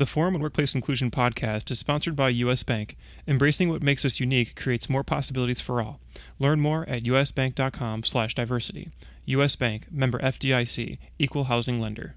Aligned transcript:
The 0.00 0.06
Forum 0.06 0.34
on 0.34 0.40
Workplace 0.40 0.74
Inclusion 0.74 1.10
podcast 1.10 1.70
is 1.70 1.78
sponsored 1.78 2.16
by 2.16 2.30
US 2.30 2.62
Bank. 2.62 2.96
Embracing 3.28 3.68
what 3.68 3.82
makes 3.82 4.02
us 4.06 4.18
unique 4.18 4.56
creates 4.56 4.88
more 4.88 5.04
possibilities 5.04 5.60
for 5.60 5.82
all. 5.82 6.00
Learn 6.38 6.58
more 6.58 6.88
at 6.88 7.02
usbank.com/diversity. 7.02 8.88
US 9.26 9.56
Bank, 9.56 9.92
member 9.92 10.18
FDIC, 10.20 10.96
equal 11.18 11.44
housing 11.44 11.82
lender. 11.82 12.14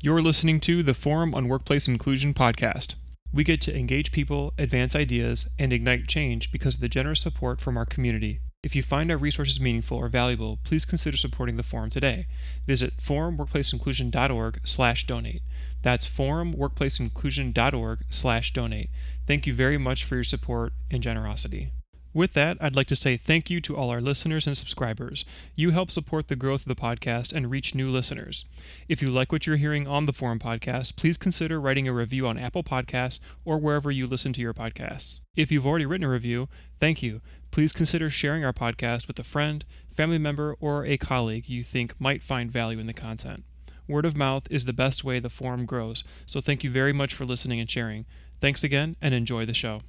You're 0.00 0.22
listening 0.22 0.60
to 0.60 0.82
the 0.82 0.94
Forum 0.94 1.34
on 1.34 1.46
Workplace 1.46 1.86
Inclusion 1.88 2.32
podcast. 2.32 2.94
We 3.34 3.44
get 3.44 3.60
to 3.60 3.78
engage 3.78 4.12
people, 4.12 4.54
advance 4.56 4.96
ideas, 4.96 5.46
and 5.58 5.74
ignite 5.74 6.08
change 6.08 6.50
because 6.50 6.76
of 6.76 6.80
the 6.80 6.88
generous 6.88 7.20
support 7.20 7.60
from 7.60 7.76
our 7.76 7.84
community. 7.84 8.40
If 8.62 8.76
you 8.76 8.82
find 8.82 9.10
our 9.10 9.16
resources 9.16 9.58
meaningful 9.58 9.96
or 9.96 10.10
valuable, 10.10 10.58
please 10.64 10.84
consider 10.84 11.16
supporting 11.16 11.56
the 11.56 11.62
forum 11.62 11.88
today. 11.88 12.26
Visit 12.66 12.98
forumworkplaceinclusion.org/donate. 12.98 15.42
That's 15.80 16.06
forumworkplaceinclusion.org/donate. 16.06 18.90
Thank 19.26 19.46
you 19.46 19.54
very 19.54 19.78
much 19.78 20.04
for 20.04 20.16
your 20.16 20.24
support 20.24 20.74
and 20.90 21.02
generosity. 21.02 21.70
With 22.12 22.32
that, 22.32 22.56
I'd 22.60 22.74
like 22.74 22.88
to 22.88 22.96
say 22.96 23.16
thank 23.16 23.50
you 23.50 23.60
to 23.60 23.76
all 23.76 23.90
our 23.90 24.00
listeners 24.00 24.44
and 24.44 24.58
subscribers. 24.58 25.24
You 25.54 25.70
help 25.70 25.92
support 25.92 26.26
the 26.26 26.34
growth 26.34 26.62
of 26.62 26.66
the 26.66 26.74
podcast 26.74 27.32
and 27.32 27.48
reach 27.48 27.72
new 27.72 27.88
listeners. 27.88 28.46
If 28.88 29.00
you 29.00 29.10
like 29.10 29.30
what 29.30 29.46
you're 29.46 29.56
hearing 29.56 29.86
on 29.86 30.06
the 30.06 30.12
Forum 30.12 30.40
podcast, 30.40 30.96
please 30.96 31.16
consider 31.16 31.60
writing 31.60 31.86
a 31.86 31.92
review 31.92 32.26
on 32.26 32.36
Apple 32.36 32.64
Podcasts 32.64 33.20
or 33.44 33.58
wherever 33.58 33.92
you 33.92 34.08
listen 34.08 34.32
to 34.32 34.40
your 34.40 34.52
podcasts. 34.52 35.20
If 35.36 35.52
you've 35.52 35.66
already 35.66 35.86
written 35.86 36.04
a 36.04 36.10
review, 36.10 36.48
thank 36.80 37.00
you. 37.00 37.20
Please 37.50 37.72
consider 37.72 38.10
sharing 38.10 38.44
our 38.44 38.52
podcast 38.52 39.08
with 39.08 39.18
a 39.18 39.24
friend, 39.24 39.64
family 39.92 40.18
member, 40.18 40.56
or 40.60 40.84
a 40.86 40.96
colleague 40.96 41.48
you 41.48 41.64
think 41.64 41.94
might 41.98 42.22
find 42.22 42.50
value 42.50 42.78
in 42.78 42.86
the 42.86 42.92
content. 42.92 43.44
Word 43.88 44.06
of 44.06 44.16
mouth 44.16 44.46
is 44.50 44.66
the 44.66 44.72
best 44.72 45.02
way 45.02 45.18
the 45.18 45.28
forum 45.28 45.66
grows, 45.66 46.04
so 46.26 46.40
thank 46.40 46.62
you 46.62 46.70
very 46.70 46.92
much 46.92 47.12
for 47.12 47.24
listening 47.24 47.58
and 47.58 47.68
sharing. 47.68 48.06
Thanks 48.40 48.62
again, 48.62 48.94
and 49.02 49.14
enjoy 49.14 49.46
the 49.46 49.54
show. 49.54 49.80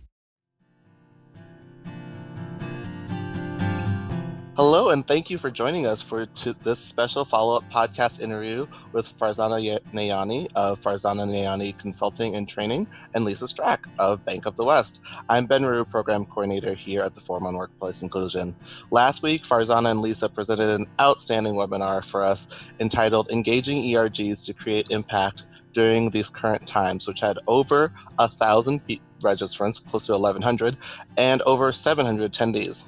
Hello, 4.64 4.92
and 4.92 5.08
thank 5.08 5.32
you 5.32 5.40
for 5.40 5.50
joining 5.50 5.88
us 5.88 6.04
for 6.04 6.28
this 6.64 6.80
special 6.80 7.26
follow 7.26 7.58
up 7.58 7.64
podcast 7.72 8.22
interview 8.22 8.68
with 8.92 9.08
Farzana 9.18 9.80
Nayani 9.92 10.50
of 10.54 10.80
Farzana 10.80 11.28
Nayani 11.28 11.76
Consulting 11.80 12.36
and 12.36 12.48
Training 12.48 12.86
and 13.16 13.26
Lisa 13.26 13.46
Strack 13.46 13.80
of 13.98 14.24
Bank 14.24 14.46
of 14.46 14.56
the 14.58 14.64
West. 14.64 15.02
I'm 15.30 15.48
Ben 15.48 15.66
Rue, 15.66 15.84
Program 15.84 16.26
Coordinator 16.26 16.76
here 16.76 17.02
at 17.02 17.16
the 17.16 17.22
Forum 17.22 17.48
on 17.48 17.58
Workplace 17.58 18.04
Inclusion. 18.04 18.56
Last 18.92 19.24
week, 19.24 19.42
Farzana 19.46 19.90
and 19.90 20.00
Lisa 20.00 20.30
presented 20.30 20.70
an 20.80 20.86
outstanding 21.02 21.56
webinar 21.56 22.06
for 22.06 22.24
us 22.24 22.48
entitled 22.80 23.32
Engaging 23.32 23.82
ERGs 23.82 24.46
to 24.46 24.54
Create 24.54 24.92
Impact 24.92 25.46
during 25.74 26.12
these 26.12 26.30
current 26.30 26.68
times, 26.68 27.08
which 27.08 27.22
had 27.22 27.40
over 27.48 27.92
a 28.20 28.28
thousand 28.28 28.86
registrants, 29.24 29.84
close 29.86 30.06
to 30.08 30.14
1,100, 30.14 30.78
and 31.18 31.42
over 31.44 31.72
700 31.72 32.32
attendees. 32.32 32.86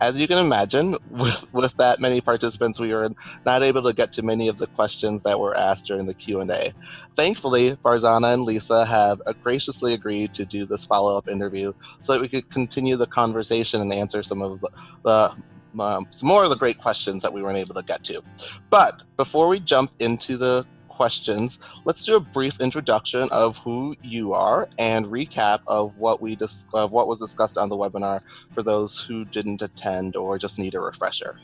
As 0.00 0.18
you 0.18 0.28
can 0.28 0.38
imagine, 0.38 0.96
with, 1.10 1.52
with 1.52 1.76
that 1.76 2.00
many 2.00 2.20
participants, 2.20 2.78
we 2.78 2.92
were 2.92 3.10
not 3.44 3.62
able 3.62 3.82
to 3.82 3.92
get 3.92 4.12
to 4.14 4.22
many 4.22 4.48
of 4.48 4.58
the 4.58 4.66
questions 4.68 5.22
that 5.22 5.40
were 5.40 5.56
asked 5.56 5.86
during 5.86 6.06
the 6.06 6.14
Q&A. 6.14 6.72
Thankfully, 7.14 7.76
Farzana 7.76 8.34
and 8.34 8.44
Lisa 8.44 8.84
have 8.84 9.20
graciously 9.42 9.94
agreed 9.94 10.32
to 10.34 10.44
do 10.44 10.66
this 10.66 10.84
follow-up 10.84 11.28
interview 11.28 11.72
so 12.02 12.12
that 12.12 12.20
we 12.20 12.28
could 12.28 12.48
continue 12.50 12.96
the 12.96 13.06
conversation 13.06 13.80
and 13.80 13.92
answer 13.92 14.22
some 14.22 14.42
of 14.42 14.60
the, 14.60 14.70
the 15.04 15.36
um, 15.78 16.06
some 16.10 16.28
more 16.28 16.44
of 16.44 16.50
the 16.50 16.56
great 16.56 16.78
questions 16.78 17.22
that 17.22 17.32
we 17.32 17.42
weren't 17.42 17.58
able 17.58 17.74
to 17.74 17.82
get 17.82 18.02
to. 18.04 18.22
But 18.70 19.02
before 19.16 19.48
we 19.48 19.60
jump 19.60 19.92
into 19.98 20.36
the 20.36 20.66
questions, 20.96 21.58
let's 21.84 22.04
do 22.04 22.16
a 22.16 22.20
brief 22.20 22.58
introduction 22.60 23.28
of 23.30 23.58
who 23.58 23.94
you 24.02 24.32
are 24.32 24.68
and 24.78 25.06
recap 25.06 25.60
of 25.66 25.96
what 25.98 26.22
we 26.22 26.34
dis- 26.34 26.66
of 26.72 26.90
what 26.90 27.06
was 27.06 27.20
discussed 27.20 27.58
on 27.58 27.68
the 27.68 27.76
webinar 27.76 28.20
for 28.52 28.62
those 28.62 28.98
who 28.98 29.24
didn't 29.26 29.60
attend 29.60 30.16
or 30.16 30.38
just 30.38 30.58
need 30.58 30.74
a 30.74 30.80
refresher. 30.80 31.38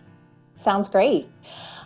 Sounds 0.57 0.89
great. 0.89 1.29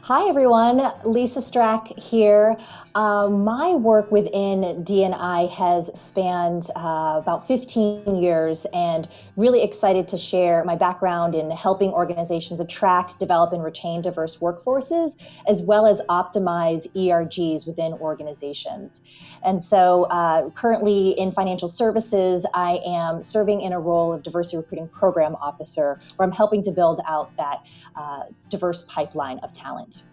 Hi, 0.02 0.28
everyone. 0.28 0.80
Lisa 1.04 1.40
Strack 1.40 1.98
here. 1.98 2.56
Uh, 2.96 3.28
my 3.28 3.74
work 3.74 4.10
within 4.10 4.82
DNI 4.82 5.50
has 5.50 5.88
spanned 6.00 6.70
uh, 6.74 7.20
about 7.20 7.46
15 7.46 8.16
years 8.16 8.64
and 8.72 9.06
really 9.36 9.62
excited 9.62 10.08
to 10.08 10.16
share 10.16 10.64
my 10.64 10.76
background 10.76 11.34
in 11.34 11.50
helping 11.50 11.90
organizations 11.90 12.58
attract, 12.58 13.18
develop, 13.18 13.52
and 13.52 13.62
retain 13.62 14.00
diverse 14.00 14.38
workforces, 14.38 15.22
as 15.46 15.60
well 15.60 15.84
as 15.84 16.00
optimize 16.08 16.90
ERGs 16.94 17.66
within 17.66 17.92
organizations. 17.92 19.04
And 19.44 19.62
so, 19.62 20.04
uh, 20.04 20.48
currently 20.48 21.10
in 21.10 21.32
financial 21.32 21.68
services, 21.68 22.46
I 22.54 22.80
am 22.86 23.20
serving 23.20 23.60
in 23.60 23.74
a 23.74 23.78
role 23.78 24.14
of 24.14 24.22
diversity 24.22 24.56
recruiting 24.56 24.88
program 24.88 25.34
officer, 25.34 25.98
where 26.16 26.26
I'm 26.26 26.32
helping 26.32 26.62
to 26.62 26.70
build 26.70 27.02
out 27.06 27.36
that 27.36 27.66
uh, 27.94 28.22
diverse 28.48 28.86
pipeline 28.86 29.40
of 29.40 29.52
talent. 29.52 30.04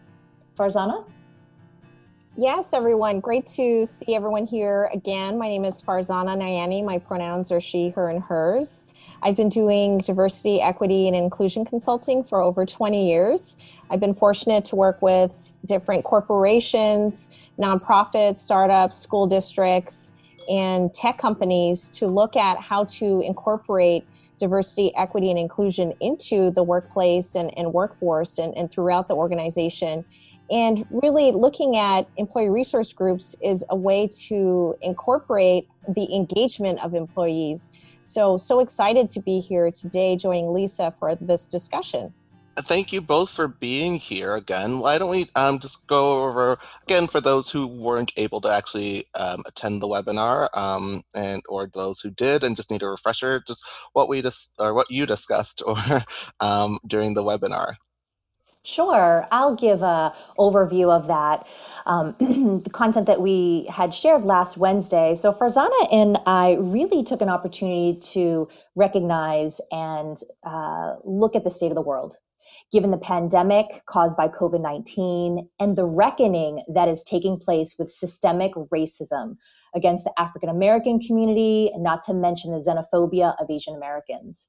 Farzana? 0.58 1.06
Yes, 2.36 2.74
everyone. 2.74 3.20
Great 3.20 3.46
to 3.58 3.86
see 3.86 4.16
everyone 4.16 4.48
here 4.48 4.90
again. 4.92 5.38
My 5.38 5.48
name 5.48 5.66
is 5.66 5.84
Farzana 5.84 6.36
Nayani. 6.36 6.84
My 6.84 6.98
pronouns 6.98 7.52
are 7.52 7.62
she, 7.62 7.90
her, 7.90 8.10
and 8.10 8.24
hers. 8.24 8.88
I've 9.22 9.36
been 9.36 9.50
doing 9.50 10.00
diversity, 10.00 10.60
equity, 10.60 11.08
and 11.08 11.16
inclusion 11.16 11.64
consulting 11.64 12.24
for 12.24 12.42
over 12.42 12.66
20 12.66 13.08
years. 13.08 13.58
I've 13.92 14.00
been 14.00 14.16
fortunate 14.16 14.66
to 14.66 14.76
work 14.76 15.00
with 15.00 15.54
different 15.66 16.06
corporations, 16.06 17.30
nonprofits, 17.60 18.38
startups, 18.38 18.98
school 18.98 19.28
districts, 19.28 20.12
and 20.50 20.92
tech 20.92 21.20
companies 21.20 21.92
to 21.92 22.08
look 22.08 22.36
at 22.36 22.58
how 22.58 22.86
to 22.86 23.22
incorporate 23.22 24.08
diversity, 24.40 24.94
equity, 24.96 25.30
and 25.30 25.38
inclusion 25.38 25.94
into 26.02 26.50
the 26.50 26.64
workplace 26.64 27.36
and, 27.36 27.56
and 27.58 27.72
workforce 27.72 28.40
and, 28.40 28.58
and 28.58 28.72
throughout 28.72 29.08
the 29.08 29.16
organization 29.16 30.04
and 30.54 30.86
really 30.92 31.32
looking 31.32 31.78
at 31.78 32.08
employee 32.18 32.50
resource 32.50 32.94
groups 32.94 33.36
is 33.42 33.66
a 33.72 33.76
way 33.76 34.08
to 34.28 34.76
incorporate 34.84 35.68
the 35.96 36.14
engagement 36.14 36.80
of 36.80 36.94
employees. 36.94 37.72
So, 38.04 38.38
so 38.38 38.60
excited 38.60 39.10
to 39.12 39.20
be 39.20 39.40
here 39.40 39.72
today 39.72 40.16
joining 40.16 40.54
Lisa 40.54 40.94
for 41.00 41.16
this 41.16 41.48
discussion. 41.48 42.14
Thank 42.56 42.94
you 42.94 43.02
both 43.02 43.32
for 43.32 43.48
being 43.48 43.96
here 43.96 44.36
again. 44.36 44.78
Why 44.78 45.00
don't 45.00 45.10
we 45.10 45.28
um, 45.36 45.58
just 45.58 45.88
go 45.88 46.24
over 46.24 46.60
again 46.84 47.08
for 47.08 47.20
those 47.20 47.50
who 47.50 47.66
weren't 47.66 48.12
able 48.16 48.40
to 48.42 48.50
actually 48.50 49.08
um, 49.16 49.42
attend 49.48 49.82
the 49.82 49.88
webinar, 49.88 50.56
um, 50.56 51.02
and 51.16 51.42
or 51.50 51.72
those 51.74 52.00
who 52.00 52.12
did 52.12 52.44
and 52.44 52.56
just 52.56 52.70
need 52.70 52.84
a 52.84 52.90
refresher, 52.90 53.44
just 53.48 53.66
what 53.94 54.08
we 54.08 54.22
just 54.22 54.52
or 54.60 54.76
what 54.76 54.92
you 54.92 55.08
discussed 55.08 55.64
or 55.66 55.78
um, 56.42 56.78
during 56.86 57.16
the 57.16 57.24
webinar. 57.24 57.74
Sure, 58.66 59.28
I'll 59.30 59.56
give 59.56 59.82
a 59.82 60.14
overview 60.40 60.90
of 60.90 61.08
that. 61.08 61.46
Um, 61.86 62.16
the 62.64 62.70
content 62.72 63.08
that 63.08 63.22
we 63.22 63.68
had 63.70 63.94
shared 63.94 64.24
last 64.24 64.58
Wednesday. 64.58 65.16
So 65.16 65.34
Farzana 65.34 65.88
and 65.92 66.18
I 66.26 66.56
really 66.62 67.04
took 67.04 67.22
an 67.22 67.28
opportunity 67.28 68.00
to 68.14 68.48
recognize 68.74 69.60
and 69.70 70.18
uh, 70.44 70.96
look 71.04 71.36
at 71.36 71.44
the 71.44 71.52
state 71.52 71.72
of 71.72 71.76
the 71.76 71.82
world, 71.82 72.16
given 72.72 72.90
the 72.90 72.98
pandemic 72.98 73.84
caused 73.86 74.16
by 74.16 74.30
COVID 74.30 74.62
19 74.62 75.50
and 75.60 75.76
the 75.76 75.86
reckoning 75.86 76.64
that 76.74 76.88
is 76.88 77.04
taking 77.04 77.40
place 77.40 77.76
with 77.78 77.92
systemic 77.92 78.54
racism 78.74 79.36
against 79.76 80.06
the 80.06 80.14
African 80.18 80.48
American 80.48 81.02
community, 81.02 81.70
not 81.76 82.04
to 82.04 82.14
mention 82.14 82.54
the 82.54 82.60
xenophobia 82.60 83.36
of 83.42 83.52
Asian 83.52 83.76
Americans. 83.76 84.48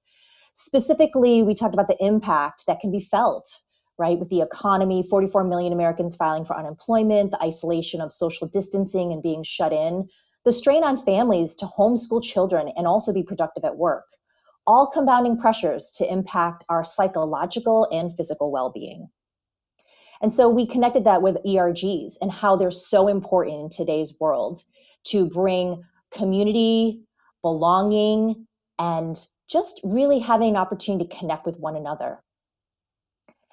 Specifically, 0.55 1.43
we 1.43 1.57
talked 1.57 1.75
about 1.75 1.89
the 1.89 1.99
impact 1.99 2.67
that 2.69 2.79
can 2.79 2.93
be 2.93 3.01
felt 3.01 3.59
right? 3.99 4.19
With 4.19 4.29
the 4.29 4.41
economy, 4.41 5.03
44 5.03 5.45
million 5.45 5.73
Americans 5.73 6.17
filing 6.17 6.45
for 6.45 6.57
unemployment, 6.57 7.31
the 7.31 7.43
isolation 7.43 8.01
of 8.01 8.13
social 8.13 8.49
distancing 8.49 9.13
and 9.13 9.23
being 9.23 9.43
shut 9.45 9.73
in, 9.73 10.09
the 10.45 10.53
strain 10.53 10.85
on 10.85 10.99
families 10.99 11.57
to 11.57 11.67
homeschool 11.67 12.23
children 12.23 12.71
and 12.77 12.87
also 12.87 13.13
be 13.13 13.23
productive 13.23 13.65
at 13.65 13.77
work, 13.77 14.05
all 14.67 14.87
compounding 14.87 15.39
pressures 15.39 15.93
to 15.99 16.11
impact 16.11 16.65
our 16.69 16.85
psychological 16.85 17.89
and 17.91 18.15
physical 18.17 18.51
well 18.51 18.71
being. 18.71 19.09
And 20.21 20.33
so 20.33 20.49
we 20.49 20.67
connected 20.67 21.05
that 21.05 21.23
with 21.23 21.45
ERGs 21.45 22.15
and 22.21 22.31
how 22.31 22.57
they're 22.57 22.71
so 22.71 23.09
important 23.09 23.61
in 23.61 23.69
today's 23.71 24.19
world 24.21 24.63
to 25.05 25.29
bring 25.29 25.85
community, 26.13 27.03
belonging, 27.43 28.47
and 28.79 29.17
just 29.49 29.81
really 29.85 30.19
having 30.19 30.51
an 30.51 30.57
opportunity 30.57 31.07
to 31.07 31.17
connect 31.17 31.47
with 31.47 31.59
one 31.59 31.77
another. 31.77 32.23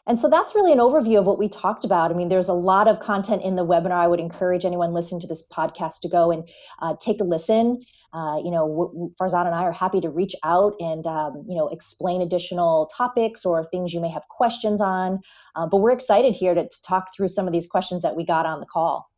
And 0.07 0.19
so 0.19 0.29
that's 0.29 0.55
really 0.55 0.71
an 0.71 0.79
overview 0.79 1.19
of 1.19 1.27
what 1.27 1.37
we 1.37 1.47
talked 1.47 1.85
about. 1.85 2.11
I 2.11 2.15
mean, 2.15 2.27
there's 2.27 2.49
a 2.49 2.53
lot 2.53 2.87
of 2.87 2.99
content 2.99 3.43
in 3.43 3.55
the 3.55 3.65
webinar. 3.65 3.91
I 3.91 4.07
would 4.07 4.19
encourage 4.19 4.65
anyone 4.65 4.93
listening 4.93 5.21
to 5.21 5.27
this 5.27 5.45
podcast 5.47 6.01
to 6.01 6.09
go 6.09 6.31
and 6.31 6.49
uh, 6.81 6.95
take 6.99 7.21
a 7.21 7.23
listen. 7.23 7.81
Uh, 8.13 8.41
you 8.43 8.51
know, 8.51 8.67
w- 8.67 9.11
Farzan 9.21 9.45
and 9.45 9.55
I 9.55 9.63
are 9.63 9.71
happy 9.71 10.01
to 10.01 10.09
reach 10.09 10.35
out 10.43 10.73
and, 10.79 11.05
um, 11.05 11.45
you 11.47 11.55
know, 11.55 11.67
explain 11.67 12.21
additional 12.21 12.89
topics 12.97 13.45
or 13.45 13.63
things 13.63 13.93
you 13.93 14.01
may 14.01 14.09
have 14.09 14.27
questions 14.27 14.81
on. 14.81 15.19
Uh, 15.55 15.67
but 15.67 15.77
we're 15.77 15.93
excited 15.93 16.35
here 16.35 16.53
to, 16.53 16.63
to 16.63 16.81
talk 16.81 17.15
through 17.15 17.29
some 17.29 17.47
of 17.47 17.53
these 17.53 17.67
questions 17.67 18.01
that 18.01 18.15
we 18.15 18.25
got 18.25 18.45
on 18.45 18.59
the 18.59 18.65
call. 18.65 19.10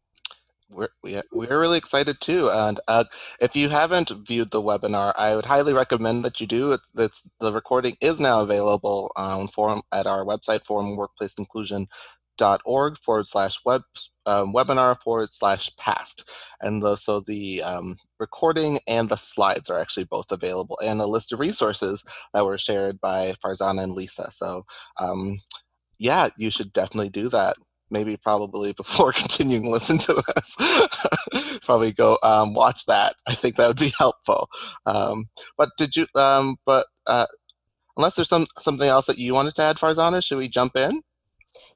We're, 0.74 0.90
we're 1.32 1.60
really 1.60 1.78
excited 1.78 2.20
too. 2.20 2.50
And 2.50 2.80
uh, 2.88 3.04
if 3.40 3.56
you 3.56 3.70
haven't 3.70 4.10
viewed 4.10 4.50
the 4.52 4.62
webinar, 4.62 5.14
I 5.18 5.36
would 5.36 5.46
highly 5.46 5.74
recommend 5.74 6.26
that 6.26 6.42
you 6.42 6.48
do. 6.48 6.78
It's, 6.98 7.30
the 7.40 7.54
recording 7.54 7.96
is 8.02 8.20
now 8.20 8.42
available 8.42 9.12
on 9.16 9.48
forum 9.48 9.84
at 9.92 10.08
our 10.08 10.26
website, 10.26 10.66
forumworkplaceinclusion.org 10.66 12.98
forward 12.98 13.28
slash 13.28 13.60
web 13.66 13.84
um, 14.26 14.54
webinar 14.54 15.02
forward 15.02 15.32
slash 15.32 15.76
past. 15.78 16.30
And 16.62 16.82
the, 16.82 16.96
so 16.96 17.20
the 17.20 17.62
um, 17.64 17.98
recording 18.20 18.80
and 18.88 19.10
the 19.10 19.18
slides 19.18 19.70
are 19.70 19.80
actually 19.80 20.06
both 20.06 20.32
available 20.32 20.80
and 20.84 21.02
a 21.02 21.06
list 21.06 21.34
of 21.34 21.40
resources 21.40 22.04
that 22.34 22.46
were 22.46 22.58
shared 22.58 23.00
by 23.02 23.34
Farzana 23.44 23.84
and 23.84 23.94
Lisa. 23.94 24.32
So 24.32 24.66
um, 25.00 25.40
yeah, 26.00 26.30
you 26.38 26.50
should 26.50 26.74
definitely 26.74 27.10
do 27.10 27.30
that 27.30 27.56
maybe 27.94 28.18
probably 28.18 28.74
before 28.74 29.12
continuing 29.14 29.72
listen 29.72 29.98
to 30.00 30.22
this, 30.36 31.60
probably 31.64 31.94
go 31.94 32.18
um, 32.24 32.54
watch 32.54 32.86
that. 32.88 33.14
I 33.28 33.36
think 33.36 33.56
that 33.56 33.68
would 33.68 33.80
be 33.80 33.94
helpful. 33.98 34.50
Um, 34.86 35.30
but 35.58 35.70
did 35.78 35.96
you? 35.96 36.08
Um, 36.16 36.58
but 36.66 36.88
uh, 37.08 37.28
unless 37.96 38.16
there's 38.16 38.28
some 38.28 38.48
something 38.60 38.90
else 38.90 39.06
that 39.06 39.18
you 39.20 39.34
wanted 39.34 39.56
to 39.56 39.62
add, 39.62 39.78
Farzana, 39.78 40.22
should 40.22 40.40
we 40.40 40.50
jump 40.50 40.76
in? 40.76 41.02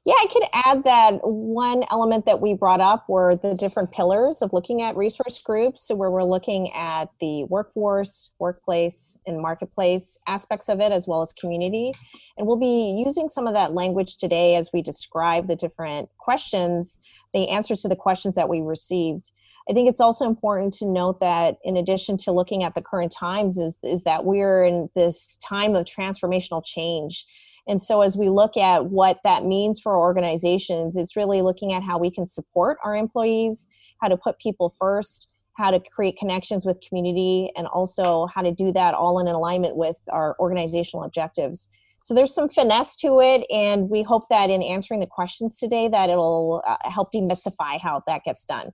Yeah, 0.08 0.14
I 0.14 0.26
could 0.32 0.44
add 0.54 0.84
that 0.84 1.18
one 1.22 1.84
element 1.90 2.24
that 2.24 2.40
we 2.40 2.54
brought 2.54 2.80
up 2.80 3.06
were 3.10 3.36
the 3.36 3.52
different 3.52 3.90
pillars 3.90 4.40
of 4.40 4.54
looking 4.54 4.80
at 4.80 4.96
resource 4.96 5.38
groups. 5.42 5.86
So, 5.86 5.94
where 5.94 6.10
we're 6.10 6.24
looking 6.24 6.72
at 6.72 7.10
the 7.20 7.44
workforce, 7.44 8.30
workplace, 8.38 9.18
and 9.26 9.38
marketplace 9.38 10.16
aspects 10.26 10.70
of 10.70 10.80
it, 10.80 10.92
as 10.92 11.06
well 11.06 11.20
as 11.20 11.34
community. 11.34 11.92
And 12.38 12.46
we'll 12.46 12.56
be 12.56 13.04
using 13.04 13.28
some 13.28 13.46
of 13.46 13.52
that 13.52 13.74
language 13.74 14.16
today 14.16 14.56
as 14.56 14.70
we 14.72 14.80
describe 14.80 15.46
the 15.46 15.56
different 15.56 16.08
questions, 16.16 17.00
the 17.34 17.50
answers 17.50 17.82
to 17.82 17.88
the 17.88 17.94
questions 17.94 18.34
that 18.34 18.48
we 18.48 18.62
received. 18.62 19.30
I 19.68 19.74
think 19.74 19.90
it's 19.90 20.00
also 20.00 20.26
important 20.26 20.72
to 20.78 20.86
note 20.86 21.20
that 21.20 21.58
in 21.64 21.76
addition 21.76 22.16
to 22.18 22.32
looking 22.32 22.64
at 22.64 22.74
the 22.74 22.80
current 22.80 23.12
times, 23.12 23.58
is, 23.58 23.78
is 23.82 24.04
that 24.04 24.24
we're 24.24 24.64
in 24.64 24.88
this 24.96 25.36
time 25.46 25.76
of 25.76 25.84
transformational 25.84 26.64
change 26.64 27.26
and 27.68 27.80
so, 27.80 28.00
as 28.00 28.16
we 28.16 28.30
look 28.30 28.56
at 28.56 28.86
what 28.86 29.20
that 29.24 29.44
means 29.44 29.78
for 29.78 29.94
organizations, 29.94 30.96
it's 30.96 31.16
really 31.16 31.42
looking 31.42 31.74
at 31.74 31.82
how 31.82 31.98
we 31.98 32.10
can 32.10 32.26
support 32.26 32.78
our 32.82 32.96
employees, 32.96 33.66
how 34.00 34.08
to 34.08 34.16
put 34.16 34.38
people 34.38 34.74
first, 34.78 35.28
how 35.52 35.70
to 35.70 35.78
create 35.78 36.16
connections 36.16 36.64
with 36.64 36.80
community, 36.80 37.52
and 37.56 37.66
also 37.66 38.26
how 38.34 38.40
to 38.40 38.52
do 38.52 38.72
that 38.72 38.94
all 38.94 39.18
in 39.20 39.28
alignment 39.28 39.76
with 39.76 39.96
our 40.10 40.34
organizational 40.40 41.04
objectives. 41.04 41.68
So 42.00 42.14
there's 42.14 42.32
some 42.32 42.48
finesse 42.48 42.96
to 43.00 43.20
it, 43.20 43.44
and 43.50 43.90
we 43.90 44.02
hope 44.02 44.28
that 44.30 44.48
in 44.48 44.62
answering 44.62 45.00
the 45.00 45.06
questions 45.06 45.58
today, 45.58 45.88
that 45.88 46.08
it'll 46.08 46.62
uh, 46.66 46.76
help 46.88 47.12
demystify 47.12 47.78
how 47.78 48.02
that 48.06 48.24
gets 48.24 48.46
done. 48.46 48.70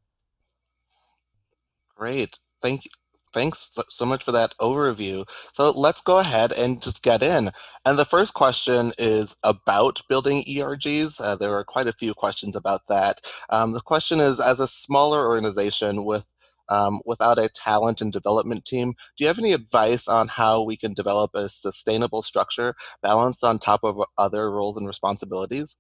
Great, 1.97 2.38
thank 2.62 2.85
you 2.85 2.90
thanks 3.35 3.77
so 3.91 4.07
much 4.07 4.25
for 4.25 4.33
that 4.33 4.55
overview. 4.61 5.29
So 5.53 5.71
let's 5.73 6.01
go 6.01 6.19
ahead 6.19 6.53
and 6.53 6.81
just 6.81 7.03
get 7.03 7.23
in. 7.23 7.51
And 7.85 7.99
the 7.99 8.05
first 8.05 8.33
question 8.33 8.93
is 8.97 9.37
about 9.43 10.01
building 10.09 10.45
ERGs. 10.45 11.21
Uh, 11.21 11.37
there 11.37 11.55
are 11.55 11.65
quite 11.65 11.89
a 11.89 11.93
few 11.93 12.15
questions 12.15 12.57
about 12.57 12.87
that. 12.89 13.21
Um, 13.51 13.73
the 13.73 13.81
question 13.81 14.21
is, 14.21 14.41
as 14.41 14.61
a 14.61 14.69
smaller 14.69 15.27
organization 15.27 16.05
with 16.05 16.31
um, 16.71 17.03
without 17.05 17.39
a 17.39 17.51
talent 17.51 18.01
and 18.01 18.11
development 18.11 18.65
team, 18.65 18.93
do 18.93 19.25
you 19.25 19.27
have 19.27 19.39
any 19.39 19.53
advice 19.53 20.09
on 20.09 20.29
how 20.29 20.63
we 20.63 20.79
can 20.79 20.95
develop 20.95 21.33
a 21.35 21.51
sustainable 21.51 22.23
structure 22.23 22.75
balanced 23.03 23.45
on 23.45 23.59
top 23.59 23.81
of 23.83 24.03
other 24.17 24.51
roles 24.51 24.79
and 24.79 24.87
responsibilities? 24.87 25.77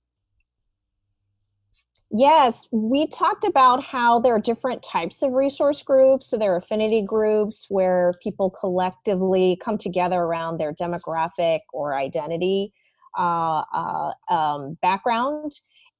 Yes, 2.16 2.68
we 2.70 3.08
talked 3.08 3.42
about 3.42 3.82
how 3.82 4.20
there 4.20 4.36
are 4.36 4.40
different 4.40 4.84
types 4.84 5.20
of 5.20 5.32
resource 5.32 5.82
groups. 5.82 6.28
So 6.28 6.38
there 6.38 6.52
are 6.54 6.58
affinity 6.58 7.02
groups 7.02 7.66
where 7.68 8.12
people 8.22 8.50
collectively 8.50 9.58
come 9.60 9.76
together 9.76 10.20
around 10.20 10.58
their 10.58 10.72
demographic 10.72 11.58
or 11.72 11.98
identity 11.98 12.72
uh, 13.18 13.64
uh, 13.74 14.12
um, 14.30 14.78
background. 14.80 15.54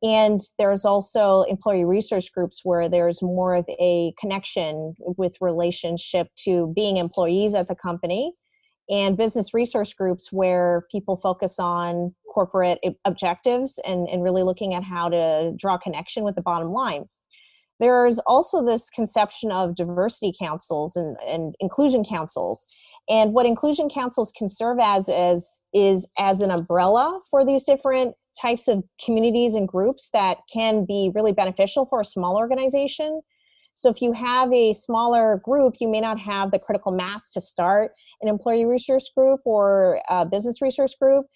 And 0.05 0.39
there's 0.57 0.85
also 0.85 1.43
employee 1.49 1.85
resource 1.85 2.31
groups 2.31 2.61
where 2.63 2.89
there's 2.89 3.21
more 3.21 3.57
of 3.57 3.65
a 3.69 4.15
connection 4.17 4.95
with 5.01 5.35
relationship 5.41 6.29
to 6.45 6.73
being 6.77 6.97
employees 6.97 7.57
at 7.57 7.67
the 7.67 7.75
company 7.75 8.35
and 8.89 9.17
business 9.17 9.55
resource 9.55 9.95
groups 9.95 10.33
where 10.33 10.87
people 10.91 11.17
focus 11.17 11.59
on 11.59 12.15
corporate 12.33 12.81
objectives 13.05 13.81
and, 13.87 14.09
and 14.09 14.23
really 14.23 14.43
looking 14.43 14.75
at 14.75 14.83
how 14.83 15.09
to 15.09 15.53
draw 15.57 15.79
connection 15.79 16.25
with 16.25 16.35
the 16.35 16.43
bottom 16.43 16.69
line. 16.69 17.07
There's 17.81 18.21
also 18.21 18.65
this 18.65 18.89
conception 18.89 19.51
of 19.51 19.75
diversity 19.75 20.33
councils 20.39 20.97
and, 20.97 21.17
and 21.27 21.55
inclusion 21.61 22.05
councils. 22.05 22.67
And 23.09 23.33
what 23.33 23.47
inclusion 23.47 23.89
councils 23.89 24.33
can 24.33 24.49
serve 24.49 24.79
as, 24.81 25.09
as 25.09 25.63
is 25.73 26.09
as 26.17 26.41
an 26.41 26.51
umbrella 26.51 27.21
for 27.31 27.45
these 27.45 27.65
different 27.65 28.15
types 28.41 28.69
of 28.69 28.85
communities 29.05 29.55
and 29.55 29.67
groups 29.67 30.11
that 30.13 30.39
can 30.53 30.85
be 30.85 31.11
really 31.15 31.33
beneficial 31.33 31.85
for 31.85 32.01
a 32.01 32.05
small 32.05 32.37
organization 32.37 33.23
so 33.75 33.91
if 33.91 34.01
you 34.01 34.13
have 34.13 34.53
a 34.53 34.73
smaller 34.73 35.41
group, 35.45 35.75
you 35.81 35.89
may 35.89 36.01
not 36.01 36.19
have 36.21 36.53
the 36.53 36.59
critical 36.59 36.93
mass 36.93 37.31
to 37.33 37.41
start 37.41 37.93
an 38.23 38.29
employee 38.29 38.65
resource 38.65 39.11
group 39.15 39.41
or 39.45 40.01
a 40.09 40.25
business 40.25 40.63
resource 40.63 40.95
group. 41.01 41.27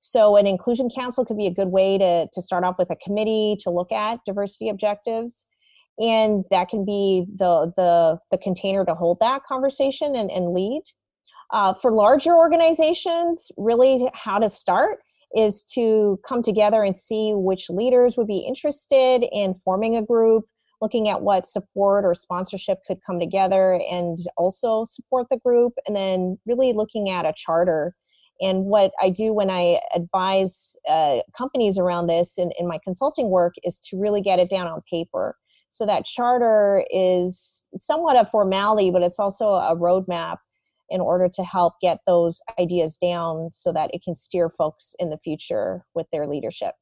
So 0.00 0.36
an 0.36 0.46
inclusion 0.46 0.90
council 0.94 1.24
could 1.24 1.38
be 1.38 1.46
a 1.46 1.54
good 1.54 1.68
way 1.68 1.96
to, 1.96 2.28
to 2.30 2.42
start 2.42 2.64
off 2.64 2.76
with 2.78 2.90
a 2.90 2.96
committee 2.96 3.56
to 3.60 3.70
look 3.70 3.90
at 3.92 4.20
diversity 4.26 4.68
objectives. 4.68 5.46
And 5.98 6.44
that 6.50 6.68
can 6.68 6.84
be 6.84 7.26
the, 7.36 7.72
the, 7.76 8.18
the 8.32 8.38
container 8.38 8.84
to 8.84 8.94
hold 8.94 9.18
that 9.20 9.44
conversation 9.44 10.16
and, 10.16 10.30
and 10.30 10.52
lead. 10.52 10.82
Uh, 11.52 11.72
for 11.74 11.92
larger 11.92 12.34
organizations, 12.34 13.52
really 13.56 14.10
how 14.12 14.38
to 14.38 14.50
start 14.50 14.98
is 15.36 15.64
to 15.64 16.18
come 16.26 16.42
together 16.42 16.82
and 16.82 16.96
see 16.96 17.32
which 17.34 17.70
leaders 17.70 18.16
would 18.16 18.26
be 18.26 18.38
interested 18.38 19.24
in 19.32 19.54
forming 19.54 19.96
a 19.96 20.02
group, 20.02 20.44
looking 20.80 21.08
at 21.08 21.22
what 21.22 21.46
support 21.46 22.04
or 22.04 22.14
sponsorship 22.14 22.78
could 22.86 22.98
come 23.06 23.18
together 23.18 23.80
and 23.90 24.18
also 24.36 24.84
support 24.84 25.26
the 25.30 25.38
group, 25.38 25.74
and 25.86 25.96
then 25.96 26.38
really 26.46 26.72
looking 26.72 27.10
at 27.10 27.24
a 27.24 27.32
charter. 27.36 27.94
And 28.40 28.64
what 28.64 28.92
I 29.00 29.10
do 29.10 29.32
when 29.32 29.48
I 29.48 29.80
advise 29.94 30.74
uh, 30.88 31.18
companies 31.36 31.78
around 31.78 32.08
this 32.08 32.36
in, 32.36 32.50
in 32.58 32.66
my 32.66 32.78
consulting 32.82 33.30
work 33.30 33.54
is 33.62 33.78
to 33.90 33.96
really 33.96 34.20
get 34.20 34.40
it 34.40 34.50
down 34.50 34.66
on 34.66 34.82
paper. 34.90 35.36
So 35.70 35.86
that 35.86 36.04
charter 36.04 36.84
is 36.90 37.66
somewhat 37.76 38.16
a 38.16 38.26
formality, 38.26 38.90
but 38.90 39.02
it's 39.02 39.18
also 39.18 39.54
a 39.54 39.76
roadmap 39.76 40.36
in 40.90 41.00
order 41.00 41.28
to 41.28 41.42
help 41.42 41.74
get 41.80 41.98
those 42.06 42.40
ideas 42.58 42.96
down 42.96 43.50
so 43.52 43.72
that 43.72 43.90
it 43.92 44.02
can 44.04 44.14
steer 44.14 44.50
folks 44.50 44.94
in 44.98 45.10
the 45.10 45.18
future 45.18 45.84
with 45.94 46.06
their 46.12 46.26
leadership. 46.26 46.74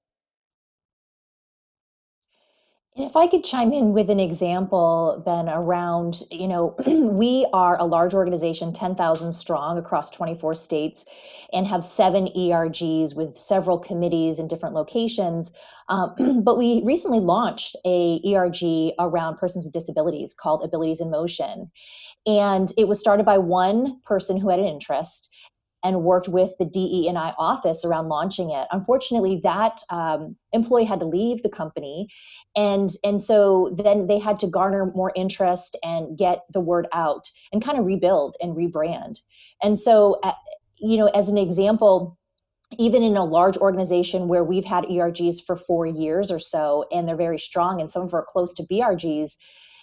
And 2.94 3.06
if 3.06 3.16
I 3.16 3.26
could 3.26 3.42
chime 3.42 3.72
in 3.72 3.94
with 3.94 4.10
an 4.10 4.20
example, 4.20 5.22
Ben, 5.24 5.48
around, 5.48 6.24
you 6.30 6.46
know, 6.46 6.74
we 6.86 7.46
are 7.54 7.78
a 7.78 7.86
large 7.86 8.12
organization, 8.12 8.74
10,000 8.74 9.32
strong 9.32 9.78
across 9.78 10.10
24 10.10 10.54
states, 10.54 11.06
and 11.54 11.66
have 11.66 11.84
seven 11.84 12.28
ERGs 12.36 13.16
with 13.16 13.38
several 13.38 13.78
committees 13.78 14.38
in 14.38 14.46
different 14.46 14.74
locations. 14.74 15.52
Um, 15.88 16.42
but 16.44 16.58
we 16.58 16.82
recently 16.84 17.20
launched 17.20 17.76
a 17.86 18.20
ERG 18.26 18.92
around 18.98 19.38
persons 19.38 19.64
with 19.64 19.72
disabilities 19.72 20.34
called 20.38 20.62
Abilities 20.62 21.00
in 21.00 21.10
Motion. 21.10 21.70
And 22.26 22.70
it 22.76 22.88
was 22.88 23.00
started 23.00 23.24
by 23.24 23.38
one 23.38 24.00
person 24.04 24.36
who 24.36 24.50
had 24.50 24.60
an 24.60 24.66
interest 24.66 25.34
and 25.82 26.02
worked 26.02 26.28
with 26.28 26.56
the 26.58 26.64
DE&I 26.64 27.34
office 27.38 27.84
around 27.84 28.08
launching 28.08 28.50
it. 28.50 28.66
Unfortunately, 28.70 29.40
that 29.42 29.80
um, 29.90 30.36
employee 30.52 30.84
had 30.84 31.00
to 31.00 31.06
leave 31.06 31.42
the 31.42 31.48
company, 31.48 32.08
and 32.56 32.90
and 33.04 33.20
so 33.20 33.74
then 33.76 34.06
they 34.06 34.18
had 34.18 34.38
to 34.40 34.46
garner 34.46 34.92
more 34.94 35.12
interest 35.14 35.76
and 35.84 36.16
get 36.16 36.42
the 36.52 36.60
word 36.60 36.86
out 36.92 37.28
and 37.52 37.64
kind 37.64 37.78
of 37.78 37.84
rebuild 37.84 38.36
and 38.40 38.56
rebrand. 38.56 39.20
And 39.62 39.78
so, 39.78 40.18
uh, 40.22 40.32
you 40.78 40.96
know, 40.96 41.06
as 41.06 41.28
an 41.28 41.38
example. 41.38 42.18
Even 42.78 43.02
in 43.02 43.18
a 43.18 43.24
large 43.24 43.58
organization 43.58 44.28
where 44.28 44.42
we've 44.42 44.64
had 44.64 44.84
ERGs 44.84 45.44
for 45.44 45.56
four 45.56 45.84
years 45.84 46.32
or 46.32 46.38
so, 46.38 46.86
and 46.90 47.06
they're 47.06 47.16
very 47.16 47.38
strong, 47.38 47.82
and 47.82 47.90
some 47.90 48.00
of 48.00 48.10
them 48.10 48.20
are 48.20 48.24
close 48.26 48.54
to 48.54 48.62
BRGs, 48.62 49.36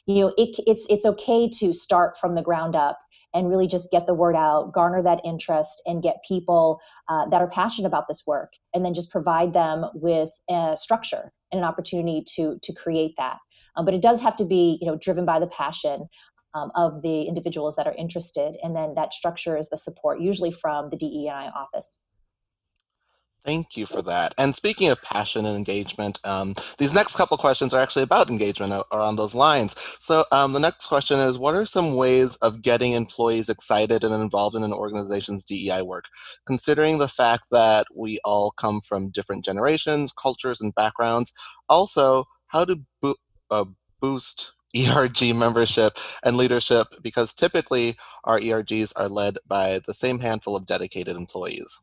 you 0.08 0.22
know, 0.22 0.34
it, 0.40 0.56
it's 0.66 0.88
it's 0.90 1.06
okay 1.06 1.48
to 1.60 1.72
start 1.72 2.18
from 2.18 2.34
the 2.34 2.42
ground 2.42 2.76
up 2.76 2.98
and 3.34 3.50
really 3.50 3.68
just 3.68 3.92
get 3.92 4.06
the 4.06 4.14
word 4.14 4.36
out, 4.36 4.74
garner 4.74 5.02
that 5.04 5.22
interest, 5.24 5.82
and 5.86 6.04
get 6.04 6.24
people 6.28 6.82
uh, 7.08 7.28
that 7.28 7.42
are 7.42 7.50
passionate 7.50 7.88
about 7.88 8.08
this 8.08 8.24
work, 8.26 8.54
and 8.74 8.86
then 8.86 8.94
just 8.94 9.12
provide 9.12 9.54
them 9.54 9.86
with 9.94 10.30
a 10.50 10.76
structure 10.78 11.32
and 11.52 11.60
an 11.60 11.66
opportunity 11.66 12.24
to 12.36 12.60
to 12.64 12.74
create 12.74 13.16
that. 13.18 13.38
Um, 13.76 13.86
but 13.86 13.94
it 13.94 14.02
does 14.02 14.22
have 14.22 14.36
to 14.38 14.46
be, 14.46 14.78
you 14.82 14.88
know, 14.88 14.98
driven 14.98 15.26
by 15.26 15.40
the 15.40 15.48
passion 15.48 16.10
um, 16.54 16.72
of 16.76 17.02
the 17.02 17.24
individuals 17.24 17.76
that 17.76 17.88
are 17.88 17.96
interested, 17.96 18.58
and 18.64 18.76
then 18.76 18.96
that 18.96 19.14
structure 19.14 19.58
is 19.58 19.70
the 19.70 19.78
support, 19.78 20.20
usually 20.20 20.52
from 20.52 20.90
the 20.90 20.98
DEI 20.98 21.52
office. 21.56 22.02
Thank 23.46 23.78
you 23.78 23.86
for 23.86 24.02
that. 24.02 24.34
And 24.38 24.54
speaking 24.54 24.90
of 24.90 25.02
passion 25.02 25.46
and 25.46 25.56
engagement, 25.56 26.20
um, 26.26 26.56
these 26.78 26.94
next 26.94 27.16
couple 27.16 27.38
questions 27.38 27.74
are 27.74 27.82
actually 27.82 28.04
about 28.04 28.30
engagement 28.30 28.74
around 28.92 29.16
those 29.16 29.34
lines. 29.34 29.76
So 30.00 30.26
um, 30.32 30.52
the 30.52 30.60
next 30.60 30.88
question 30.88 31.20
is, 31.20 31.40
what 31.40 31.56
are 31.56 31.66
some 31.66 31.96
ways 31.96 32.36
of 32.38 32.62
getting 32.62 32.92
employees 32.92 33.48
excited 33.48 34.04
and 34.04 34.14
involved 34.14 34.56
in 34.56 34.64
an 34.64 34.74
organization's 34.74 35.46
DEI 35.46 35.84
work? 35.84 36.06
Considering 36.46 36.98
the 36.98 37.08
fact 37.08 37.46
that 37.52 37.88
we 37.96 38.20
all 38.26 38.52
come 38.52 38.82
from 38.82 39.10
different 39.10 39.46
generations, 39.46 40.12
cultures, 40.12 40.60
and 40.60 40.76
backgrounds, 40.76 41.32
also, 41.70 42.26
how 42.48 42.66
to 42.66 42.82
bo- 43.02 43.16
uh, 43.50 43.66
boost 44.02 44.52
ERG 44.76 45.34
membership 45.34 45.98
and 46.24 46.38
leadership 46.38 46.88
because 47.02 47.34
typically 47.34 47.96
our 48.26 48.40
ERGs 48.40 48.92
are 48.96 49.10
led 49.10 49.38
by 49.48 49.80
the 49.88 49.94
same 49.94 50.20
handful 50.20 50.56
of 50.56 50.66
dedicated 50.66 51.16
employees. 51.16 51.80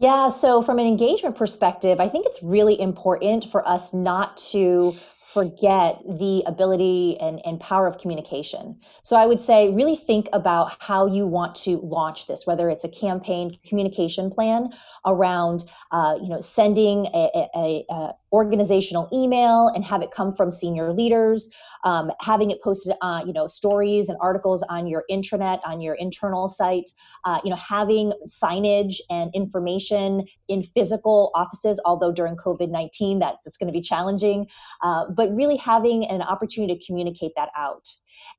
Yeah, 0.00 0.28
so 0.28 0.62
from 0.62 0.78
an 0.78 0.86
engagement 0.86 1.34
perspective, 1.34 1.98
I 1.98 2.08
think 2.08 2.26
it's 2.26 2.40
really 2.42 2.80
important 2.80 3.44
for 3.44 3.66
us 3.66 3.92
not 3.92 4.36
to 4.52 4.94
forget 5.20 6.00
the 6.06 6.42
ability 6.46 7.18
and, 7.20 7.44
and 7.44 7.60
power 7.60 7.86
of 7.86 7.98
communication. 7.98 8.80
So 9.02 9.16
I 9.16 9.26
would 9.26 9.42
say 9.42 9.70
really 9.70 9.96
think 9.96 10.28
about 10.32 10.76
how 10.80 11.06
you 11.06 11.26
want 11.26 11.54
to 11.56 11.78
launch 11.78 12.26
this, 12.28 12.46
whether 12.46 12.70
it's 12.70 12.84
a 12.84 12.88
campaign 12.88 13.58
communication 13.66 14.30
plan 14.30 14.70
around, 15.04 15.64
uh, 15.90 16.16
you 16.22 16.28
know, 16.28 16.40
sending 16.40 17.06
a, 17.12 17.48
a, 17.54 17.84
a, 17.90 18.14
organizational 18.32 19.08
email 19.12 19.68
and 19.68 19.84
have 19.84 20.02
it 20.02 20.10
come 20.10 20.32
from 20.32 20.50
senior 20.50 20.92
leaders, 20.92 21.54
um, 21.84 22.10
having 22.20 22.50
it 22.50 22.62
posted, 22.62 22.94
uh, 23.00 23.22
you 23.26 23.32
know, 23.32 23.46
stories 23.46 24.08
and 24.08 24.18
articles 24.20 24.62
on 24.64 24.86
your 24.86 25.04
intranet, 25.10 25.60
on 25.64 25.80
your 25.80 25.94
internal 25.94 26.48
site, 26.48 26.90
uh, 27.24 27.40
you 27.44 27.50
know, 27.50 27.56
having 27.56 28.12
signage 28.26 28.96
and 29.10 29.30
information 29.34 30.26
in 30.48 30.62
physical 30.62 31.30
offices, 31.34 31.80
although 31.84 32.12
during 32.12 32.36
COVID-19 32.36 33.20
that, 33.20 33.36
that's 33.44 33.56
going 33.56 33.72
to 33.72 33.72
be 33.72 33.80
challenging, 33.80 34.48
uh, 34.82 35.06
but 35.10 35.34
really 35.34 35.56
having 35.56 36.04
an 36.06 36.22
opportunity 36.22 36.76
to 36.76 36.86
communicate 36.86 37.32
that 37.36 37.50
out. 37.56 37.88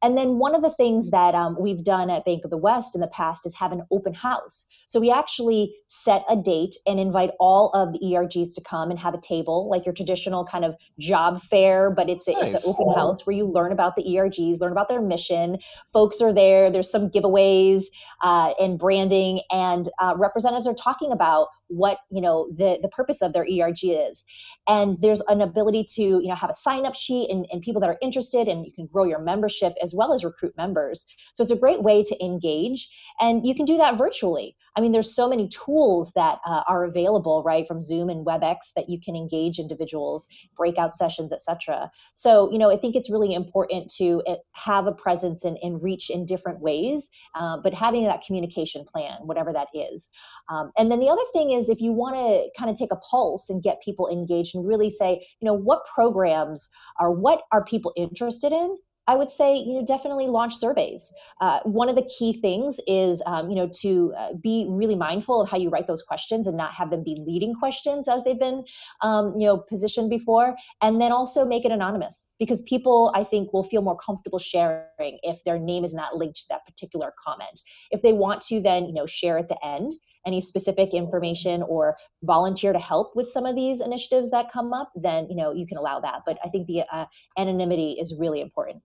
And 0.01 0.17
then 0.17 0.39
one 0.39 0.55
of 0.55 0.61
the 0.61 0.69
things 0.69 1.11
that 1.11 1.35
um, 1.35 1.57
we've 1.59 1.83
done 1.83 2.09
at 2.09 2.25
Bank 2.25 2.43
of 2.43 2.51
the 2.51 2.57
West 2.57 2.95
in 2.95 3.01
the 3.01 3.07
past 3.07 3.45
is 3.45 3.55
have 3.55 3.71
an 3.71 3.81
open 3.91 4.13
house. 4.13 4.65
So 4.85 4.99
we 4.99 5.11
actually 5.11 5.75
set 5.87 6.23
a 6.29 6.35
date 6.35 6.75
and 6.85 6.99
invite 6.99 7.31
all 7.39 7.69
of 7.69 7.93
the 7.93 7.99
ERGs 7.99 8.55
to 8.55 8.61
come 8.61 8.91
and 8.91 8.99
have 8.99 9.13
a 9.13 9.21
table, 9.21 9.69
like 9.69 9.78
your 9.85 9.93
traditional 9.93 10.45
kind 10.45 10.65
of 10.65 10.75
job 10.99 11.41
fair, 11.41 11.91
but 11.91 12.09
it's, 12.09 12.27
a, 12.27 12.33
nice. 12.33 12.53
it's 12.53 12.65
an 12.65 12.73
open 12.73 12.93
house 12.95 13.25
where 13.25 13.35
you 13.35 13.45
learn 13.45 13.71
about 13.71 13.95
the 13.95 14.03
ERGs, 14.03 14.59
learn 14.59 14.71
about 14.71 14.87
their 14.87 15.01
mission. 15.01 15.57
Folks 15.91 16.21
are 16.21 16.33
there. 16.33 16.69
There's 16.69 16.89
some 16.89 17.09
giveaways 17.09 17.85
uh, 18.21 18.53
and 18.59 18.77
branding, 18.77 19.41
and 19.51 19.89
uh, 19.99 20.15
representatives 20.17 20.67
are 20.67 20.73
talking 20.73 21.11
about 21.11 21.47
what 21.69 21.99
you 22.09 22.19
know 22.19 22.49
the 22.51 22.79
the 22.81 22.89
purpose 22.89 23.21
of 23.21 23.31
their 23.31 23.43
erg 23.43 23.77
is 23.83 24.23
and 24.67 24.99
there's 25.01 25.21
an 25.21 25.39
ability 25.39 25.85
to 25.87 26.01
you 26.01 26.27
know 26.27 26.35
have 26.35 26.49
a 26.49 26.53
sign 26.53 26.85
up 26.85 26.95
sheet 26.95 27.29
and, 27.29 27.45
and 27.51 27.61
people 27.61 27.79
that 27.79 27.89
are 27.89 27.97
interested 28.01 28.47
and 28.47 28.65
you 28.65 28.73
can 28.73 28.87
grow 28.87 29.03
your 29.03 29.19
membership 29.19 29.73
as 29.81 29.93
well 29.93 30.11
as 30.11 30.23
recruit 30.23 30.55
members 30.57 31.05
so 31.33 31.43
it's 31.43 31.51
a 31.51 31.55
great 31.55 31.83
way 31.83 32.03
to 32.03 32.25
engage 32.25 32.89
and 33.19 33.45
you 33.45 33.53
can 33.53 33.65
do 33.65 33.77
that 33.77 33.99
virtually 33.99 34.55
i 34.75 34.81
mean 34.81 34.91
there's 34.91 35.13
so 35.15 35.29
many 35.29 35.47
tools 35.47 36.11
that 36.13 36.39
uh, 36.43 36.63
are 36.67 36.83
available 36.85 37.43
right 37.43 37.67
from 37.67 37.81
zoom 37.81 38.09
and 38.09 38.25
webex 38.25 38.73
that 38.75 38.89
you 38.89 38.99
can 38.99 39.15
engage 39.15 39.59
individuals 39.69 40.27
breakout 40.57 40.93
sessions 40.93 41.31
etc 41.31 41.91
so 42.13 42.51
you 42.51 42.57
know 42.57 42.71
i 42.71 42.77
think 42.77 42.95
it's 42.95 43.09
really 43.09 43.33
important 43.33 43.89
to 43.89 44.21
eh, 44.27 44.35
have 44.53 44.87
a 44.87 44.91
presence 44.91 45.43
and, 45.43 45.57
and 45.61 45.83
reach 45.83 46.09
in 46.09 46.25
different 46.25 46.59
ways 46.61 47.09
uh, 47.35 47.57
but 47.63 47.73
having 47.73 48.05
that 48.05 48.23
communication 48.25 48.83
plan 48.85 49.17
whatever 49.23 49.53
that 49.53 49.67
is 49.73 50.09
um, 50.49 50.71
and 50.77 50.91
then 50.91 50.99
the 50.99 51.09
other 51.09 51.21
thing 51.31 51.51
is 51.51 51.59
is 51.59 51.69
if 51.69 51.81
you 51.81 51.91
want 51.91 52.15
to 52.15 52.49
kind 52.57 52.71
of 52.71 52.77
take 52.77 52.91
a 52.91 52.95
pulse 52.95 53.49
and 53.49 53.61
get 53.61 53.81
people 53.81 54.09
engaged 54.09 54.55
and 54.55 54.67
really 54.67 54.89
say, 54.89 55.23
you 55.39 55.45
know, 55.45 55.53
what 55.53 55.85
programs 55.85 56.69
are 56.99 57.11
what 57.11 57.43
are 57.51 57.63
people 57.63 57.93
interested 57.95 58.51
in? 58.51 58.77
I 59.09 59.15
would 59.15 59.31
say, 59.31 59.55
you 59.55 59.73
know, 59.73 59.83
definitely 59.83 60.27
launch 60.27 60.53
surveys. 60.53 61.11
Uh, 61.41 61.61
one 61.63 61.89
of 61.89 61.95
the 61.95 62.07
key 62.15 62.31
things 62.31 62.79
is, 62.85 63.23
um, 63.25 63.49
you 63.49 63.55
know, 63.55 63.67
to 63.81 64.13
uh, 64.15 64.33
be 64.35 64.67
really 64.69 64.93
mindful 64.93 65.41
of 65.41 65.49
how 65.49 65.57
you 65.57 65.71
write 65.71 65.87
those 65.87 66.03
questions 66.03 66.45
and 66.45 66.55
not 66.55 66.75
have 66.75 66.91
them 66.91 67.03
be 67.03 67.17
leading 67.25 67.55
questions 67.55 68.07
as 68.07 68.23
they've 68.23 68.37
been, 68.37 68.63
um, 69.01 69.33
you 69.35 69.47
know, 69.47 69.57
positioned 69.57 70.11
before. 70.11 70.55
And 70.83 71.01
then 71.01 71.11
also 71.11 71.43
make 71.43 71.65
it 71.65 71.71
anonymous 71.71 72.29
because 72.37 72.61
people, 72.61 73.11
I 73.15 73.23
think, 73.23 73.51
will 73.51 73.63
feel 73.63 73.81
more 73.81 73.97
comfortable 73.97 74.37
sharing 74.37 75.17
if 75.23 75.43
their 75.43 75.57
name 75.57 75.83
is 75.83 75.95
not 75.95 76.15
linked 76.15 76.41
to 76.41 76.49
that 76.49 76.67
particular 76.67 77.11
comment. 77.17 77.61
If 77.89 78.03
they 78.03 78.13
want 78.13 78.43
to, 78.43 78.61
then, 78.61 78.85
you 78.85 78.93
know, 78.93 79.07
share 79.07 79.39
at 79.39 79.47
the 79.47 79.57
end 79.65 79.91
any 80.23 80.39
specific 80.39 80.93
information 80.93 81.63
or 81.63 81.97
volunteer 82.21 82.73
to 82.73 82.79
help 82.79 83.15
with 83.15 83.27
some 83.27 83.47
of 83.47 83.55
these 83.55 83.81
initiatives 83.81 84.29
that 84.29 84.51
come 84.51 84.71
up, 84.73 84.91
then 84.93 85.27
you 85.29 85.35
know 85.35 85.51
you 85.51 85.65
can 85.65 85.77
allow 85.77 85.99
that. 85.99 86.21
But 86.25 86.37
I 86.43 86.49
think 86.49 86.67
the 86.67 86.83
uh, 86.91 87.05
anonymity 87.37 87.97
is 87.99 88.15
really 88.19 88.41
important. 88.41 88.83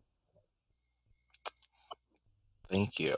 Thank 2.71 2.99
you. 2.99 3.15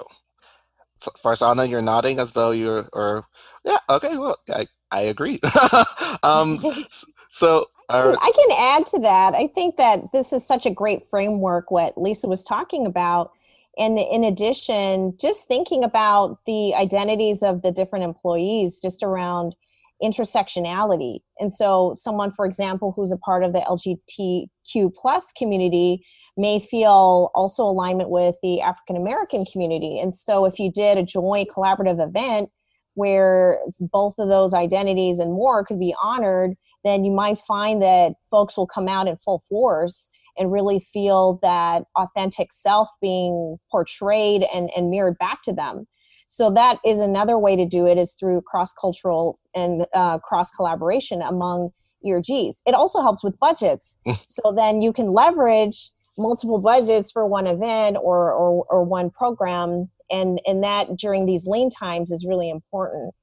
So, 1.01 1.11
Farzana, 1.13 1.69
you're 1.69 1.83
nodding 1.83 2.19
as 2.19 2.33
though 2.33 2.51
you're, 2.51 2.89
or 2.93 3.27
yeah, 3.65 3.79
okay, 3.91 4.17
well, 4.17 4.37
I, 4.49 4.67
I 4.91 5.03
agree. 5.03 5.41
um, 6.23 6.59
so 7.31 7.67
uh, 7.89 8.17
I 8.21 8.33
can 8.35 8.59
add 8.59 8.87
to 8.87 8.99
that. 9.01 9.35
I 9.35 9.47
think 9.49 9.77
that 9.77 10.13
this 10.13 10.33
is 10.33 10.47
such 10.47 10.67
a 10.67 10.71
great 10.71 11.09
framework, 11.11 11.71
what 11.71 11.99
Lisa 12.01 12.29
was 12.29 12.45
talking 12.45 12.87
about, 12.87 13.33
and 13.79 13.99
in 13.99 14.25
addition 14.25 15.17
just 15.21 15.47
thinking 15.47 15.85
about 15.85 16.39
the 16.47 16.75
identities 16.75 17.43
of 17.43 17.63
the 17.63 17.71
different 17.71 18.05
employees 18.05 18.81
just 18.81 19.03
around 19.03 19.55
intersectionality. 20.03 21.21
And 21.39 21.53
so 21.53 21.93
someone 21.95 22.31
for 22.31 22.45
example 22.45 22.93
who's 22.95 23.13
a 23.13 23.17
part 23.17 23.43
of 23.43 23.53
the 23.53 23.61
lgbtq 23.61 24.95
plus 24.95 25.33
community 25.33 26.05
may 26.37 26.61
feel 26.61 27.31
also 27.35 27.63
alignment 27.65 28.11
with 28.11 28.35
the 28.43 28.61
african 28.61 28.97
american 28.97 29.45
community. 29.51 29.99
And 29.99 30.15
so 30.15 30.45
if 30.45 30.59
you 30.59 30.71
did 30.71 30.99
a 30.99 31.03
joint 31.03 31.49
collaborative 31.49 32.07
event 32.07 32.51
where 32.95 33.61
both 33.81 34.15
of 34.19 34.29
those 34.29 34.55
identities 34.55 35.19
and 35.19 35.33
more 35.33 35.65
could 35.65 35.81
be 35.81 35.95
honored 36.03 36.57
then 36.85 37.05
you 37.05 37.11
might 37.11 37.39
find 37.39 37.83
that 37.83 38.13
folks 38.31 38.57
will 38.57 38.67
come 38.67 38.89
out 38.89 39.09
in 39.09 39.17
full 39.17 39.43
force 39.49 40.11
and 40.39 40.53
really 40.53 40.79
feel 40.79 41.39
that 41.43 41.85
authentic 41.97 42.53
self 42.53 42.89
being 43.01 43.57
portrayed 43.71 44.45
and, 44.55 44.71
and 44.77 44.91
mirrored 44.91 45.19
back 45.19 45.43
to 45.43 45.53
them 45.53 45.87
so 46.27 46.51
that 46.51 46.79
is 46.85 46.99
another 46.99 47.39
way 47.39 47.57
to 47.57 47.65
do 47.67 47.87
it 47.87 47.99
is 47.99 48.13
through 48.15 48.43
cross-cultural 48.43 49.39
and 49.55 49.87
uh, 49.95 50.19
cross 50.19 50.51
collaboration 50.51 51.23
among 51.23 51.71
ergs 52.05 52.63
it 52.67 52.75
also 52.75 53.01
helps 53.01 53.25
with 53.25 53.39
budgets. 53.41 53.99
So 54.27 54.53
then 54.55 54.81
you 54.81 54.93
can 54.93 55.09
leverage 55.09 55.91
multiple 56.19 56.59
budgets 56.59 57.11
for 57.11 57.27
one 57.27 57.47
event 57.47 57.97
or, 58.01 58.33
or, 58.33 58.65
or 58.71 58.85
one 58.85 59.11
program 59.11 59.91
and 60.11 60.41
and 60.47 60.63
that 60.63 60.97
during 60.97 61.27
these 61.27 61.47
lean 61.47 61.71
times 61.71 62.11
is 62.11 62.25
really 62.25 62.51
important. 62.51 63.15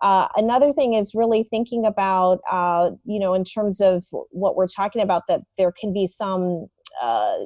Uh, 0.00 0.28
another 0.36 0.72
thing 0.72 0.94
is 0.94 1.12
really 1.12 1.42
thinking 1.42 1.84
about, 1.84 2.38
uh, 2.50 2.90
you 3.04 3.18
know, 3.18 3.34
in 3.34 3.42
terms 3.42 3.80
of 3.80 4.06
what 4.30 4.54
we're 4.54 4.68
talking 4.68 5.02
about, 5.02 5.24
that 5.26 5.40
there 5.56 5.72
can 5.72 5.92
be 5.92 6.06
some 6.06 6.68
uh, 7.02 7.36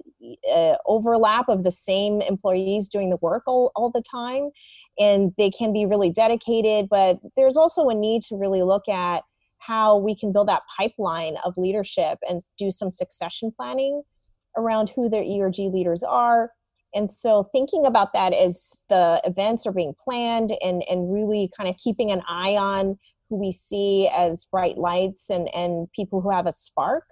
uh, 0.52 0.76
overlap 0.86 1.48
of 1.48 1.64
the 1.64 1.70
same 1.70 2.20
employees 2.20 2.88
doing 2.88 3.10
the 3.10 3.18
work 3.20 3.44
all, 3.46 3.72
all 3.74 3.90
the 3.90 4.02
time, 4.02 4.50
and 4.98 5.32
they 5.38 5.50
can 5.50 5.72
be 5.72 5.86
really 5.86 6.10
dedicated. 6.10 6.88
But 6.88 7.18
there's 7.36 7.56
also 7.56 7.88
a 7.88 7.94
need 7.94 8.22
to 8.24 8.36
really 8.36 8.62
look 8.62 8.88
at 8.88 9.22
how 9.58 9.96
we 9.96 10.16
can 10.16 10.32
build 10.32 10.48
that 10.48 10.62
pipeline 10.76 11.36
of 11.44 11.54
leadership 11.56 12.18
and 12.28 12.40
do 12.58 12.70
some 12.70 12.90
succession 12.90 13.52
planning 13.56 14.02
around 14.56 14.90
who 14.94 15.08
their 15.08 15.22
ERG 15.22 15.58
leaders 15.58 16.02
are 16.02 16.50
and 16.94 17.10
so 17.10 17.48
thinking 17.52 17.86
about 17.86 18.12
that 18.12 18.32
as 18.32 18.82
the 18.88 19.20
events 19.24 19.66
are 19.66 19.72
being 19.72 19.94
planned 20.02 20.52
and 20.62 20.82
and 20.88 21.12
really 21.12 21.50
kind 21.56 21.68
of 21.68 21.76
keeping 21.78 22.10
an 22.10 22.22
eye 22.28 22.56
on 22.56 22.98
who 23.28 23.36
we 23.36 23.52
see 23.52 24.08
as 24.14 24.46
bright 24.46 24.78
lights 24.78 25.30
and 25.30 25.48
and 25.54 25.90
people 25.92 26.20
who 26.20 26.30
have 26.30 26.46
a 26.46 26.52
spark 26.52 27.04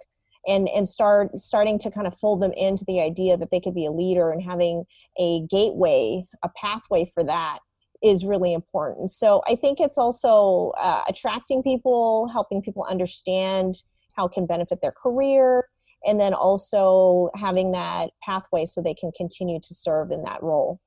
and 0.47 0.67
and 0.69 0.87
start 0.87 1.39
starting 1.39 1.77
to 1.79 1.91
kind 1.91 2.07
of 2.07 2.17
fold 2.17 2.41
them 2.41 2.53
into 2.53 2.83
the 2.85 3.01
idea 3.01 3.37
that 3.37 3.51
they 3.51 3.59
could 3.59 3.75
be 3.75 3.85
a 3.85 3.91
leader 3.91 4.31
and 4.31 4.41
having 4.41 4.83
a 5.19 5.41
gateway 5.49 6.23
a 6.43 6.49
pathway 6.49 7.09
for 7.13 7.23
that 7.23 7.59
is 8.03 8.25
really 8.25 8.53
important 8.53 9.11
so 9.11 9.41
i 9.47 9.55
think 9.55 9.79
it's 9.79 9.97
also 9.97 10.71
uh, 10.79 11.03
attracting 11.07 11.61
people 11.61 12.27
helping 12.33 12.61
people 12.61 12.85
understand 12.89 13.83
how 14.15 14.25
it 14.25 14.31
can 14.31 14.45
benefit 14.45 14.79
their 14.81 14.91
career 14.91 15.65
and 16.05 16.19
then 16.19 16.33
also 16.33 17.29
having 17.35 17.71
that 17.71 18.11
pathway 18.23 18.65
so 18.65 18.81
they 18.81 18.93
can 18.93 19.11
continue 19.11 19.59
to 19.59 19.73
serve 19.73 20.11
in 20.11 20.23
that 20.23 20.41
role. 20.41 20.79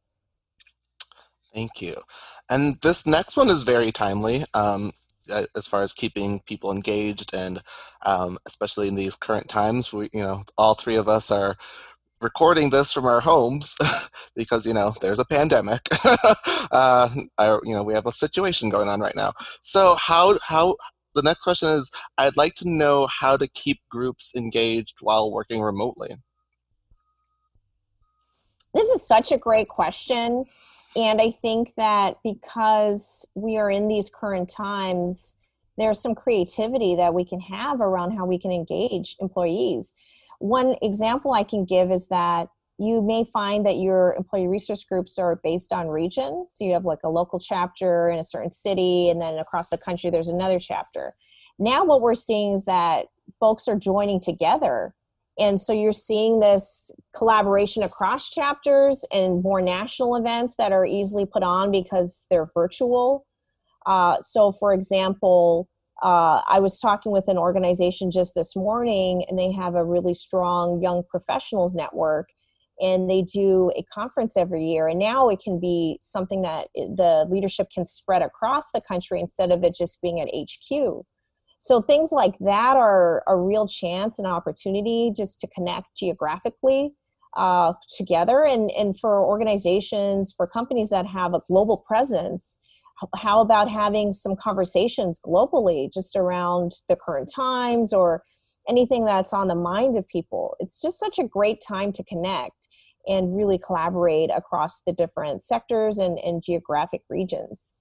Thank 1.53 1.81
you. 1.81 1.95
And 2.49 2.81
this 2.81 3.07
next 3.07 3.37
one 3.37 3.49
is 3.49 3.63
very 3.63 3.93
timely 3.93 4.45
um, 4.55 4.93
as 5.29 5.67
far 5.67 5.83
as 5.83 5.93
keeping 5.93 6.41
people 6.41 6.73
engaged, 6.73 7.35
and 7.35 7.63
um, 8.03 8.39
especially 8.47 8.89
in 8.89 8.95
these 8.95 9.17
current 9.17 9.49
times, 9.49 9.93
we, 9.93 10.11
you 10.13 10.21
know, 10.21 10.45
all 10.59 10.75
three 10.75 10.97
of 10.97 11.09
us 11.09 11.31
are 11.31 11.57
recording 12.21 12.71
this 12.71 12.93
from 12.93 13.05
our 13.05 13.21
homes 13.21 13.77
because 14.37 14.67
you 14.67 14.75
know 14.75 14.95
there's 15.01 15.19
a 15.19 15.25
pandemic. 15.25 15.87
uh, 16.73 17.09
I, 17.39 17.59
you 17.63 17.75
know 17.75 17.83
we 17.83 17.95
have 17.95 18.07
a 18.07 18.13
situation 18.13 18.71
going 18.71 18.89
on 18.89 19.01
right 19.01 19.17
now. 19.17 19.33
So 19.63 19.95
how 19.97 20.39
how 20.39 20.77
the 21.15 21.23
next 21.23 21.43
question 21.43 21.69
is 21.69 21.91
I'd 22.19 22.37
like 22.37 22.55
to 22.57 22.69
know 22.69 23.07
how 23.07 23.37
to 23.37 23.47
keep 23.49 23.81
groups 23.91 24.33
engaged 24.37 24.97
while 25.01 25.33
working 25.33 25.61
remotely. 25.61 26.17
This 28.75 28.89
is 28.89 29.07
such 29.07 29.31
a 29.31 29.39
great 29.39 29.69
question. 29.69 30.47
And 30.97 31.21
I 31.21 31.33
think 31.43 31.73
that 31.77 32.19
because 32.23 33.27
we 33.35 33.57
are 33.57 33.71
in 33.71 33.89
these 33.89 34.11
current 34.11 34.49
times, 34.49 35.37
there's 35.77 36.01
some 36.01 36.15
creativity 36.15 36.95
that 36.97 37.15
we 37.15 37.25
can 37.25 37.41
have 37.41 37.81
around 37.81 38.17
how 38.17 38.27
we 38.27 38.39
can 38.39 38.53
engage 38.53 39.17
employees. 39.21 39.93
One 40.39 40.77
example 40.83 41.33
I 41.33 41.43
can 41.43 41.65
give 41.65 41.91
is 41.91 42.09
that 42.09 42.49
you 42.79 43.03
may 43.03 43.25
find 43.25 43.65
that 43.67 43.77
your 43.77 44.15
employee 44.15 44.49
resource 44.49 44.85
groups 44.85 45.19
are 45.19 45.41
based 45.43 45.73
on 45.73 45.89
region. 45.89 46.47
So 46.51 46.65
you 46.65 46.73
have 46.73 46.85
like 46.85 47.01
a 47.05 47.09
local 47.09 47.39
chapter 47.39 48.09
in 48.09 48.19
a 48.19 48.25
certain 48.25 48.51
city, 48.51 49.11
and 49.11 49.21
then 49.21 49.39
across 49.39 49.71
the 49.71 49.79
country, 49.79 50.11
there's 50.11 50.29
another 50.29 50.59
chapter. 50.59 51.15
Now, 51.59 51.85
what 51.85 52.01
we're 52.01 52.17
seeing 52.17 52.55
is 52.55 52.65
that 52.65 53.07
folks 53.39 53.69
are 53.69 53.77
joining 53.77 54.21
together. 54.21 54.95
And 55.39 55.61
so 55.61 55.73
you're 55.73 55.93
seeing 55.93 56.39
this 56.39 56.91
collaboration 57.15 57.83
across 57.83 58.31
chapters 58.31 59.05
and 59.13 59.43
more 59.43 59.61
national 59.61 60.15
events 60.17 60.55
that 60.59 60.73
are 60.73 60.87
easily 60.87 61.27
put 61.27 61.43
on 61.43 61.73
because 61.73 62.27
they're 62.31 62.51
virtual. 62.55 63.27
Uh, 63.85 64.17
so, 64.21 64.53
for 64.53 64.73
example, 64.73 65.69
uh, 66.03 66.41
I 66.49 66.61
was 66.61 66.79
talking 66.79 67.13
with 67.13 67.29
an 67.29 67.39
organization 67.39 68.11
just 68.11 68.35
this 68.35 68.55
morning, 68.55 69.25
and 69.29 69.39
they 69.39 69.53
have 69.53 69.75
a 69.75 69.85
really 69.85 70.15
strong 70.15 70.81
young 70.83 71.03
professionals 71.09 71.75
network, 71.75 72.29
and 72.81 73.09
they 73.09 73.23
do 73.23 73.71
a 73.77 73.85
conference 73.93 74.37
every 74.37 74.65
year. 74.65 74.89
And 74.89 74.99
now 74.99 75.29
it 75.29 75.41
can 75.43 75.61
be 75.61 75.99
something 76.01 76.43
that 76.43 76.69
the 76.75 77.27
leadership 77.29 77.69
can 77.73 77.87
spread 77.87 78.23
across 78.23 78.71
the 78.73 78.83
country 78.87 79.21
instead 79.21 79.51
of 79.51 79.63
it 79.65 79.75
just 79.75 80.01
being 80.01 80.21
at 80.21 80.29
HQ. 80.29 81.05
So 81.67 81.81
things 81.81 82.13
like 82.13 82.35
that 82.41 82.77
are 82.77 83.23
a 83.27 83.35
real 83.35 83.67
chance 83.67 84.19
and 84.19 84.29
opportunity 84.29 85.11
just 85.17 85.41
to 85.41 85.47
connect 85.47 85.97
geographically 85.97 86.93
uh, 87.39 87.73
together. 87.97 88.45
And, 88.45 88.71
and 88.73 89.01
for 89.01 89.25
organizations, 89.25 90.35
for 90.37 90.47
companies 90.47 90.91
that 90.91 91.07
have 91.07 91.33
a 91.33 91.41
global 91.49 91.79
presence, 91.79 92.59
how 93.17 93.41
about 93.41 93.71
having 93.71 94.13
some 94.13 94.37
conversations 94.37 95.19
globally 95.25 95.91
just 95.91 96.17
around 96.17 96.73
the 96.91 96.97
current 96.97 97.33
times 97.35 97.95
or 97.95 98.23
anything 98.69 99.07
that's 99.07 99.33
on 99.33 99.49
the 99.49 99.55
mind 99.55 99.97
of 99.97 100.09
people 100.09 100.57
it's 100.59 100.81
just 100.81 100.99
such 100.99 101.19
a 101.19 101.25
great 101.25 101.61
time 101.61 101.93
to 101.93 102.03
connect 102.05 102.69
and 103.07 103.37
really 103.37 103.59
collaborate 103.59 104.31
across 104.35 104.81
the 104.87 104.93
different 104.93 105.43
sectors 105.43 105.99
and, 105.99 106.19
and 106.21 106.43
geographic 106.43 107.03
regions 107.11 107.73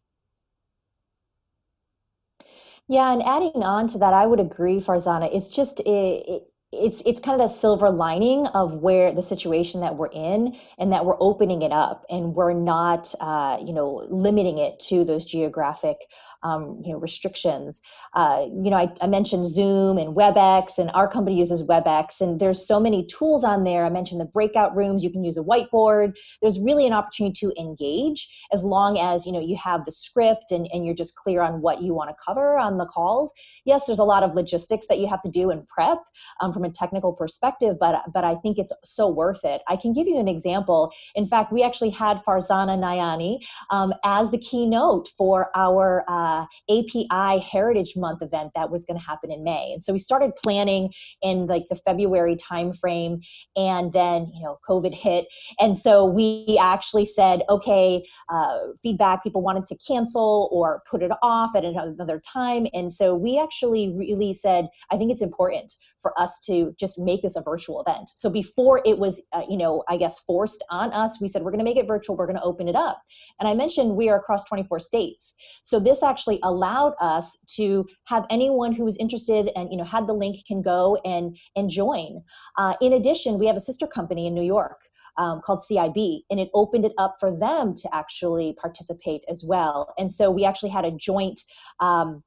yeah 2.88 3.12
and 3.13 3.24
adding 3.24 3.63
on 3.63 3.88
to 3.88 4.00
that 4.00 4.13
i 4.13 4.25
would 4.25 4.40
agree 4.40 4.80
farzana 4.80 5.30
it's 5.34 5.50
just 5.50 5.80
it, 5.82 5.84
it 5.90 6.44
it's 6.72 7.02
it's 7.06 7.20
kind 7.20 7.40
of 7.40 7.48
the 7.48 7.54
silver 7.54 7.90
lining 7.90 8.48
of 8.48 8.74
where 8.74 9.13
the 9.13 9.22
situation 9.22 9.82
that 9.82 9.96
we're 9.96 10.12
in 10.12 10.56
and 10.78 10.92
that 10.92 11.06
we're 11.06 11.18
opening 11.20 11.62
it 11.62 11.72
up 11.72 12.06
and 12.10 12.34
we're 12.34 12.54
not 12.54 13.13
uh, 13.20 13.60
you 13.63 13.74
know 13.74 14.06
limiting 14.10 14.58
it 14.58 14.80
to 14.80 15.04
those 15.06 15.24
geographic 15.24 15.98
um, 16.44 16.82
you 16.84 16.92
know 16.92 17.00
restrictions. 17.00 17.82
Uh, 18.14 18.48
you 18.52 18.70
know, 18.70 18.78
I, 18.78 18.92
I, 19.02 19.08
mentioned 19.08 19.48
Zoom 19.48 19.98
and 19.98 20.16
WebEx, 20.16 20.78
and 20.78 20.92
our 20.94 21.08
company 21.08 21.38
uses 21.38 21.64
WebEx, 21.64 22.22
and 22.22 22.40
there's 22.40 22.68
so 22.68 22.80
many 22.80 23.06
tools 23.06 23.44
on 23.44 23.64
there. 23.64 23.86
I 23.86 23.90
mentioned 23.90 24.22
the 24.22 24.26
breakout 24.26 24.76
rooms. 24.76 25.04
You 25.04 25.10
can 25.10 25.24
use 25.24 25.38
a 25.38 25.44
whiteboard. 25.44 26.18
There's 26.42 26.60
really 26.60 26.86
an 26.86 26.94
opportunity 26.94 27.34
to 27.46 27.54
engage 27.60 28.28
as 28.52 28.64
long 28.64 29.00
as 29.00 29.26
you 29.26 29.32
know 29.32 29.40
you 29.40 29.58
have 29.58 29.86
the 29.86 29.92
script 29.92 30.52
and, 30.52 30.68
and 30.74 30.86
you're 30.86 30.96
just 30.96 31.16
clear 31.16 31.42
on 31.42 31.62
what 31.62 31.82
you 31.82 31.94
want 31.94 32.10
to 32.10 32.16
cover 32.24 32.58
on 32.58 32.78
the 32.78 32.86
calls. 32.86 33.34
Yes, 33.66 33.86
there's 33.86 34.00
a 34.00 34.04
lot 34.04 34.24
of 34.24 34.36
logistics 34.36 34.86
that 34.88 35.00
you 35.00 35.08
have 35.08 35.22
to 35.22 35.30
do 35.30 35.50
and 35.50 35.66
prep 35.66 36.00
um, 36.42 36.52
from 36.52 36.66
a 36.66 36.70
technical 36.70 37.14
perspective, 37.14 37.78
but 37.80 38.04
but 38.14 38.24
I 38.24 38.36
think 38.36 38.58
it's 38.60 38.74
so 38.84 39.08
worth 39.08 39.46
it. 39.46 39.62
I 39.68 39.78
can 39.78 39.94
give 39.94 40.08
you 40.08 40.20
an 40.20 40.28
example. 40.28 40.92
In 41.16 41.26
fact, 41.26 41.54
we 41.54 41.64
actually 41.64 41.92
had 41.92 42.18
Farzana 42.18 42.78
Nayani 42.78 43.46
um, 43.70 43.94
as 44.04 44.32
the 44.32 44.38
keynote 44.38 45.10
for 45.18 45.50
our 45.56 46.04
uh, 46.08 46.33
uh, 46.34 46.46
API 46.69 47.39
Heritage 47.39 47.93
Month 47.96 48.22
event 48.22 48.52
that 48.56 48.72
was 48.72 48.86
going 48.86 49.00
to 49.00 49.06
happen 49.06 49.32
in 49.32 49.43
May. 49.43 49.72
And 49.74 49.84
so 49.84 49.93
we 49.93 50.00
started 50.00 50.32
planning 50.36 50.91
in 51.22 51.48
like 51.48 51.63
the 51.69 51.76
February 51.76 52.36
timeframe, 52.36 53.24
and 53.56 53.93
then 53.93 54.32
you 54.34 54.43
know 54.43 54.60
COVID 54.67 54.93
hit, 54.93 55.28
and 55.60 55.78
so 55.78 56.06
we 56.06 56.58
actually 56.60 57.06
said, 57.06 57.41
okay, 57.50 58.04
uh, 58.30 58.60
feedback 58.82 59.24
people 59.24 59.41
wanted 59.41 59.63
to 59.65 59.78
cancel 59.88 60.50
or 60.52 60.82
put 60.89 61.04
it 61.04 61.12
off 61.22 61.56
at 61.56 61.63
another 61.65 62.22
time, 62.22 62.67
and 62.74 62.91
so 62.91 63.15
we 63.15 63.39
actually 63.39 63.93
really 63.96 64.34
said, 64.34 64.67
I 64.91 64.98
think 64.98 65.12
it's 65.12 65.22
important 65.22 65.74
for 66.04 66.20
us 66.20 66.39
to 66.46 66.76
just 66.78 67.00
make 67.00 67.24
this 67.24 67.36
a 67.36 67.42
virtual 67.42 67.82
event. 67.82 68.12
So 68.16 68.30
before 68.30 68.82
it 68.86 69.00
was, 69.00 69.24
uh, 69.32 69.44
you 69.50 69.58
know, 69.58 69.84
I 69.88 69.98
guess 69.98 70.20
forced 70.20 70.63
on 70.70 70.92
us, 70.92 71.20
we 71.20 71.28
said 71.28 71.42
we're 71.42 71.52
going 71.52 71.66
to 71.66 71.66
make 71.66 71.78
it 71.78 71.88
virtual. 71.88 72.16
We're 72.16 72.28
going 72.28 72.38
to 72.38 72.44
open 72.44 72.68
it 72.68 72.76
up. 72.76 73.02
And 73.39 73.48
I 73.48 73.56
mentioned 73.56 73.96
we 73.96 74.10
are 74.10 74.18
across 74.18 74.44
24 74.46 74.80
states. 74.80 75.34
So 75.63 75.80
this 75.80 76.04
actually 76.04 76.39
allowed 76.44 76.94
us 77.00 77.39
to 77.56 77.88
have 78.06 78.28
anyone 78.30 78.74
who 78.74 78.84
was 78.84 78.98
interested 78.98 79.50
and 79.56 79.72
you 79.72 79.78
know 79.78 79.86
had 79.86 80.06
the 80.06 80.13
link 80.13 80.46
can 80.46 80.62
go 80.62 81.00
and 81.06 81.38
and 81.56 81.70
join. 81.70 82.22
Uh, 82.58 82.76
in 82.82 82.94
addition, 82.94 83.39
we 83.39 83.48
have 83.48 83.56
a 83.56 83.62
sister 83.62 83.88
company 83.88 84.28
in 84.28 84.36
New 84.36 84.44
York. 84.44 84.78
Um, 85.16 85.42
called 85.42 85.60
CIB, 85.60 86.22
and 86.32 86.39
it 86.39 86.50
opened 86.56 86.86
it 86.86 86.94
up 86.98 87.18
for 87.20 87.38
them 87.38 87.76
to 87.76 87.89
actually 87.94 88.58
participate 88.60 89.22
as 89.30 89.44
well. 89.48 89.94
And 90.00 90.12
so 90.12 90.32
we 90.32 90.44
actually 90.44 90.72
had 90.72 90.86
a 90.86 90.92
joint 90.92 91.39
um, 91.80 92.24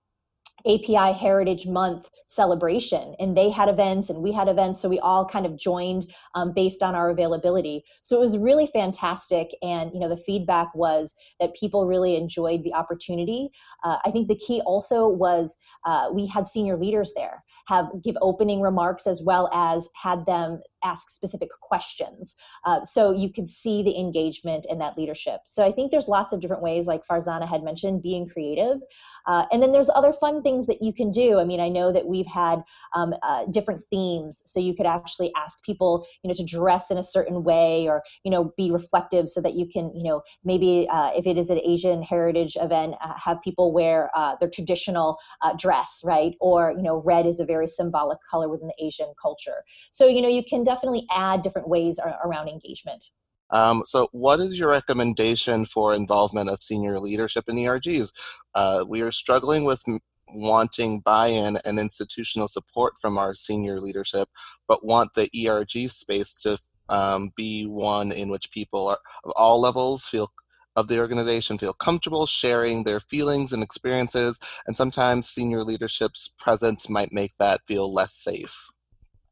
API 0.66 1.12
Heritage 1.12 1.66
Month 1.66 2.10
celebration, 2.26 3.14
and 3.20 3.36
they 3.36 3.50
had 3.50 3.68
events 3.68 4.10
and 4.10 4.22
we 4.22 4.32
had 4.32 4.48
events, 4.48 4.80
so 4.80 4.88
we 4.88 4.98
all 4.98 5.24
kind 5.24 5.46
of 5.46 5.56
joined 5.56 6.06
um, 6.34 6.52
based 6.52 6.82
on 6.82 6.94
our 6.94 7.10
availability. 7.10 7.84
So 8.02 8.16
it 8.16 8.20
was 8.20 8.36
really 8.36 8.66
fantastic, 8.66 9.50
and 9.62 9.92
you 9.94 10.00
know 10.00 10.08
the 10.08 10.16
feedback 10.16 10.74
was 10.74 11.14
that 11.40 11.54
people 11.54 11.86
really 11.86 12.16
enjoyed 12.16 12.64
the 12.64 12.74
opportunity. 12.74 13.50
Uh, 13.84 13.98
I 14.04 14.10
think 14.10 14.28
the 14.28 14.36
key 14.36 14.60
also 14.66 15.08
was 15.08 15.56
uh, 15.84 16.10
we 16.12 16.26
had 16.26 16.46
senior 16.46 16.76
leaders 16.76 17.12
there 17.16 17.44
have 17.66 17.86
give 18.02 18.16
opening 18.20 18.60
remarks 18.60 19.06
as 19.06 19.22
well 19.24 19.48
as 19.52 19.88
had 19.94 20.24
them 20.26 20.58
ask 20.84 21.10
specific 21.10 21.48
questions. 21.60 22.36
Uh, 22.64 22.82
so 22.82 23.12
you 23.12 23.32
could 23.32 23.48
see 23.48 23.82
the 23.82 23.98
engagement 23.98 24.66
and 24.70 24.80
that 24.80 24.96
leadership. 24.96 25.40
So 25.44 25.64
I 25.64 25.72
think 25.72 25.90
there's 25.90 26.08
lots 26.08 26.32
of 26.32 26.40
different 26.40 26.62
ways, 26.62 26.86
like 26.86 27.02
Farzana 27.04 27.48
had 27.48 27.64
mentioned, 27.64 28.02
being 28.02 28.28
creative. 28.28 28.78
Uh, 29.26 29.46
and 29.50 29.60
then 29.62 29.72
there's 29.72 29.90
other 29.90 30.12
fun 30.12 30.42
things 30.42 30.66
that 30.66 30.82
you 30.82 30.92
can 30.92 31.10
do. 31.10 31.38
I 31.38 31.44
mean, 31.44 31.60
I 31.60 31.68
know 31.68 31.92
that 31.92 32.06
we've 32.06 32.26
had 32.26 32.62
um, 32.94 33.14
uh, 33.22 33.46
different 33.46 33.82
themes, 33.90 34.42
so 34.44 34.60
you 34.60 34.74
could 34.74 34.86
actually 34.86 35.32
ask 35.36 35.62
people, 35.64 36.06
you 36.22 36.28
know, 36.28 36.34
to 36.34 36.44
dress 36.44 36.90
in 36.90 36.98
a 36.98 37.02
certain 37.02 37.42
way 37.42 37.88
or, 37.88 38.02
you 38.24 38.30
know, 38.30 38.52
be 38.56 38.70
reflective 38.70 39.28
so 39.28 39.40
that 39.40 39.54
you 39.54 39.66
can, 39.66 39.92
you 39.94 40.04
know, 40.04 40.22
maybe 40.44 40.86
uh, 40.90 41.10
if 41.16 41.26
it 41.26 41.36
is 41.36 41.50
an 41.50 41.60
Asian 41.64 42.02
heritage 42.02 42.56
event, 42.60 42.94
uh, 43.02 43.14
have 43.16 43.42
people 43.42 43.72
wear 43.72 44.10
uh, 44.14 44.36
their 44.38 44.50
traditional 44.50 45.18
dress, 45.58 46.00
right? 46.04 46.34
Or, 46.40 46.72
you 46.76 46.82
know, 46.82 47.02
red 47.04 47.26
is 47.26 47.40
a 47.40 47.46
very 47.56 47.68
symbolic 47.68 48.18
color 48.30 48.48
within 48.48 48.68
the 48.68 48.84
Asian 48.84 49.12
culture. 49.20 49.64
So, 49.90 50.06
you 50.06 50.22
know, 50.22 50.28
you 50.28 50.44
can 50.44 50.62
definitely 50.64 51.06
add 51.10 51.42
different 51.42 51.68
ways 51.68 51.98
around 52.24 52.48
engagement. 52.48 53.02
Um, 53.50 53.82
so, 53.86 54.08
what 54.12 54.40
is 54.40 54.58
your 54.58 54.70
recommendation 54.70 55.64
for 55.64 55.94
involvement 55.94 56.50
of 56.50 56.62
senior 56.62 56.98
leadership 56.98 57.44
in 57.48 57.56
ERGs? 57.56 58.12
Uh, 58.54 58.84
we 58.88 59.02
are 59.02 59.12
struggling 59.12 59.64
with 59.64 59.82
wanting 60.28 61.00
buy 61.00 61.28
in 61.28 61.56
and 61.64 61.78
institutional 61.78 62.48
support 62.48 62.94
from 63.00 63.16
our 63.16 63.34
senior 63.34 63.80
leadership, 63.80 64.28
but 64.66 64.84
want 64.84 65.10
the 65.14 65.30
ERG 65.46 65.88
space 65.90 66.42
to 66.42 66.58
um, 66.88 67.32
be 67.36 67.66
one 67.66 68.12
in 68.12 68.28
which 68.28 68.50
people 68.50 68.88
are, 68.88 68.98
of 69.24 69.32
all 69.36 69.60
levels 69.60 70.06
feel 70.06 70.30
of 70.76 70.88
the 70.88 71.00
organization 71.00 71.58
feel 71.58 71.72
comfortable 71.72 72.26
sharing 72.26 72.84
their 72.84 73.00
feelings 73.00 73.52
and 73.52 73.62
experiences, 73.62 74.38
and 74.66 74.76
sometimes 74.76 75.28
senior 75.28 75.64
leadership's 75.64 76.34
presence 76.38 76.88
might 76.88 77.12
make 77.12 77.36
that 77.38 77.62
feel 77.66 77.92
less 77.92 78.14
safe. 78.14 78.68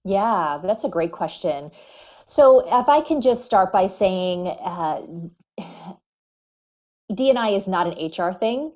Yeah, 0.04 0.59
that's 0.62 0.85
a 0.85 0.88
great 0.88 1.12
question. 1.12 1.70
So, 2.26 2.61
if 2.80 2.88
I 2.88 3.02
can 3.02 3.20
just 3.20 3.44
start 3.44 3.70
by 3.72 3.87
saying, 3.87 4.48
uh, 4.48 5.02
DNI 7.12 7.57
is 7.57 7.68
not 7.68 7.87
an 7.87 8.11
HR 8.11 8.33
thing. 8.33 8.72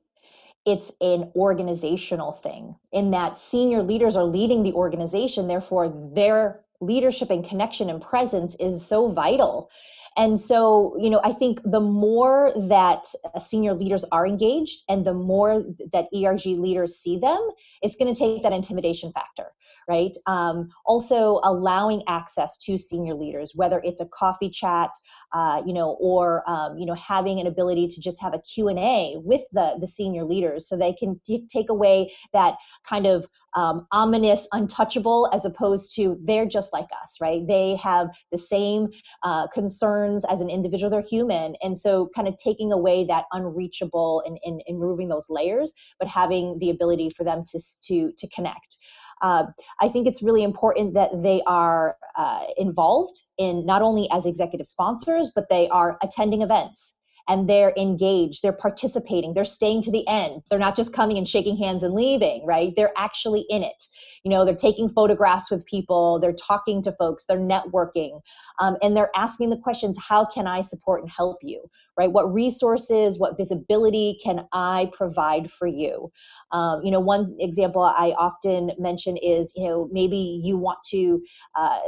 It's 0.66 0.92
an 1.00 1.32
organizational 1.34 2.32
thing, 2.32 2.76
in 2.92 3.12
that 3.12 3.38
senior 3.38 3.82
leaders 3.82 4.16
are 4.16 4.24
leading 4.24 4.62
the 4.62 4.74
organization, 4.74 5.48
therefore, 5.48 5.88
their 5.88 6.60
leadership 6.80 7.30
and 7.30 7.44
connection 7.44 7.90
and 7.90 8.02
presence 8.02 8.54
is 8.56 8.86
so 8.86 9.08
vital. 9.08 9.70
And 10.18 10.38
so, 10.38 10.96
you 10.98 11.10
know, 11.10 11.20
I 11.22 11.32
think 11.32 11.60
the 11.64 11.80
more 11.80 12.50
that 12.56 13.04
uh, 13.32 13.38
senior 13.38 13.72
leaders 13.72 14.04
are 14.10 14.26
engaged 14.26 14.82
and 14.88 15.04
the 15.04 15.14
more 15.14 15.62
that 15.92 16.08
ERG 16.12 16.46
leaders 16.46 16.96
see 16.96 17.18
them, 17.18 17.38
it's 17.82 17.94
going 17.94 18.12
to 18.12 18.18
take 18.18 18.42
that 18.42 18.52
intimidation 18.52 19.12
factor 19.12 19.52
right? 19.88 20.16
Um, 20.26 20.68
also 20.84 21.40
allowing 21.42 22.02
access 22.06 22.58
to 22.58 22.76
senior 22.76 23.14
leaders, 23.14 23.52
whether 23.54 23.80
it's 23.82 24.00
a 24.00 24.08
coffee 24.08 24.50
chat, 24.50 24.90
uh, 25.32 25.62
you 25.66 25.72
know, 25.72 25.96
or 26.00 26.44
um, 26.46 26.78
you 26.78 26.86
know, 26.86 26.94
having 26.94 27.40
an 27.40 27.46
ability 27.46 27.88
to 27.88 28.00
just 28.00 28.20
have 28.22 28.34
a 28.34 28.40
Q 28.40 28.68
and 28.68 28.78
A 28.78 29.14
with 29.16 29.42
the 29.52 29.76
the 29.80 29.86
senior 29.86 30.24
leaders, 30.24 30.68
so 30.68 30.76
they 30.76 30.92
can 30.92 31.20
t- 31.26 31.46
take 31.48 31.70
away 31.70 32.12
that 32.32 32.56
kind 32.88 33.06
of 33.06 33.26
um, 33.54 33.86
ominous, 33.90 34.46
untouchable, 34.52 35.28
as 35.32 35.44
opposed 35.44 35.96
to 35.96 36.18
they're 36.22 36.46
just 36.46 36.72
like 36.72 36.88
us, 37.02 37.16
right? 37.20 37.46
They 37.46 37.76
have 37.76 38.10
the 38.30 38.38
same 38.38 38.88
uh, 39.22 39.48
concerns 39.48 40.24
as 40.24 40.40
an 40.40 40.50
individual. 40.50 40.90
They're 40.90 41.00
human, 41.00 41.56
and 41.62 41.76
so 41.76 42.10
kind 42.14 42.28
of 42.28 42.36
taking 42.36 42.72
away 42.72 43.06
that 43.06 43.24
unreachable 43.32 44.22
and, 44.26 44.38
and, 44.44 44.62
and 44.66 44.80
removing 44.80 45.08
those 45.08 45.26
layers, 45.30 45.74
but 45.98 46.08
having 46.08 46.58
the 46.58 46.70
ability 46.70 47.10
for 47.10 47.24
them 47.24 47.42
to 47.52 47.60
to 47.84 48.12
to 48.18 48.28
connect. 48.28 48.76
Uh, 49.20 49.46
I 49.80 49.88
think 49.88 50.06
it's 50.06 50.22
really 50.22 50.42
important 50.42 50.94
that 50.94 51.10
they 51.22 51.42
are 51.46 51.96
uh, 52.16 52.44
involved 52.56 53.22
in 53.38 53.64
not 53.66 53.82
only 53.82 54.08
as 54.12 54.26
executive 54.26 54.66
sponsors, 54.66 55.32
but 55.34 55.48
they 55.48 55.68
are 55.68 55.98
attending 56.02 56.42
events 56.42 56.97
and 57.28 57.48
they're 57.48 57.74
engaged, 57.76 58.42
they're 58.42 58.52
participating, 58.52 59.34
they're 59.34 59.44
staying 59.44 59.82
to 59.82 59.90
the 59.90 60.06
end. 60.08 60.42
They're 60.48 60.58
not 60.58 60.76
just 60.76 60.94
coming 60.94 61.18
and 61.18 61.28
shaking 61.28 61.56
hands 61.56 61.82
and 61.82 61.94
leaving, 61.94 62.44
right? 62.46 62.72
They're 62.74 62.92
actually 62.96 63.44
in 63.50 63.62
it. 63.62 63.84
You 64.24 64.30
know, 64.30 64.44
they're 64.44 64.56
taking 64.56 64.88
photographs 64.88 65.50
with 65.50 65.66
people, 65.66 66.18
they're 66.18 66.32
talking 66.32 66.82
to 66.82 66.92
folks, 66.92 67.26
they're 67.26 67.38
networking, 67.38 68.20
um, 68.58 68.76
and 68.82 68.96
they're 68.96 69.10
asking 69.14 69.50
the 69.50 69.58
questions 69.58 69.98
how 69.98 70.24
can 70.24 70.46
I 70.46 70.62
support 70.62 71.02
and 71.02 71.10
help 71.10 71.38
you, 71.42 71.68
right? 71.96 72.10
What 72.10 72.32
resources, 72.32 73.18
what 73.18 73.36
visibility 73.36 74.18
can 74.24 74.46
I 74.52 74.90
provide 74.92 75.50
for 75.50 75.66
you? 75.66 76.10
Um, 76.52 76.82
you 76.82 76.90
know, 76.90 77.00
one 77.00 77.36
example 77.38 77.82
I 77.82 78.14
often 78.16 78.72
mention 78.78 79.16
is, 79.16 79.52
you 79.54 79.68
know, 79.68 79.88
maybe 79.92 80.40
you 80.42 80.56
want 80.56 80.78
to 80.90 81.22
uh, 81.54 81.80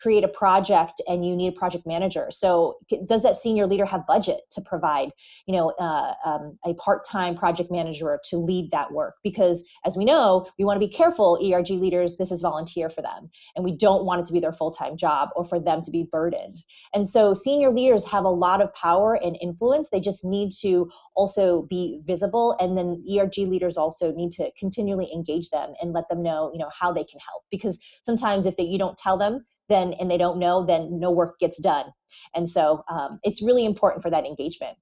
create 0.00 0.24
a 0.24 0.28
project 0.28 1.00
and 1.08 1.24
you 1.26 1.34
need 1.34 1.48
a 1.48 1.58
project 1.58 1.86
manager. 1.86 2.28
So 2.30 2.78
does 3.06 3.22
that 3.22 3.36
senior 3.36 3.66
leader 3.66 3.84
have 3.84 4.06
budget 4.06 4.40
to 4.52 4.60
provide 4.60 5.10
you 5.46 5.54
know 5.54 5.70
uh, 5.78 6.14
um, 6.24 6.58
a 6.64 6.74
part-time 6.74 7.36
project 7.36 7.70
manager 7.70 8.18
to 8.30 8.36
lead 8.36 8.70
that 8.72 8.92
work? 8.92 9.14
Because 9.22 9.64
as 9.84 9.96
we 9.96 10.04
know 10.04 10.46
we 10.58 10.64
want 10.64 10.80
to 10.80 10.86
be 10.86 10.92
careful 10.92 11.38
erg 11.42 11.70
leaders 11.70 12.16
this 12.16 12.30
is 12.30 12.42
volunteer 12.42 12.88
for 12.88 13.02
them 13.02 13.30
and 13.54 13.64
we 13.64 13.76
don't 13.76 14.04
want 14.04 14.20
it 14.20 14.26
to 14.26 14.32
be 14.32 14.40
their 14.40 14.52
full-time 14.52 14.96
job 14.96 15.30
or 15.36 15.44
for 15.44 15.58
them 15.58 15.82
to 15.82 15.90
be 15.90 16.06
burdened. 16.10 16.56
And 16.94 17.08
so 17.08 17.34
senior 17.34 17.70
leaders 17.70 18.04
have 18.06 18.24
a 18.24 18.28
lot 18.28 18.62
of 18.62 18.72
power 18.74 19.18
and 19.22 19.36
influence 19.40 19.88
they 19.88 20.00
just 20.00 20.24
need 20.24 20.50
to 20.60 20.90
also 21.14 21.62
be 21.62 22.00
visible 22.04 22.56
and 22.60 22.76
then 22.76 23.04
erg 23.18 23.36
leaders 23.38 23.76
also 23.76 24.12
need 24.12 24.32
to 24.32 24.50
continually 24.58 25.10
engage 25.12 25.50
them 25.50 25.72
and 25.80 25.92
let 25.92 26.08
them 26.08 26.22
know 26.22 26.50
you 26.52 26.58
know 26.58 26.70
how 26.78 26.92
they 26.92 27.04
can 27.04 27.20
help. 27.20 27.42
Because 27.50 27.78
sometimes 28.02 28.46
if 28.46 28.56
they, 28.56 28.64
you 28.64 28.78
don't 28.78 28.96
tell 28.96 29.16
them 29.16 29.44
then 29.68 29.92
and 29.94 30.10
they 30.10 30.18
don't 30.18 30.38
know 30.38 30.64
then 30.64 30.98
no 30.98 31.10
work 31.10 31.38
gets 31.38 31.60
done 31.60 31.86
and 32.34 32.48
so 32.48 32.82
um, 32.88 33.18
it's 33.22 33.42
really 33.42 33.64
important 33.64 34.02
for 34.02 34.10
that 34.10 34.24
engagement 34.24 34.76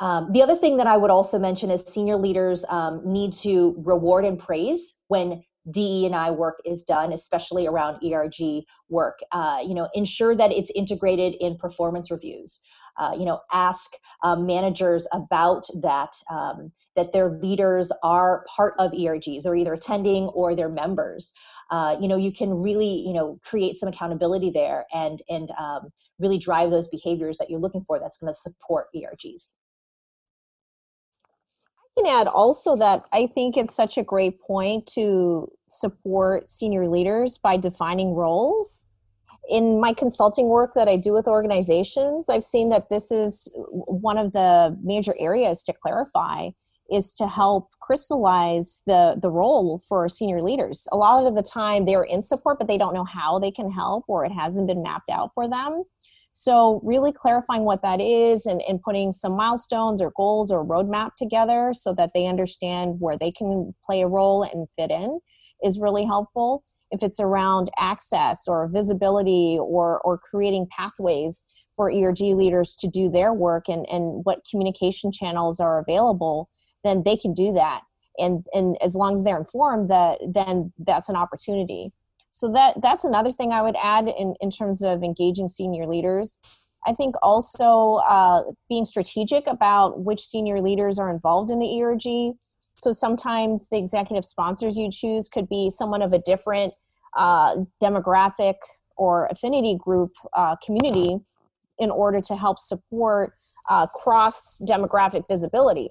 um, 0.00 0.30
the 0.32 0.42
other 0.42 0.56
thing 0.56 0.76
that 0.76 0.86
i 0.86 0.96
would 0.96 1.10
also 1.10 1.38
mention 1.38 1.70
is 1.70 1.82
senior 1.82 2.16
leaders 2.16 2.64
um, 2.68 3.00
need 3.04 3.32
to 3.32 3.74
reward 3.84 4.24
and 4.24 4.38
praise 4.38 4.98
when 5.08 5.42
DE 5.70 6.06
and 6.06 6.14
I 6.14 6.30
work 6.30 6.60
is 6.64 6.84
done, 6.84 7.12
especially 7.12 7.66
around 7.66 7.98
ERG 8.04 8.64
work. 8.88 9.18
Uh, 9.32 9.58
you 9.66 9.74
know, 9.74 9.88
ensure 9.94 10.34
that 10.34 10.52
it's 10.52 10.70
integrated 10.70 11.34
in 11.40 11.56
performance 11.56 12.10
reviews. 12.10 12.60
Uh, 12.98 13.14
you 13.18 13.26
know, 13.26 13.40
ask 13.52 13.90
um, 14.22 14.46
managers 14.46 15.06
about 15.12 15.66
that, 15.82 16.16
um, 16.30 16.72
that 16.94 17.12
their 17.12 17.38
leaders 17.42 17.92
are 18.02 18.46
part 18.56 18.72
of 18.78 18.92
ERGs. 18.92 19.42
They're 19.42 19.54
either 19.54 19.74
attending 19.74 20.28
or 20.28 20.54
they're 20.54 20.70
members 20.70 21.32
uh, 21.70 21.96
you 22.00 22.08
know 22.08 22.16
you 22.16 22.32
can 22.32 22.52
really 22.54 23.04
you 23.06 23.12
know 23.12 23.38
create 23.42 23.76
some 23.76 23.88
accountability 23.88 24.50
there 24.50 24.86
and 24.94 25.22
and 25.28 25.50
um, 25.58 25.90
really 26.18 26.38
drive 26.38 26.70
those 26.70 26.88
behaviors 26.88 27.38
that 27.38 27.50
you're 27.50 27.60
looking 27.60 27.84
for 27.84 27.98
that's 27.98 28.18
going 28.18 28.32
to 28.32 28.38
support 28.38 28.86
ergs 28.94 29.52
I 31.96 32.02
can 32.02 32.20
add 32.20 32.26
also 32.26 32.76
that 32.76 33.04
I 33.12 33.26
think 33.34 33.56
it's 33.56 33.74
such 33.74 33.96
a 33.96 34.02
great 34.02 34.40
point 34.40 34.86
to 34.88 35.50
support 35.68 36.48
senior 36.48 36.88
leaders 36.88 37.38
by 37.38 37.56
defining 37.56 38.12
roles. 38.14 38.86
In 39.48 39.80
my 39.80 39.92
consulting 39.92 40.48
work 40.48 40.72
that 40.74 40.88
I 40.88 40.96
do 40.96 41.12
with 41.12 41.26
organizations, 41.26 42.28
I've 42.28 42.44
seen 42.44 42.68
that 42.70 42.90
this 42.90 43.10
is 43.10 43.48
one 43.54 44.18
of 44.18 44.32
the 44.32 44.76
major 44.82 45.14
areas 45.18 45.62
to 45.64 45.72
clarify 45.72 46.50
is 46.90 47.12
to 47.14 47.26
help 47.26 47.70
crystallize 47.80 48.82
the 48.86 49.16
the 49.20 49.30
role 49.30 49.80
for 49.88 50.08
senior 50.08 50.42
leaders. 50.42 50.86
A 50.92 50.96
lot 50.96 51.26
of 51.26 51.34
the 51.34 51.42
time 51.42 51.84
they're 51.84 52.04
in 52.04 52.22
support 52.22 52.58
but 52.58 52.68
they 52.68 52.78
don't 52.78 52.94
know 52.94 53.04
how 53.04 53.38
they 53.38 53.50
can 53.50 53.70
help 53.70 54.04
or 54.08 54.24
it 54.24 54.32
hasn't 54.32 54.66
been 54.66 54.82
mapped 54.82 55.10
out 55.10 55.30
for 55.34 55.48
them. 55.48 55.84
So 56.32 56.80
really 56.84 57.12
clarifying 57.12 57.64
what 57.64 57.80
that 57.82 57.98
is 57.98 58.44
and, 58.44 58.60
and 58.68 58.82
putting 58.82 59.12
some 59.12 59.36
milestones 59.36 60.02
or 60.02 60.12
goals 60.16 60.50
or 60.50 60.66
roadmap 60.66 61.12
together 61.16 61.72
so 61.74 61.94
that 61.94 62.10
they 62.12 62.26
understand 62.26 62.96
where 63.00 63.16
they 63.16 63.32
can 63.32 63.74
play 63.84 64.02
a 64.02 64.06
role 64.06 64.42
and 64.42 64.68
fit 64.76 64.90
in 64.90 65.18
is 65.64 65.78
really 65.78 66.04
helpful. 66.04 66.62
If 66.90 67.02
it's 67.02 67.20
around 67.20 67.70
access 67.78 68.46
or 68.46 68.68
visibility 68.68 69.58
or 69.58 70.00
or 70.02 70.18
creating 70.18 70.68
pathways 70.76 71.44
for 71.74 71.90
erg 71.90 72.20
leaders 72.20 72.74
to 72.76 72.88
do 72.88 73.08
their 73.08 73.32
work 73.32 73.68
and 73.68 73.86
and 73.90 74.24
what 74.24 74.40
communication 74.50 75.12
channels 75.12 75.58
are 75.58 75.78
available 75.78 76.48
then 76.86 77.02
they 77.04 77.16
can 77.16 77.34
do 77.34 77.52
that. 77.54 77.82
And 78.18 78.46
and 78.54 78.78
as 78.82 78.94
long 78.94 79.14
as 79.14 79.24
they're 79.24 79.38
informed 79.38 79.90
that 79.90 80.20
then 80.26 80.72
that's 80.78 81.08
an 81.08 81.16
opportunity. 81.16 81.92
So 82.30 82.52
that 82.52 82.80
that's 82.82 83.04
another 83.04 83.32
thing 83.32 83.52
i 83.52 83.62
would 83.62 83.76
add 83.82 84.08
in 84.08 84.34
in 84.40 84.50
terms 84.50 84.82
of 84.82 85.02
engaging 85.02 85.48
senior 85.48 85.86
leaders. 85.86 86.38
I 86.86 86.92
think 86.94 87.16
also 87.20 87.94
uh, 88.08 88.44
being 88.68 88.84
strategic 88.84 89.48
about 89.48 90.04
which 90.04 90.24
senior 90.24 90.60
leaders 90.60 91.00
are 91.00 91.10
involved 91.10 91.50
in 91.50 91.58
the 91.58 91.82
erg 91.82 92.36
so 92.76 92.92
sometimes 92.92 93.68
the 93.68 93.78
executive 93.78 94.24
sponsors 94.24 94.76
you 94.76 94.90
choose 94.90 95.28
could 95.28 95.48
be 95.48 95.70
someone 95.70 96.02
of 96.02 96.12
a 96.12 96.18
different 96.18 96.74
uh, 97.16 97.56
demographic 97.82 98.56
or 98.96 99.26
affinity 99.26 99.76
group 99.78 100.12
uh, 100.34 100.56
community 100.64 101.18
in 101.78 101.90
order 101.90 102.20
to 102.20 102.36
help 102.36 102.58
support 102.58 103.32
uh, 103.68 103.86
cross 103.86 104.60
demographic 104.68 105.24
visibility 105.28 105.90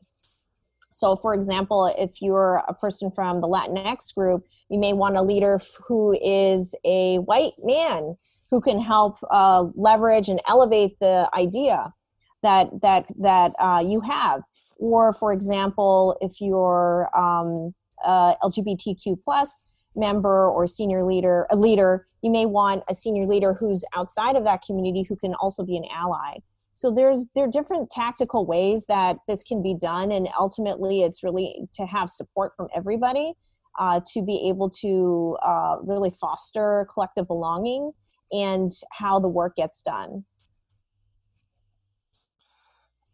so, 0.96 1.18
for 1.18 1.34
example, 1.34 1.94
if 1.98 2.22
you're 2.22 2.64
a 2.70 2.74
person 2.74 3.12
from 3.12 3.42
the 3.42 3.50
Latinx 3.50 4.16
group, 4.16 4.46
you 4.70 4.80
may 4.80 4.94
want 4.94 5.18
a 5.18 5.22
leader 5.22 5.60
who 5.86 6.18
is 6.24 6.74
a 6.86 7.18
white 7.18 7.52
man 7.62 8.16
who 8.50 8.62
can 8.62 8.80
help 8.80 9.18
uh, 9.30 9.66
leverage 9.76 10.30
and 10.30 10.42
elevate 10.48 10.98
the 11.02 11.30
idea 11.38 11.94
that 12.44 12.70
that 12.82 13.08
that 13.20 13.52
uh, 13.60 13.84
you 13.86 14.00
have. 14.00 14.42
Or, 14.78 15.12
for 15.12 15.34
example, 15.34 16.16
if 16.22 16.40
you're 16.40 17.10
um, 17.14 17.76
LGBTQ 18.08 19.18
plus 19.22 19.66
member 19.98 20.48
or 20.48 20.66
senior 20.66 21.04
leader, 21.04 21.46
a 21.52 21.58
leader, 21.58 22.08
you 22.22 22.32
may 22.32 22.46
want 22.46 22.86
a 22.90 22.96
senior 22.96 23.28
leader 23.28 23.54
who's 23.54 23.84
outside 23.98 24.38
of 24.38 24.46
that 24.46 24.62
community 24.66 25.04
who 25.04 25.18
can 25.18 25.34
also 25.36 25.66
be 25.66 25.76
an 25.76 25.84
ally 25.94 26.38
so 26.76 26.92
there's 26.92 27.26
there 27.34 27.46
are 27.46 27.50
different 27.50 27.90
tactical 27.90 28.46
ways 28.46 28.86
that 28.88 29.18
this 29.28 29.42
can 29.44 29.64
be 29.64 29.74
done 29.74 30.12
and 30.12 30.28
ultimately 30.38 31.02
it's 31.02 31.24
really 31.24 31.68
to 31.74 31.86
have 31.86 32.10
support 32.10 32.54
from 32.56 32.68
everybody 32.76 33.34
uh, 33.80 34.00
to 34.06 34.22
be 34.22 34.48
able 34.48 34.70
to 34.70 35.36
uh, 35.44 35.78
really 35.82 36.12
foster 36.22 36.88
collective 36.94 37.28
belonging 37.28 37.92
and 38.32 38.72
how 38.92 39.20
the 39.20 39.28
work 39.28 39.56
gets 39.56 39.82
done 39.82 40.24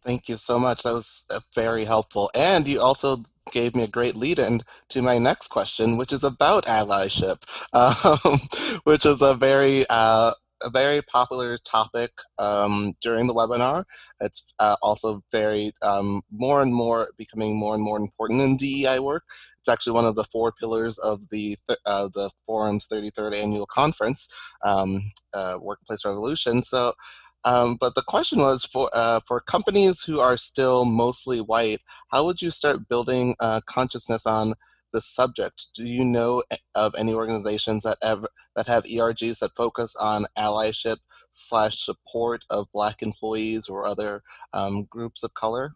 Thank 0.03 0.29
you 0.29 0.37
so 0.37 0.57
much. 0.57 0.81
That 0.81 0.93
was 0.93 1.25
uh, 1.29 1.41
very 1.53 1.85
helpful. 1.85 2.31
And 2.33 2.67
you 2.67 2.81
also 2.81 3.17
gave 3.51 3.75
me 3.75 3.83
a 3.83 3.87
great 3.87 4.15
lead 4.15 4.39
in 4.39 4.61
to 4.89 5.01
my 5.03 5.19
next 5.19 5.49
question, 5.49 5.95
which 5.95 6.11
is 6.11 6.23
about 6.23 6.65
allyship, 6.65 7.43
um, 7.73 8.39
which 8.83 9.05
is 9.05 9.21
a 9.21 9.35
very 9.35 9.85
uh, 9.91 10.33
a 10.63 10.69
very 10.69 11.01
popular 11.01 11.57
topic 11.57 12.11
um, 12.39 12.93
during 13.01 13.27
the 13.27 13.33
webinar. 13.33 13.85
It's 14.19 14.53
uh, 14.59 14.75
also 14.81 15.23
very 15.31 15.73
um, 15.81 16.21
more 16.31 16.61
and 16.61 16.73
more 16.73 17.09
becoming 17.17 17.57
more 17.57 17.73
and 17.73 17.83
more 17.83 17.97
important 17.97 18.41
in 18.41 18.57
DEI 18.57 18.99
work. 18.99 19.23
It's 19.59 19.69
actually 19.69 19.93
one 19.93 20.05
of 20.05 20.15
the 20.15 20.23
four 20.23 20.51
pillars 20.51 20.97
of 20.97 21.29
the 21.29 21.57
th- 21.67 21.79
uh, 21.85 22.09
the 22.13 22.29
forum's 22.45 22.87
33rd 22.87 23.35
annual 23.35 23.65
conference, 23.65 24.27
um, 24.63 25.11
uh, 25.33 25.57
Workplace 25.61 26.05
Revolution. 26.05 26.63
So. 26.63 26.93
Um, 27.43 27.75
but 27.81 27.95
the 27.95 28.03
question 28.03 28.37
was 28.37 28.65
for 28.65 28.87
uh, 28.93 29.19
for 29.25 29.41
companies 29.41 30.03
who 30.03 30.19
are 30.19 30.37
still 30.37 30.85
mostly 30.85 31.41
white, 31.41 31.79
how 32.09 32.23
would 32.25 32.39
you 32.39 32.51
start 32.51 32.87
building 32.87 33.35
uh, 33.39 33.61
consciousness 33.65 34.27
on 34.27 34.53
the 34.91 35.01
subject. 35.01 35.67
Do 35.75 35.85
you 35.85 36.05
know 36.05 36.43
of 36.75 36.95
any 36.97 37.13
organizations 37.13 37.83
that 37.83 37.97
ever 38.01 38.27
that 38.55 38.67
have 38.67 38.83
ERGs 38.83 39.39
that 39.39 39.55
focus 39.55 39.95
on 39.95 40.25
allyship 40.37 40.97
slash 41.31 41.83
support 41.83 42.43
of 42.49 42.71
Black 42.73 43.01
employees 43.01 43.69
or 43.69 43.85
other 43.85 44.23
um, 44.53 44.83
groups 44.83 45.23
of 45.23 45.33
color? 45.33 45.75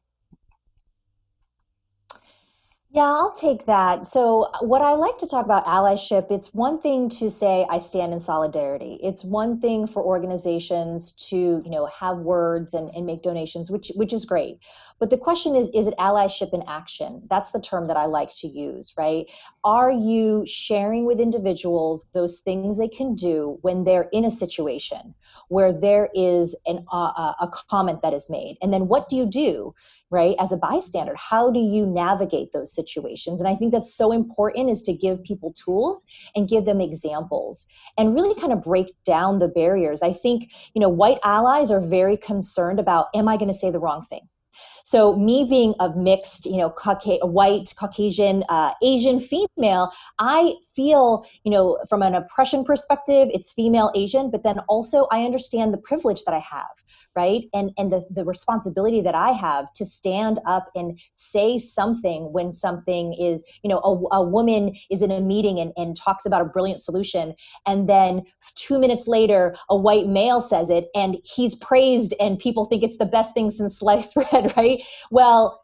Yeah, 2.95 3.03
I'll 3.03 3.31
take 3.31 3.65
that. 3.65 4.07
So, 4.07 4.49
what 4.61 4.81
I 4.81 4.93
like 4.93 5.17
to 5.17 5.27
talk 5.27 5.43
about 5.43 5.65
allyship, 5.65 6.31
it's 6.31 6.53
one 6.53 6.79
thing 6.79 7.09
to 7.19 7.29
say 7.29 7.67
I 7.69 7.79
stand 7.79 8.13
in 8.13 8.21
solidarity. 8.21 8.97
It's 9.03 9.21
one 9.21 9.59
thing 9.59 9.85
for 9.85 10.01
organizations 10.01 11.11
to, 11.29 11.35
you 11.35 11.69
know, 11.69 11.87
have 11.87 12.19
words 12.19 12.73
and, 12.73 12.89
and 12.95 13.05
make 13.05 13.21
donations, 13.21 13.69
which 13.69 13.91
which 13.97 14.13
is 14.13 14.23
great. 14.23 14.59
But 14.99 15.09
the 15.09 15.17
question 15.17 15.55
is, 15.55 15.69
is 15.73 15.87
it 15.87 15.97
allyship 15.97 16.53
in 16.53 16.63
action? 16.67 17.23
That's 17.29 17.51
the 17.51 17.59
term 17.59 17.87
that 17.87 17.97
I 17.97 18.05
like 18.05 18.33
to 18.37 18.47
use, 18.47 18.93
right? 18.97 19.29
Are 19.63 19.91
you 19.91 20.45
sharing 20.47 21.05
with 21.05 21.19
individuals 21.19 22.05
those 22.13 22.39
things 22.39 22.77
they 22.77 22.87
can 22.87 23.13
do 23.13 23.57
when 23.61 23.83
they're 23.83 24.09
in 24.13 24.23
a 24.23 24.31
situation 24.31 25.13
where 25.49 25.73
there 25.73 26.09
is 26.13 26.55
an, 26.65 26.85
uh, 26.91 27.33
a 27.39 27.49
comment 27.69 28.01
that 28.03 28.13
is 28.13 28.29
made? 28.29 28.57
And 28.61 28.71
then 28.71 28.87
what 28.87 29.09
do 29.09 29.17
you 29.17 29.25
do? 29.25 29.73
right 30.11 30.35
as 30.39 30.51
a 30.51 30.57
bystander 30.57 31.15
how 31.15 31.49
do 31.49 31.59
you 31.59 31.85
navigate 31.85 32.51
those 32.51 32.73
situations 32.73 33.41
and 33.41 33.47
i 33.47 33.55
think 33.55 33.71
that's 33.71 33.93
so 33.93 34.11
important 34.11 34.69
is 34.69 34.83
to 34.83 34.93
give 34.93 35.23
people 35.23 35.51
tools 35.53 36.05
and 36.35 36.47
give 36.47 36.63
them 36.63 36.79
examples 36.79 37.65
and 37.97 38.13
really 38.13 38.39
kind 38.39 38.53
of 38.53 38.61
break 38.61 38.93
down 39.03 39.39
the 39.39 39.47
barriers 39.47 40.03
i 40.03 40.13
think 40.13 40.51
you 40.75 40.79
know 40.79 40.89
white 40.89 41.17
allies 41.23 41.71
are 41.71 41.81
very 41.81 42.17
concerned 42.17 42.79
about 42.79 43.07
am 43.15 43.27
i 43.27 43.35
going 43.35 43.51
to 43.51 43.53
say 43.57 43.71
the 43.71 43.79
wrong 43.79 44.03
thing 44.03 44.27
so 44.85 45.15
me 45.15 45.45
being 45.49 45.73
a 45.79 45.89
mixed, 45.95 46.45
you 46.45 46.57
know, 46.57 46.69
Cauca- 46.69 47.27
white, 47.27 47.73
Caucasian, 47.77 48.43
uh, 48.49 48.71
Asian 48.83 49.19
female, 49.19 49.91
I 50.19 50.53
feel, 50.75 51.25
you 51.43 51.51
know, 51.51 51.79
from 51.89 52.03
an 52.03 52.13
oppression 52.13 52.63
perspective, 52.63 53.29
it's 53.33 53.51
female 53.51 53.91
Asian, 53.95 54.29
but 54.29 54.43
then 54.43 54.59
also 54.69 55.07
I 55.11 55.23
understand 55.23 55.73
the 55.73 55.79
privilege 55.79 56.23
that 56.25 56.35
I 56.35 56.39
have, 56.39 56.69
right? 57.15 57.45
And 57.51 57.71
and 57.79 57.91
the, 57.91 58.05
the 58.11 58.23
responsibility 58.23 59.01
that 59.01 59.15
I 59.15 59.31
have 59.31 59.73
to 59.73 59.85
stand 59.85 60.37
up 60.45 60.69
and 60.75 60.99
say 61.15 61.57
something 61.57 62.31
when 62.31 62.51
something 62.51 63.15
is, 63.15 63.43
you 63.63 63.69
know, 63.71 63.79
a, 63.79 64.17
a 64.17 64.23
woman 64.23 64.75
is 64.91 65.01
in 65.01 65.09
a 65.09 65.19
meeting 65.19 65.59
and, 65.59 65.73
and 65.77 65.95
talks 65.95 66.27
about 66.27 66.43
a 66.43 66.45
brilliant 66.45 66.79
solution. 66.79 67.33
And 67.65 67.89
then 67.89 68.21
two 68.53 68.77
minutes 68.77 69.07
later, 69.07 69.55
a 69.67 69.75
white 69.75 70.07
male 70.07 70.41
says 70.41 70.69
it 70.69 70.89
and 70.93 71.17
he's 71.23 71.55
praised 71.55 72.13
and 72.19 72.37
people 72.37 72.65
think 72.65 72.83
it's 72.83 72.97
the 72.97 73.05
best 73.07 73.33
thing 73.33 73.49
since 73.49 73.79
sliced 73.79 74.13
bread, 74.31 74.53
right? 74.55 74.74
Well, 75.11 75.61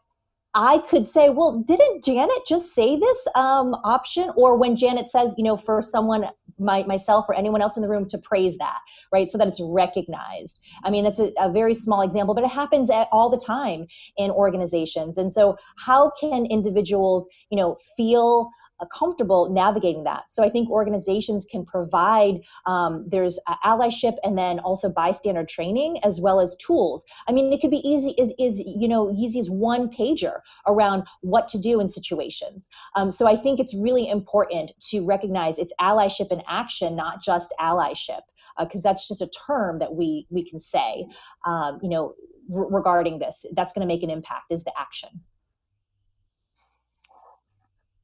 I 0.54 0.78
could 0.78 1.08
say, 1.08 1.30
well, 1.30 1.62
didn't 1.66 2.04
Janet 2.04 2.46
just 2.46 2.74
say 2.74 2.98
this 2.98 3.26
um, 3.34 3.74
option? 3.84 4.30
Or 4.36 4.58
when 4.58 4.76
Janet 4.76 5.08
says, 5.08 5.34
you 5.38 5.44
know, 5.44 5.56
for 5.56 5.80
someone, 5.80 6.26
my, 6.58 6.82
myself 6.84 7.26
or 7.28 7.34
anyone 7.34 7.62
else 7.62 7.76
in 7.76 7.82
the 7.82 7.88
room 7.88 8.06
to 8.08 8.18
praise 8.18 8.58
that, 8.58 8.78
right? 9.10 9.30
So 9.30 9.38
that 9.38 9.48
it's 9.48 9.62
recognized. 9.62 10.60
I 10.84 10.90
mean, 10.90 11.04
that's 11.04 11.20
a, 11.20 11.32
a 11.40 11.50
very 11.50 11.72
small 11.72 12.02
example, 12.02 12.34
but 12.34 12.44
it 12.44 12.50
happens 12.50 12.90
at, 12.90 13.08
all 13.10 13.30
the 13.30 13.38
time 13.38 13.86
in 14.18 14.30
organizations. 14.30 15.16
And 15.16 15.32
so, 15.32 15.56
how 15.78 16.12
can 16.20 16.44
individuals, 16.44 17.28
you 17.50 17.56
know, 17.56 17.74
feel 17.96 18.50
comfortable 18.86 19.50
navigating 19.50 20.04
that. 20.04 20.30
So 20.30 20.42
I 20.42 20.50
think 20.50 20.70
organizations 20.70 21.44
can 21.44 21.64
provide 21.64 22.42
um, 22.66 23.04
there's 23.08 23.38
allyship 23.64 24.16
and 24.24 24.36
then 24.36 24.58
also 24.60 24.90
bystander 24.90 25.44
training 25.44 25.98
as 26.04 26.20
well 26.20 26.40
as 26.40 26.56
tools. 26.56 27.04
I 27.26 27.32
mean, 27.32 27.52
it 27.52 27.60
could 27.60 27.70
be 27.70 27.86
easy 27.88 28.14
is 28.18 28.32
is 28.38 28.60
you 28.60 28.88
know 28.88 29.12
easy 29.16 29.38
as 29.40 29.50
one 29.50 29.88
pager 29.88 30.40
around 30.66 31.04
what 31.20 31.48
to 31.48 31.58
do 31.58 31.80
in 31.80 31.88
situations. 31.88 32.68
Um, 32.94 33.10
so 33.10 33.26
I 33.26 33.36
think 33.36 33.60
it's 33.60 33.74
really 33.74 34.08
important 34.08 34.72
to 34.90 35.04
recognize 35.04 35.58
it's 35.58 35.72
allyship 35.80 36.32
in 36.32 36.42
action, 36.48 36.96
not 36.96 37.22
just 37.22 37.54
allyship, 37.60 38.22
because 38.58 38.80
uh, 38.80 38.88
that's 38.88 39.08
just 39.08 39.22
a 39.22 39.30
term 39.46 39.78
that 39.78 39.94
we 39.94 40.26
we 40.30 40.44
can 40.48 40.58
say. 40.58 41.06
Um, 41.44 41.78
you 41.82 41.88
know, 41.88 42.14
regarding 42.48 43.18
this, 43.18 43.46
that's 43.54 43.72
going 43.72 43.86
to 43.86 43.92
make 43.92 44.02
an 44.02 44.10
impact 44.10 44.50
is 44.50 44.64
the 44.64 44.72
action 44.78 45.20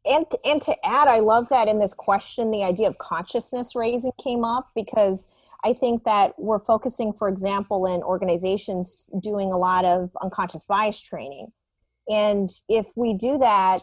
and 0.09 0.27
and 0.45 0.61
to 0.63 0.75
add 0.87 1.09
i 1.09 1.21
love 1.21 1.47
that 1.51 1.69
in 1.69 1.79
this 1.79 1.95
question 1.95 2.51
the 2.51 2.65
idea 2.65 2.89
of 2.89 2.97
consciousness 2.99 3.75
raising 3.75 4.13
came 4.23 4.45
up 4.45 4.71
because 4.75 5.29
i 5.65 5.73
think 5.73 6.05
that 6.05 6.33
we're 6.39 6.65
focusing 6.65 7.13
for 7.13 7.29
example 7.29 7.87
in 7.87 8.03
organizations 8.03 9.09
doing 9.21 9.53
a 9.53 9.57
lot 9.59 9.85
of 9.85 10.11
unconscious 10.23 10.65
bias 10.65 11.01
training 11.01 11.53
and 12.09 12.49
if 12.69 12.97
we 12.97 13.15
do 13.15 13.39
that 13.39 13.83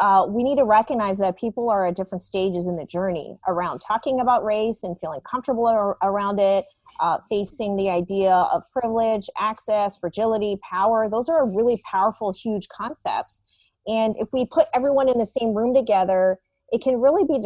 uh, 0.00 0.26
we 0.28 0.42
need 0.42 0.56
to 0.56 0.64
recognize 0.64 1.18
that 1.18 1.38
people 1.38 1.70
are 1.70 1.86
at 1.86 1.94
different 1.94 2.20
stages 2.20 2.66
in 2.66 2.76
the 2.76 2.84
journey 2.84 3.38
around 3.46 3.78
talking 3.78 4.20
about 4.20 4.44
race 4.44 4.82
and 4.82 4.98
feeling 5.00 5.20
comfortable 5.20 5.66
ar- 5.66 5.96
around 6.02 6.40
it, 6.40 6.64
uh, 6.98 7.18
facing 7.28 7.76
the 7.76 7.88
idea 7.88 8.32
of 8.32 8.64
privilege, 8.72 9.30
access, 9.38 9.96
fragility, 9.96 10.58
power. 10.68 11.08
Those 11.08 11.28
are 11.28 11.48
really 11.48 11.80
powerful, 11.88 12.32
huge 12.32 12.68
concepts. 12.68 13.44
And 13.86 14.16
if 14.18 14.28
we 14.32 14.46
put 14.46 14.66
everyone 14.74 15.08
in 15.08 15.18
the 15.18 15.26
same 15.26 15.54
room 15.54 15.74
together, 15.74 16.38
it 16.72 16.82
can 16.82 17.00
really 17.00 17.24
be 17.24 17.38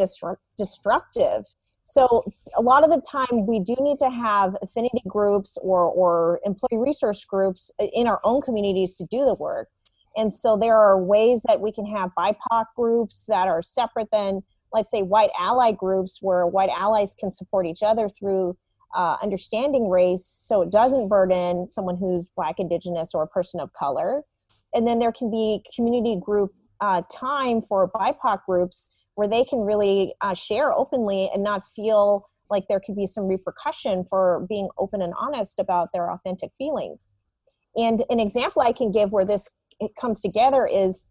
destructive. 0.57 1.45
So 1.83 2.23
a 2.55 2.61
lot 2.61 2.83
of 2.83 2.91
the 2.91 3.01
time, 3.01 3.47
we 3.47 3.59
do 3.59 3.75
need 3.79 3.97
to 3.99 4.09
have 4.09 4.55
affinity 4.61 5.01
groups 5.07 5.57
or, 5.61 5.85
or 5.85 6.39
employee 6.45 6.77
resource 6.77 7.25
groups 7.25 7.71
in 7.79 8.07
our 8.07 8.19
own 8.23 8.41
communities 8.41 8.95
to 8.95 9.05
do 9.05 9.25
the 9.25 9.33
work. 9.33 9.69
And 10.15 10.31
so 10.31 10.55
there 10.55 10.77
are 10.77 11.01
ways 11.01 11.43
that 11.47 11.59
we 11.59 11.71
can 11.71 11.85
have 11.85 12.11
BIPOC 12.17 12.65
groups 12.75 13.25
that 13.27 13.47
are 13.47 13.61
separate 13.61 14.09
than, 14.11 14.43
let's 14.73 14.91
say, 14.91 15.01
white 15.01 15.31
ally 15.37 15.71
groups, 15.71 16.19
where 16.21 16.45
white 16.45 16.69
allies 16.75 17.15
can 17.15 17.31
support 17.31 17.65
each 17.65 17.83
other 17.83 18.07
through 18.07 18.55
uh, 18.95 19.17
understanding 19.21 19.89
race 19.89 20.25
so 20.25 20.61
it 20.61 20.71
doesn't 20.71 21.07
burden 21.07 21.69
someone 21.69 21.97
who's 21.97 22.27
Black, 22.35 22.59
Indigenous, 22.59 23.13
or 23.13 23.23
a 23.23 23.27
person 23.27 23.59
of 23.59 23.71
color 23.73 24.23
and 24.73 24.87
then 24.87 24.99
there 24.99 25.11
can 25.11 25.29
be 25.31 25.63
community 25.75 26.19
group 26.19 26.53
uh, 26.81 27.01
time 27.11 27.61
for 27.61 27.89
BIPOC 27.91 28.45
groups 28.45 28.89
where 29.15 29.27
they 29.27 29.43
can 29.43 29.59
really 29.59 30.13
uh, 30.21 30.33
share 30.33 30.73
openly 30.73 31.29
and 31.33 31.43
not 31.43 31.65
feel 31.75 32.29
like 32.49 32.65
there 32.67 32.79
could 32.79 32.95
be 32.95 33.05
some 33.05 33.27
repercussion 33.27 34.05
for 34.09 34.45
being 34.47 34.69
open 34.77 35.01
and 35.01 35.13
honest 35.19 35.59
about 35.59 35.89
their 35.93 36.11
authentic 36.11 36.51
feelings. 36.57 37.11
And 37.75 38.03
an 38.09 38.19
example 38.19 38.61
I 38.61 38.71
can 38.71 38.91
give 38.91 39.11
where 39.11 39.25
this 39.25 39.49
comes 39.99 40.21
together 40.21 40.65
is 40.65 41.05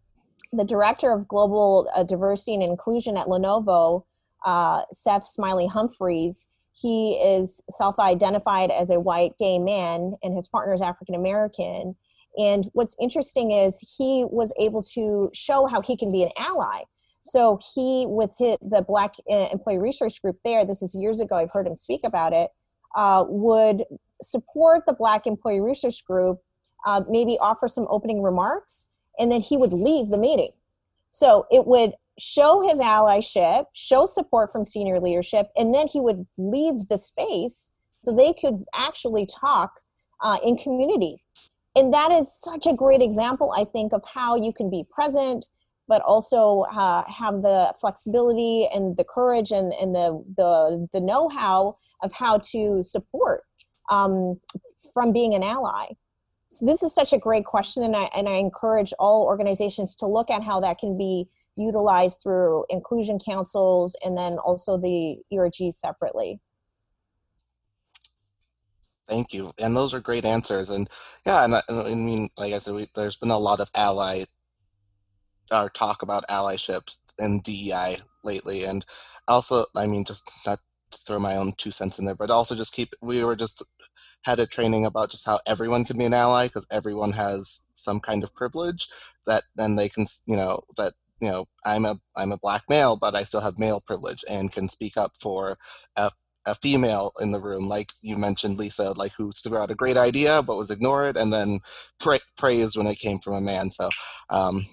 the 0.51 0.63
director 0.63 1.11
of 1.11 1.27
global 1.27 1.89
uh, 1.95 2.03
diversity 2.03 2.55
and 2.55 2.63
inclusion 2.63 3.17
at 3.17 3.27
Lenovo, 3.27 4.03
uh, 4.45 4.81
Seth 4.91 5.25
Smiley 5.25 5.67
Humphreys. 5.67 6.47
He 6.73 7.13
is 7.13 7.61
self 7.69 7.99
identified 7.99 8.71
as 8.71 8.89
a 8.89 8.99
white 8.99 9.37
gay 9.37 9.59
man, 9.59 10.13
and 10.23 10.33
his 10.33 10.47
partner 10.47 10.73
is 10.73 10.81
African 10.81 11.15
American 11.15 11.95
and 12.39 12.69
what's 12.71 12.95
interesting 13.01 13.51
is 13.51 13.79
he 13.97 14.25
was 14.29 14.53
able 14.57 14.81
to 14.81 15.29
show 15.33 15.67
how 15.67 15.81
he 15.81 15.97
can 15.97 16.11
be 16.11 16.23
an 16.23 16.29
ally. 16.37 16.83
So 17.21 17.59
he, 17.73 18.05
with 18.07 18.33
his, 18.39 18.57
the 18.61 18.81
Black 18.81 19.15
uh, 19.29 19.49
Employee 19.51 19.77
Resource 19.77 20.17
Group 20.19 20.37
there, 20.45 20.63
this 20.63 20.81
is 20.81 20.95
years 20.95 21.19
ago, 21.19 21.35
I've 21.35 21.51
heard 21.51 21.67
him 21.67 21.75
speak 21.75 22.01
about 22.05 22.31
it, 22.31 22.49
uh, 22.95 23.25
would 23.27 23.83
support 24.21 24.83
the 24.87 24.93
Black 24.93 25.27
Employee 25.27 25.59
Resource 25.59 26.01
Group, 26.01 26.39
uh, 26.85 27.01
maybe 27.09 27.37
offer 27.41 27.67
some 27.67 27.87
opening 27.89 28.23
remarks, 28.23 28.87
and 29.19 29.29
then 29.29 29.41
he 29.41 29.57
would 29.57 29.73
leave 29.73 30.09
the 30.09 30.17
meeting. 30.17 30.51
So 31.09 31.45
it 31.51 31.67
would 31.67 31.93
show 32.17 32.61
his 32.65 32.79
allyship, 32.79 33.65
show 33.73 34.05
support 34.05 34.51
from 34.51 34.63
senior 34.63 35.01
leadership, 35.01 35.49
and 35.57 35.75
then 35.75 35.87
he 35.87 35.99
would 35.99 36.25
leave 36.37 36.87
the 36.87 36.97
space 36.97 37.71
so 38.01 38.15
they 38.15 38.31
could 38.31 38.63
actually 38.73 39.25
talk 39.25 39.81
uh, 40.21 40.37
in 40.43 40.57
community 40.57 41.21
and 41.79 41.93
that 41.93 42.11
is 42.11 42.33
such 42.33 42.67
a 42.67 42.73
great 42.73 43.01
example 43.01 43.53
i 43.57 43.63
think 43.63 43.93
of 43.93 44.03
how 44.05 44.35
you 44.35 44.53
can 44.53 44.69
be 44.69 44.85
present 44.89 45.45
but 45.89 46.03
also 46.03 46.61
uh, 46.71 47.03
have 47.09 47.41
the 47.41 47.73
flexibility 47.81 48.69
and 48.71 48.95
the 48.95 49.03
courage 49.03 49.51
and, 49.51 49.73
and 49.73 49.93
the, 49.93 50.23
the, 50.37 50.87
the 50.93 51.01
know-how 51.01 51.75
of 52.03 52.13
how 52.13 52.37
to 52.37 52.83
support 52.83 53.43
um, 53.89 54.39
from 54.93 55.11
being 55.11 55.33
an 55.33 55.41
ally. 55.41 55.87
So 56.49 56.65
this 56.65 56.83
is 56.83 56.93
such 56.93 57.11
a 57.11 57.17
great 57.17 57.43
question 57.43 57.83
and 57.83 57.95
I, 57.95 58.09
and 58.15 58.29
I 58.29 58.35
encourage 58.35 58.93
all 58.99 59.23
organizations 59.23 59.95
to 59.97 60.05
look 60.05 60.29
at 60.29 60.43
how 60.43 60.59
that 60.61 60.77
can 60.77 60.95
be 60.95 61.27
utilized 61.55 62.21
through 62.21 62.65
inclusion 62.69 63.19
councils 63.19 63.95
and 64.05 64.15
then 64.15 64.37
also 64.37 64.77
the 64.77 65.17
erg 65.35 65.55
separately 65.71 66.39
Thank 69.09 69.33
you. 69.33 69.51
And 69.57 69.75
those 69.75 69.93
are 69.93 69.99
great 69.99 70.23
answers. 70.23 70.69
And 70.69 70.89
yeah, 71.25 71.43
and 71.43 71.55
I, 71.55 71.61
I 71.67 71.95
mean, 71.95 72.29
like 72.37 72.53
I 72.53 72.59
said, 72.59 72.75
we, 72.75 72.87
there's 72.95 73.15
been 73.15 73.31
a 73.31 73.37
lot 73.37 73.59
of 73.59 73.71
ally 73.75 74.25
or 75.51 75.57
uh, 75.65 75.69
talk 75.73 76.03
about 76.03 76.27
allyship 76.27 76.95
and 77.17 77.43
DEI 77.43 77.97
lately. 78.23 78.65
And 78.65 78.85
also, 79.27 79.65
I 79.75 79.87
mean, 79.87 80.05
just 80.05 80.29
not 80.45 80.59
throw 81.07 81.19
my 81.19 81.35
own 81.35 81.53
two 81.57 81.71
cents 81.71 81.97
in 81.97 82.05
there, 82.05 82.15
but 82.15 82.29
also 82.29 82.55
just 82.55 82.73
keep, 82.73 82.93
we 83.01 83.23
were 83.23 83.35
just 83.35 83.65
had 84.23 84.39
a 84.39 84.45
training 84.45 84.85
about 84.85 85.09
just 85.09 85.25
how 85.25 85.39
everyone 85.47 85.85
can 85.85 85.97
be 85.97 86.05
an 86.05 86.13
ally 86.13 86.47
because 86.47 86.67
everyone 86.69 87.13
has 87.13 87.63
some 87.73 87.99
kind 87.99 88.23
of 88.23 88.35
privilege 88.35 88.87
that 89.25 89.43
then 89.55 89.75
they 89.75 89.89
can, 89.89 90.05
you 90.27 90.35
know, 90.35 90.61
that 90.77 90.93
you 91.21 91.29
know 91.29 91.45
i'm 91.65 91.83
a 91.83 91.97
i'm 92.15 92.31
a 92.31 92.37
black 92.37 92.63
male 92.69 92.95
but 92.95 93.13
i 93.13 93.23
still 93.23 93.41
have 93.41 93.59
male 93.59 93.81
privilege 93.81 94.23
and 94.29 94.53
can 94.53 94.69
speak 94.69 94.95
up 94.95 95.11
for 95.19 95.57
a 96.45 96.55
female 96.55 97.11
in 97.21 97.31
the 97.31 97.39
room, 97.41 97.67
like 97.67 97.93
you 98.01 98.17
mentioned, 98.17 98.57
Lisa, 98.57 98.91
like 98.93 99.11
who 99.17 99.31
threw 99.33 99.57
out 99.57 99.71
a 99.71 99.75
great 99.75 99.97
idea 99.97 100.41
but 100.41 100.57
was 100.57 100.71
ignored, 100.71 101.17
and 101.17 101.31
then 101.33 101.59
pra- 101.99 102.19
praised 102.37 102.77
when 102.77 102.87
it 102.87 102.99
came 102.99 103.19
from 103.19 103.33
a 103.35 103.41
man. 103.41 103.71
So, 103.71 103.89
um, 104.29 104.67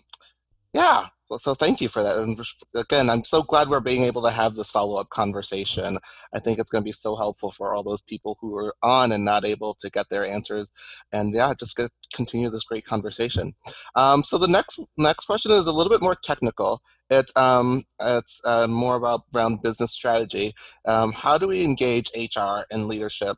yeah, 0.74 1.06
Well, 1.28 1.40
so 1.40 1.54
thank 1.54 1.80
you 1.80 1.88
for 1.88 2.02
that. 2.02 2.18
And 2.18 2.40
again, 2.74 3.10
I'm 3.10 3.24
so 3.24 3.42
glad 3.42 3.68
we're 3.68 3.80
being 3.80 4.04
able 4.04 4.22
to 4.22 4.30
have 4.30 4.54
this 4.54 4.70
follow-up 4.70 5.08
conversation. 5.10 5.98
I 6.32 6.38
think 6.38 6.58
it's 6.58 6.70
going 6.70 6.82
to 6.82 6.88
be 6.88 6.92
so 6.92 7.16
helpful 7.16 7.50
for 7.50 7.74
all 7.74 7.82
those 7.82 8.02
people 8.02 8.36
who 8.40 8.56
are 8.56 8.74
on 8.82 9.10
and 9.10 9.24
not 9.24 9.44
able 9.44 9.74
to 9.80 9.90
get 9.90 10.08
their 10.08 10.24
answers. 10.24 10.68
And 11.12 11.34
yeah, 11.34 11.52
just 11.58 11.80
continue 12.12 12.48
this 12.50 12.64
great 12.64 12.86
conversation. 12.86 13.54
Um, 13.96 14.22
so 14.22 14.38
the 14.38 14.46
next 14.46 14.80
next 14.96 15.24
question 15.26 15.50
is 15.50 15.66
a 15.66 15.72
little 15.72 15.90
bit 15.90 16.02
more 16.02 16.14
technical. 16.14 16.80
It's 17.10 17.36
um, 17.36 17.84
it's 18.00 18.40
uh, 18.44 18.66
more 18.66 18.96
about 18.96 19.22
around 19.34 19.62
business 19.62 19.92
strategy. 19.92 20.52
Um, 20.86 21.12
how 21.12 21.38
do 21.38 21.48
we 21.48 21.62
engage 21.62 22.10
HR 22.16 22.64
and 22.70 22.86
leadership 22.86 23.36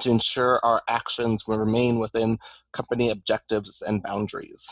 to 0.00 0.10
ensure 0.10 0.60
our 0.62 0.82
actions 0.88 1.44
will 1.46 1.58
remain 1.58 1.98
within 1.98 2.38
company 2.72 3.10
objectives 3.10 3.82
and 3.86 4.02
boundaries? 4.02 4.66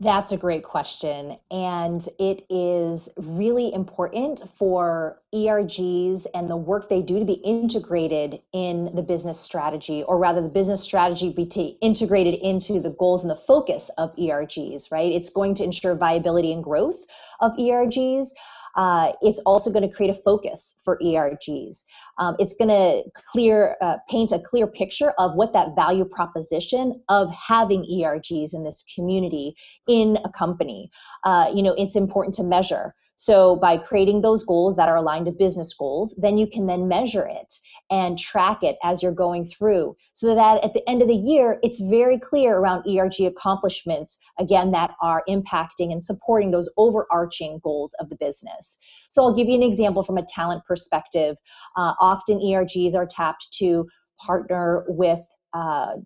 That's 0.00 0.32
a 0.32 0.36
great 0.36 0.64
question. 0.64 1.38
And 1.52 2.06
it 2.18 2.44
is 2.50 3.08
really 3.16 3.72
important 3.72 4.42
for 4.58 5.22
ERGs 5.32 6.26
and 6.34 6.50
the 6.50 6.56
work 6.56 6.88
they 6.88 7.00
do 7.00 7.20
to 7.20 7.24
be 7.24 7.34
integrated 7.34 8.40
in 8.52 8.92
the 8.96 9.02
business 9.02 9.38
strategy, 9.38 10.02
or 10.02 10.18
rather, 10.18 10.42
the 10.42 10.48
business 10.48 10.82
strategy 10.82 11.32
be 11.32 11.46
t- 11.46 11.78
integrated 11.80 12.34
into 12.34 12.80
the 12.80 12.90
goals 12.90 13.22
and 13.24 13.30
the 13.30 13.36
focus 13.36 13.88
of 13.96 14.14
ERGs, 14.16 14.90
right? 14.90 15.12
It's 15.12 15.30
going 15.30 15.54
to 15.56 15.64
ensure 15.64 15.94
viability 15.94 16.52
and 16.52 16.64
growth 16.64 17.04
of 17.40 17.52
ERGs. 17.52 18.30
Uh, 18.74 19.12
it's 19.22 19.38
also 19.40 19.70
going 19.70 19.88
to 19.88 19.94
create 19.94 20.10
a 20.10 20.20
focus 20.20 20.80
for 20.84 20.98
ERGs. 20.98 21.84
Um, 22.18 22.36
it's 22.38 22.54
going 22.54 22.68
to 22.68 23.02
clear, 23.32 23.76
uh, 23.80 23.98
paint 24.08 24.32
a 24.32 24.38
clear 24.38 24.66
picture 24.66 25.10
of 25.18 25.34
what 25.34 25.52
that 25.52 25.74
value 25.74 26.04
proposition 26.04 27.00
of 27.08 27.30
having 27.30 27.82
ERGs 27.82 28.54
in 28.54 28.64
this 28.64 28.84
community 28.94 29.54
in 29.88 30.18
a 30.24 30.30
company. 30.30 30.90
Uh, 31.24 31.50
you 31.54 31.62
know, 31.62 31.74
it's 31.76 31.96
important 31.96 32.34
to 32.36 32.42
measure. 32.42 32.94
So 33.16 33.56
by 33.56 33.78
creating 33.78 34.20
those 34.20 34.44
goals 34.44 34.76
that 34.76 34.88
are 34.88 34.96
aligned 34.96 35.26
to 35.26 35.32
business 35.32 35.72
goals, 35.74 36.14
then 36.18 36.36
you 36.36 36.46
can 36.46 36.66
then 36.66 36.88
measure 36.88 37.26
it 37.26 37.54
and 37.90 38.18
track 38.18 38.62
it 38.62 38.76
as 38.82 39.02
you're 39.02 39.12
going 39.12 39.44
through 39.44 39.96
so 40.14 40.34
that 40.34 40.64
at 40.64 40.72
the 40.74 40.88
end 40.88 41.02
of 41.02 41.08
the 41.08 41.14
year, 41.14 41.58
it's 41.62 41.80
very 41.80 42.18
clear 42.18 42.56
around 42.56 42.84
ERG 42.88 43.20
accomplishments, 43.20 44.18
again, 44.38 44.70
that 44.72 44.94
are 45.02 45.22
impacting 45.28 45.92
and 45.92 46.02
supporting 46.02 46.50
those 46.50 46.68
overarching 46.76 47.60
goals 47.62 47.94
of 48.00 48.08
the 48.08 48.16
business. 48.16 48.78
So 49.10 49.22
I'll 49.22 49.34
give 49.34 49.48
you 49.48 49.54
an 49.54 49.62
example 49.62 50.02
from 50.02 50.18
a 50.18 50.26
talent 50.26 50.64
perspective. 50.64 51.36
Uh, 51.76 51.94
often 52.00 52.40
ERGs 52.40 52.94
are 52.94 53.06
tapped 53.06 53.48
to 53.58 53.86
partner 54.18 54.84
with 54.88 55.20
uh, 55.52 55.96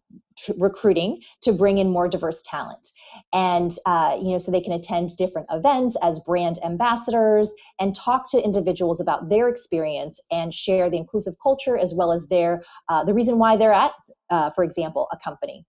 tr- 0.45 0.53
recruiting 0.59 1.23
to 1.43 1.53
bring 1.53 1.79
in 1.79 1.91
more 1.91 2.09
diverse 2.09 2.43
talent. 2.43 2.89
And 3.33 3.75
uh, 3.87 4.19
you 4.21 4.31
know 4.31 4.39
so 4.39 4.51
they 4.51 4.61
can 4.61 4.73
attend 4.73 5.17
different 5.17 5.49
events 5.51 5.97
as 6.03 6.19
brand 6.21 6.59
ambassadors 6.65 7.55
and 7.79 7.95
talk 7.95 8.31
to 8.31 8.43
individuals 8.43 9.01
about 9.01 9.29
their 9.29 9.49
experience 9.49 10.21
and 10.31 10.53
share 10.53 10.91
the 10.91 10.97
inclusive 10.97 11.35
culture 11.43 11.77
as 11.77 11.95
well 11.95 12.13
as 12.13 12.29
their 12.29 12.63
uh, 12.89 13.05
the 13.05 13.15
reason 13.15 13.39
why 13.39 13.57
they're 13.57 13.73
at 13.73 13.93
uh, 14.31 14.51
for 14.51 14.65
example 14.65 15.09
a 15.13 15.17
company 15.19 15.65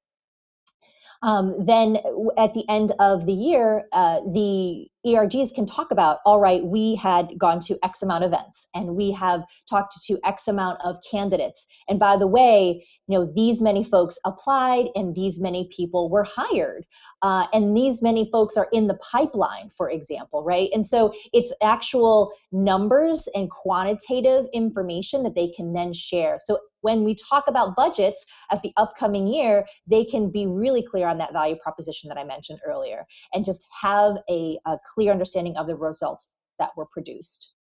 um, 1.21 1.65
then 1.65 1.97
at 2.37 2.53
the 2.53 2.63
end 2.69 2.93
of 2.99 3.25
the 3.25 3.33
year, 3.33 3.85
uh, 3.91 4.21
the 4.21 4.87
ERGs 5.05 5.53
can 5.53 5.65
talk 5.65 5.91
about, 5.91 6.19
all 6.25 6.39
right, 6.39 6.63
we 6.63 6.95
had 6.95 7.37
gone 7.37 7.59
to 7.61 7.77
X 7.83 8.01
amount 8.01 8.23
of 8.23 8.31
events 8.31 8.67
and 8.75 8.95
we 8.95 9.11
have 9.11 9.43
talked 9.69 10.01
to 10.03 10.19
X 10.25 10.47
amount 10.47 10.79
of 10.83 10.97
candidates. 11.09 11.67
And 11.87 11.99
by 11.99 12.17
the 12.17 12.27
way, 12.27 12.85
you 13.07 13.17
know, 13.17 13.31
these 13.33 13.61
many 13.61 13.83
folks 13.83 14.17
applied 14.25 14.87
and 14.95 15.15
these 15.15 15.39
many 15.39 15.69
people 15.75 16.09
were 16.09 16.25
hired. 16.25 16.85
Uh, 17.21 17.47
and 17.53 17.75
these 17.75 18.01
many 18.01 18.29
folks 18.31 18.57
are 18.57 18.67
in 18.71 18.87
the 18.87 18.99
pipeline, 19.11 19.69
for 19.69 19.89
example, 19.89 20.43
right? 20.43 20.69
And 20.73 20.85
so 20.85 21.13
it's 21.33 21.53
actual 21.61 22.33
numbers 22.51 23.27
and 23.33 23.49
quantitative 23.49 24.47
information 24.53 25.23
that 25.23 25.35
they 25.35 25.49
can 25.49 25.73
then 25.73 25.93
share. 25.93 26.37
So 26.43 26.59
when 26.81 27.03
we 27.03 27.15
talk 27.15 27.45
about 27.47 27.75
budgets 27.75 28.25
at 28.51 28.61
the 28.61 28.71
upcoming 28.77 29.27
year, 29.27 29.65
they 29.87 30.05
can 30.05 30.31
be 30.31 30.47
really 30.47 30.83
clear 30.83 31.07
on 31.07 31.17
that 31.17 31.33
value 31.33 31.55
proposition 31.61 32.07
that 32.09 32.17
I 32.17 32.23
mentioned 32.23 32.59
earlier 32.65 33.05
and 33.33 33.45
just 33.45 33.65
have 33.81 34.17
a, 34.29 34.57
a 34.65 34.77
clear 34.93 35.11
understanding 35.11 35.57
of 35.57 35.67
the 35.67 35.75
results 35.75 36.31
that 36.59 36.71
were 36.75 36.87
produced. 36.91 37.53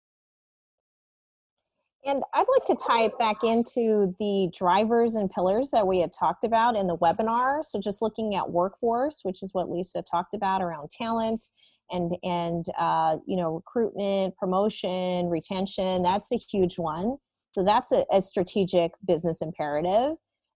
And 2.05 2.23
I'd 2.33 2.47
like 2.49 2.65
to 2.67 2.87
tie 2.87 3.03
it 3.03 3.19
back 3.19 3.43
into 3.43 4.15
the 4.19 4.51
drivers 4.57 5.17
and 5.17 5.31
pillars 5.31 5.71
that 5.73 5.87
we 5.87 5.99
had 5.99 6.13
talked 6.19 6.45
about 6.45 6.77
in 6.77 6.87
the 6.87 6.97
webinar. 6.97 7.63
So 7.63 7.81
just 7.81 8.01
looking 8.01 8.35
at 8.35 8.51
workforce, 8.51 9.21
which 9.25 9.43
is 9.43 9.51
what 9.53 9.69
Lisa 9.69 10.03
talked 10.03 10.33
about 10.33 10.63
around 10.63 10.91
talent 10.91 11.45
and 11.91 12.17
and 12.23 12.67
uh, 12.79 13.17
you 13.27 13.37
know 13.37 13.55
recruitment, 13.55 14.37
promotion, 14.37 15.29
retention. 15.29 16.03
That's 16.03 16.33
a 16.33 16.37
huge 16.37 16.79
one. 16.79 17.19
So 17.59 17.65
that's 17.65 17.91
a, 17.91 18.07
a 18.13 18.23
strategic 18.23 18.93
business 19.05 19.43
imperative. 19.43 20.13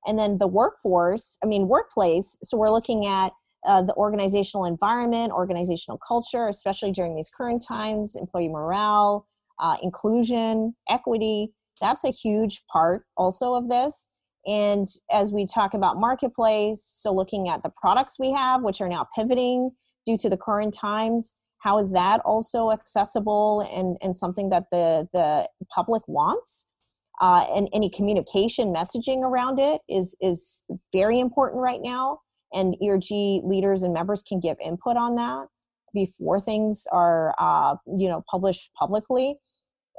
And 0.07 0.17
then 0.17 0.39
the 0.39 0.47
workforce, 0.47 1.37
I 1.43 1.47
mean 1.47 1.67
workplace. 1.67 2.37
So 2.45 2.57
we're 2.57 2.71
looking 2.71 3.07
at 3.07 3.33
uh, 3.67 3.83
the 3.83 3.95
organizational 3.95 4.67
environment, 4.67 5.33
organizational 5.33 5.99
culture, 5.99 6.47
especially 6.47 6.93
during 6.93 7.17
these 7.17 7.29
current 7.29 7.65
times, 7.67 8.15
employee 8.15 8.51
morale, 8.51 9.27
uh, 9.59 9.79
inclusion, 9.83 10.77
equity. 10.89 11.53
That's 11.81 12.05
a 12.05 12.11
huge 12.11 12.63
part 12.73 13.05
also 13.17 13.55
of 13.55 13.69
this. 13.69 14.11
And 14.47 14.87
as 15.11 15.33
we 15.33 15.45
talk 15.45 15.75
about 15.75 15.99
marketplace, 15.99 16.85
so 16.87 17.13
looking 17.13 17.49
at 17.49 17.65
the 17.65 17.73
products 17.81 18.17
we 18.17 18.31
have, 18.31 18.63
which 18.63 18.81
are 18.81 18.89
now 18.89 19.09
pivoting 19.13 19.73
due 20.07 20.19
to 20.19 20.31
the 20.31 20.37
current 20.37 20.73
times, 20.73 21.35
how 21.59 21.81
is 21.81 21.91
that 21.91 22.21
also 22.25 22.71
accessible 22.71 23.69
and, 23.73 23.97
and 24.03 24.15
something 24.15 24.51
that 24.51 24.67
the, 24.71 25.09
the 25.13 25.49
public 25.75 26.03
wants? 26.07 26.69
Uh, 27.23 27.47
and 27.55 27.69
any 27.73 27.89
communication 27.89 28.75
messaging 28.75 29.21
around 29.21 29.59
it 29.61 29.81
is, 29.89 30.17
is 30.21 30.65
very 30.93 31.21
important 31.21 31.63
right 31.63 31.81
now. 31.81 32.19
And 32.53 32.77
ERG 32.85 33.11
leaders 33.45 33.85
and 33.85 33.95
members 33.95 34.23
can 34.23 34.41
give 34.41 34.57
input 34.61 34.97
on 34.97 35.15
that 35.15 35.47
before 35.95 36.41
things 36.41 36.85
are 36.91 37.35
uh, 37.39 37.77
you 37.97 38.09
know 38.09 38.23
published 38.29 38.71
publicly. 38.77 39.37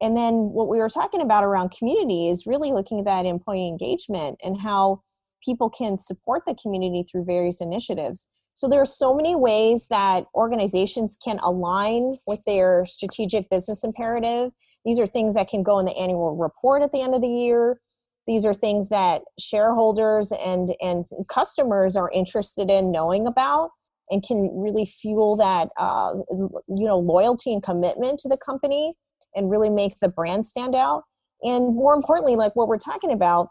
And 0.01 0.17
then 0.17 0.33
what 0.33 0.67
we 0.67 0.79
were 0.79 0.89
talking 0.89 1.21
about 1.21 1.43
around 1.43 1.71
community 1.71 2.29
is 2.29 2.45
really 2.45 2.71
looking 2.71 2.99
at 2.99 3.05
that 3.05 3.25
employee 3.25 3.67
engagement 3.67 4.37
and 4.43 4.59
how 4.59 5.01
people 5.43 5.69
can 5.69 5.97
support 5.97 6.43
the 6.45 6.55
community 6.61 7.05
through 7.09 7.25
various 7.25 7.61
initiatives. 7.61 8.29
So 8.55 8.67
there 8.67 8.81
are 8.81 8.85
so 8.85 9.15
many 9.15 9.35
ways 9.35 9.87
that 9.87 10.25
organizations 10.35 11.17
can 11.23 11.39
align 11.39 12.17
with 12.27 12.39
their 12.45 12.85
strategic 12.85 13.49
business 13.49 13.83
imperative 13.83 14.51
these 14.85 14.99
are 14.99 15.07
things 15.07 15.33
that 15.35 15.47
can 15.47 15.63
go 15.63 15.79
in 15.79 15.85
the 15.85 15.97
annual 15.97 16.35
report 16.35 16.81
at 16.81 16.91
the 16.91 17.01
end 17.01 17.15
of 17.15 17.21
the 17.21 17.29
year. 17.29 17.79
These 18.27 18.45
are 18.45 18.53
things 18.53 18.89
that 18.89 19.21
shareholders 19.39 20.31
and 20.31 20.73
and 20.81 21.05
customers 21.27 21.97
are 21.97 22.09
interested 22.11 22.69
in 22.69 22.91
knowing 22.91 23.27
about 23.27 23.71
and 24.09 24.23
can 24.23 24.49
really 24.53 24.85
fuel 24.85 25.35
that 25.37 25.69
uh, 25.77 26.13
you 26.31 26.87
know 26.87 26.99
loyalty 26.99 27.53
and 27.53 27.63
commitment 27.63 28.19
to 28.19 28.29
the 28.29 28.37
company 28.37 28.93
and 29.35 29.49
really 29.49 29.69
make 29.69 29.99
the 30.01 30.09
brand 30.09 30.45
stand 30.45 30.75
out. 30.75 31.03
And 31.41 31.75
more 31.75 31.93
importantly 31.93 32.35
like 32.35 32.55
what 32.55 32.67
we're 32.67 32.77
talking 32.77 33.11
about 33.11 33.49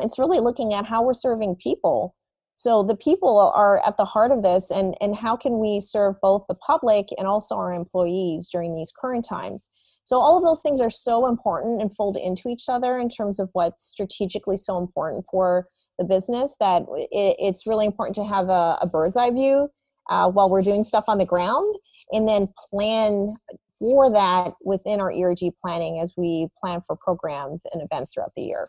it's 0.00 0.18
really 0.18 0.40
looking 0.40 0.74
at 0.74 0.84
how 0.84 1.02
we're 1.02 1.14
serving 1.14 1.56
people. 1.56 2.14
So 2.56 2.82
the 2.82 2.96
people 2.96 3.38
are 3.38 3.84
at 3.86 3.96
the 3.96 4.04
heart 4.04 4.30
of 4.30 4.42
this 4.42 4.70
and 4.70 4.94
and 5.00 5.14
how 5.14 5.36
can 5.36 5.58
we 5.58 5.80
serve 5.80 6.16
both 6.22 6.44
the 6.48 6.54
public 6.54 7.08
and 7.18 7.26
also 7.26 7.54
our 7.54 7.72
employees 7.72 8.48
during 8.48 8.74
these 8.74 8.92
current 8.98 9.26
times 9.26 9.70
so 10.06 10.20
all 10.20 10.38
of 10.38 10.44
those 10.44 10.62
things 10.62 10.80
are 10.80 10.88
so 10.88 11.26
important 11.26 11.82
and 11.82 11.92
fold 11.92 12.16
into 12.16 12.48
each 12.48 12.68
other 12.68 12.96
in 12.96 13.08
terms 13.08 13.40
of 13.40 13.50
what's 13.54 13.82
strategically 13.84 14.56
so 14.56 14.78
important 14.78 15.24
for 15.28 15.66
the 15.98 16.04
business 16.04 16.56
that 16.60 16.82
it, 17.10 17.36
it's 17.40 17.66
really 17.66 17.86
important 17.86 18.14
to 18.14 18.24
have 18.24 18.48
a, 18.48 18.78
a 18.80 18.86
bird's 18.86 19.16
eye 19.16 19.32
view 19.32 19.68
uh, 20.08 20.30
while 20.30 20.48
we're 20.48 20.62
doing 20.62 20.84
stuff 20.84 21.06
on 21.08 21.18
the 21.18 21.24
ground 21.24 21.74
and 22.12 22.28
then 22.28 22.48
plan 22.70 23.34
for 23.80 24.08
that 24.12 24.52
within 24.64 25.00
our 25.00 25.12
ERG 25.12 25.40
planning 25.60 25.98
as 26.00 26.14
we 26.16 26.46
plan 26.60 26.80
for 26.86 26.94
programs 26.94 27.64
and 27.72 27.82
events 27.82 28.14
throughout 28.14 28.32
the 28.36 28.42
year. 28.42 28.68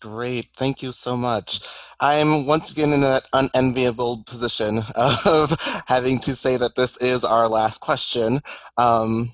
Great, 0.00 0.48
thank 0.56 0.82
you 0.82 0.92
so 0.92 1.16
much. 1.16 1.60
I'm 2.00 2.46
once 2.46 2.70
again 2.70 2.92
in 2.92 3.00
that 3.00 3.24
unenviable 3.32 4.24
position 4.26 4.82
of 4.94 5.56
having 5.86 6.18
to 6.20 6.36
say 6.36 6.58
that 6.58 6.76
this 6.76 6.98
is 6.98 7.24
our 7.24 7.48
last 7.48 7.80
question. 7.80 8.40
Um, 8.76 9.32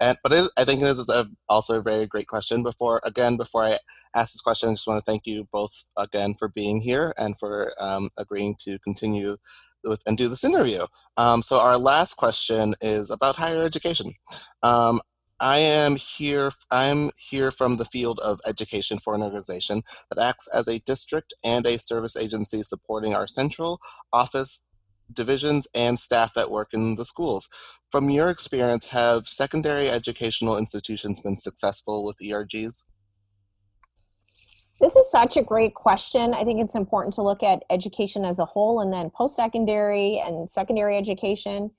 and, 0.00 0.18
but 0.22 0.50
I 0.58 0.64
think 0.64 0.82
this 0.82 0.98
is 0.98 1.08
a, 1.08 1.26
also 1.48 1.78
a 1.78 1.82
very 1.82 2.06
great 2.06 2.26
question. 2.26 2.62
Before 2.62 3.00
again, 3.04 3.38
before 3.38 3.62
I 3.62 3.78
ask 4.14 4.34
this 4.34 4.42
question, 4.42 4.68
I 4.68 4.72
just 4.72 4.86
want 4.86 5.02
to 5.02 5.10
thank 5.10 5.26
you 5.26 5.48
both 5.50 5.72
again 5.96 6.34
for 6.38 6.48
being 6.48 6.80
here 6.80 7.14
and 7.16 7.38
for 7.38 7.72
um, 7.80 8.10
agreeing 8.18 8.56
to 8.64 8.78
continue 8.80 9.38
with 9.84 10.02
and 10.06 10.18
do 10.18 10.28
this 10.28 10.44
interview. 10.44 10.84
Um, 11.16 11.42
so 11.42 11.60
our 11.60 11.78
last 11.78 12.14
question 12.14 12.74
is 12.82 13.10
about 13.10 13.36
higher 13.36 13.62
education. 13.62 14.14
Um, 14.62 15.00
I 15.44 15.58
am 15.58 15.96
here. 15.96 16.50
I'm 16.70 17.10
here 17.18 17.50
from 17.50 17.76
the 17.76 17.84
field 17.84 18.18
of 18.20 18.40
education 18.46 18.98
for 18.98 19.14
an 19.14 19.20
organization 19.20 19.82
that 20.08 20.18
acts 20.18 20.48
as 20.48 20.68
a 20.68 20.78
district 20.78 21.34
and 21.44 21.66
a 21.66 21.78
service 21.78 22.16
agency 22.16 22.62
supporting 22.62 23.14
our 23.14 23.26
central 23.26 23.78
office 24.10 24.64
divisions 25.12 25.68
and 25.74 26.00
staff 26.00 26.32
that 26.32 26.50
work 26.50 26.72
in 26.72 26.96
the 26.96 27.04
schools. 27.04 27.50
From 27.92 28.08
your 28.08 28.30
experience, 28.30 28.86
have 28.86 29.26
secondary 29.26 29.90
educational 29.90 30.56
institutions 30.56 31.20
been 31.20 31.36
successful 31.36 32.06
with 32.06 32.16
ERGs? 32.22 32.84
This 34.80 34.96
is 34.96 35.10
such 35.10 35.36
a 35.36 35.42
great 35.42 35.74
question. 35.74 36.32
I 36.32 36.44
think 36.44 36.62
it's 36.62 36.74
important 36.74 37.12
to 37.16 37.22
look 37.22 37.42
at 37.42 37.64
education 37.68 38.24
as 38.24 38.38
a 38.38 38.46
whole 38.46 38.80
and 38.80 38.90
then 38.90 39.10
post 39.10 39.36
secondary 39.36 40.22
and 40.24 40.48
secondary 40.48 40.96
education. 40.96 41.70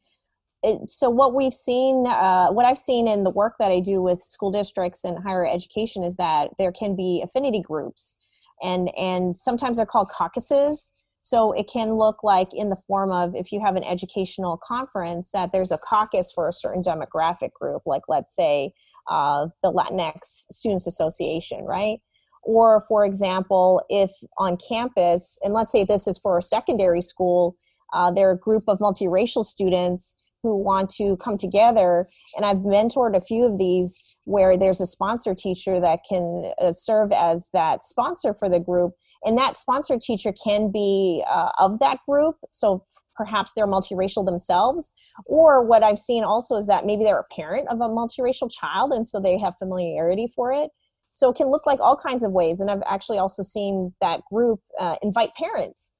It, 0.66 0.90
so, 0.90 1.12
what 1.12 1.36
we've 1.36 1.54
seen, 1.54 2.08
uh, 2.08 2.48
what 2.48 2.66
I've 2.66 2.78
seen 2.78 3.08
in 3.08 3.24
the 3.24 3.30
work 3.30 3.54
that 3.60 3.72
I 3.72 3.80
do 3.80 4.02
with 4.02 4.24
school 4.24 4.52
districts 4.52 5.04
and 5.04 5.22
higher 5.24 5.46
education 5.46 6.04
is 6.04 6.16
that 6.16 6.50
there 6.58 6.72
can 6.72 6.96
be 6.96 7.22
affinity 7.24 7.62
groups, 7.62 8.18
and 8.64 8.90
and 8.98 9.38
sometimes 9.38 9.78
they're 9.78 9.86
called 9.86 10.10
caucuses. 10.10 10.92
So 11.22 11.52
it 11.54 11.68
can 11.68 11.94
look 11.94 12.24
like 12.24 12.50
in 12.54 12.70
the 12.70 12.78
form 12.88 13.12
of 13.12 13.36
if 13.36 13.52
you 13.52 13.60
have 13.60 13.76
an 13.76 13.84
educational 13.84 14.58
conference 14.58 15.32
that 15.32 15.52
there's 15.52 15.72
a 15.72 15.78
caucus 15.78 16.32
for 16.32 16.48
a 16.48 16.54
certain 16.54 16.84
demographic 16.84 17.52
group, 17.54 17.82
like 17.86 18.04
let's 18.08 18.36
say 18.36 18.74
uh, 19.10 19.48
the 19.64 19.72
Latinx 19.72 20.46
Students 20.52 20.88
Association, 20.88 21.64
right? 21.64 22.00
Or, 22.44 22.86
for 22.88 23.06
example, 23.06 23.84
if 23.90 24.12
on 24.38 24.58
campus, 24.58 25.40
and 25.44 25.54
let's 25.54 25.72
say 25.72 25.84
this 25.84 26.08
is 26.08 26.20
for 26.20 26.38
a 26.38 26.44
secondary 26.44 27.02
school, 27.02 27.56
uh, 27.94 28.12
there 28.12 28.30
are 28.30 28.34
a 28.34 28.38
group 28.38 28.66
of 28.68 28.78
multiracial 28.78 29.44
students 29.44 30.16
who 30.46 30.56
want 30.56 30.92
to 30.92 31.18
come 31.18 31.38
together. 31.38 32.08
And 32.36 32.46
I've 32.46 32.58
mentored 32.58 33.18
a 33.18 33.22
few 33.22 33.46
of 33.46 33.58
these 33.58 34.00
where 34.26 34.56
there's 34.56 34.80
a 34.80 34.86
sponsor 34.86 35.34
teacher 35.34 35.80
that 35.80 36.02
can 36.08 36.52
uh, 36.62 36.72
serve 36.72 37.12
as 37.12 37.50
that 37.54 37.84
sponsor 37.84 38.36
for 38.38 38.48
the 38.48 38.60
group. 38.60 38.94
And 39.24 39.36
that 39.40 39.58
sponsor 39.58 39.98
teacher 40.00 40.32
can 40.32 40.72
be 40.72 41.24
uh, 41.28 41.50
of 41.60 41.80
that 41.80 41.98
group. 42.08 42.36
So 42.52 42.86
perhaps 43.16 43.54
they're 43.56 43.66
multiracial 43.66 44.24
themselves. 44.24 44.94
Or 45.26 45.66
what 45.66 45.82
I've 45.82 45.98
seen 45.98 46.24
also 46.24 46.58
is 46.58 46.68
that 46.68 46.86
maybe 46.86 47.04
they're 47.04 47.20
a 47.20 47.34
parent 47.36 47.68
of 47.70 47.82
a 47.82 47.90
multiracial 47.90 48.52
child 48.52 48.92
and 48.92 49.08
so 49.08 49.20
they 49.20 49.40
have 49.40 49.56
familiarity 49.58 50.32
for 50.36 50.52
it. 50.52 50.70
So 51.14 51.32
it 51.32 51.38
can 51.38 51.48
look 51.48 51.66
like 51.66 51.80
all 51.80 51.98
kinds 51.98 52.24
of 52.24 52.34
ways. 52.34 52.62
And 52.62 52.70
I've 52.70 52.84
actually 52.86 53.18
also 53.18 53.42
seen 53.42 53.94
that 54.00 54.22
group 54.32 54.60
uh, 54.80 54.98
invite 55.02 55.34
parents. 55.34 55.95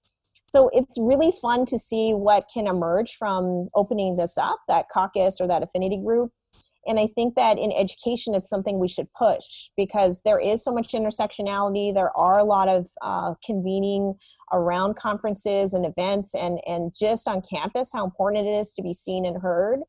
So 0.56 0.70
it's 0.72 0.98
really 0.98 1.34
fun 1.42 1.66
to 1.66 1.78
see 1.78 2.14
what 2.14 2.48
can 2.48 2.66
emerge 2.66 3.16
from 3.16 3.68
opening 3.76 4.16
this 4.16 4.38
up, 4.38 4.58
that 4.70 4.86
caucus 4.88 5.42
or 5.42 5.48
that 5.50 5.64
affinity 5.64 5.98
group. 5.98 6.32
And 6.88 6.98
I 6.98 7.08
think 7.08 7.36
that 7.36 7.60
in 7.60 7.74
education, 7.74 8.34
it's 8.34 8.48
something 8.48 8.80
we 8.80 8.88
should 8.88 9.12
push 9.20 9.68
because 9.76 10.22
there 10.24 10.40
is 10.40 10.64
so 10.64 10.72
much 10.72 10.94
intersectionality. 10.94 11.94
There 11.94 12.16
are 12.16 12.40
a 12.40 12.46
lot 12.46 12.70
of 12.70 12.88
uh, 13.02 13.34
convening 13.44 14.14
around 14.54 14.96
conferences 14.96 15.74
and 15.74 15.86
events, 15.86 16.34
and, 16.34 16.62
and 16.66 16.94
just 16.98 17.28
on 17.28 17.42
campus, 17.42 17.90
how 17.92 18.06
important 18.06 18.48
it 18.48 18.52
is 18.52 18.72
to 18.76 18.82
be 18.82 18.94
seen 18.94 19.26
and 19.26 19.42
heard. 19.42 19.82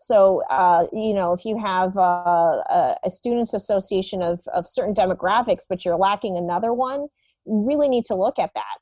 So, 0.00 0.42
uh, 0.50 0.88
you 0.92 1.14
know, 1.14 1.32
if 1.32 1.44
you 1.44 1.56
have 1.64 1.96
uh, 1.96 2.64
a, 2.68 2.96
a, 3.04 3.10
students 3.10 3.54
association 3.54 4.22
of, 4.22 4.40
of 4.52 4.66
certain 4.66 4.94
demographics, 4.94 5.62
but 5.68 5.84
you're 5.84 5.96
lacking 5.96 6.36
another 6.36 6.72
one, 6.72 7.06
you 7.46 7.64
really 7.64 7.88
need 7.88 8.04
to 8.06 8.16
look 8.16 8.40
at 8.40 8.50
that. 8.54 8.78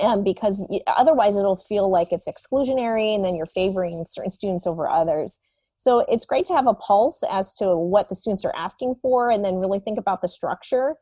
Um, 0.00 0.22
because 0.22 0.64
otherwise 0.86 1.36
it'll 1.36 1.56
feel 1.56 1.90
like 1.90 2.12
it's 2.12 2.28
exclusionary 2.28 3.16
and 3.16 3.24
then 3.24 3.34
you're 3.34 3.46
favoring 3.46 4.04
certain 4.06 4.30
students 4.30 4.64
over 4.64 4.88
others. 4.88 5.40
So 5.78 6.04
it's 6.08 6.24
great 6.24 6.44
to 6.46 6.54
have 6.54 6.68
a 6.68 6.74
pulse 6.74 7.22
as 7.28 7.54
to 7.54 7.76
what 7.76 8.08
the 8.08 8.14
students 8.14 8.44
are 8.44 8.54
asking 8.54 8.96
for 9.02 9.30
and 9.30 9.44
then 9.44 9.56
really 9.56 9.80
think 9.80 9.98
about 9.98 10.22
the 10.22 10.28
structure. 10.28 10.94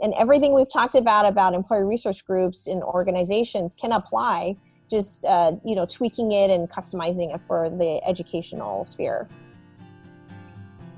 And 0.00 0.12
everything 0.14 0.54
we've 0.54 0.72
talked 0.72 0.94
about 0.94 1.26
about 1.26 1.54
employee 1.54 1.84
resource 1.84 2.20
groups 2.22 2.66
in 2.66 2.82
organizations 2.82 3.74
can 3.74 3.92
apply 3.92 4.56
just 4.90 5.24
uh, 5.24 5.52
you 5.64 5.74
know 5.74 5.86
tweaking 5.86 6.32
it 6.32 6.50
and 6.50 6.70
customizing 6.70 7.34
it 7.34 7.40
for 7.46 7.70
the 7.70 8.00
educational 8.06 8.84
sphere. 8.84 9.28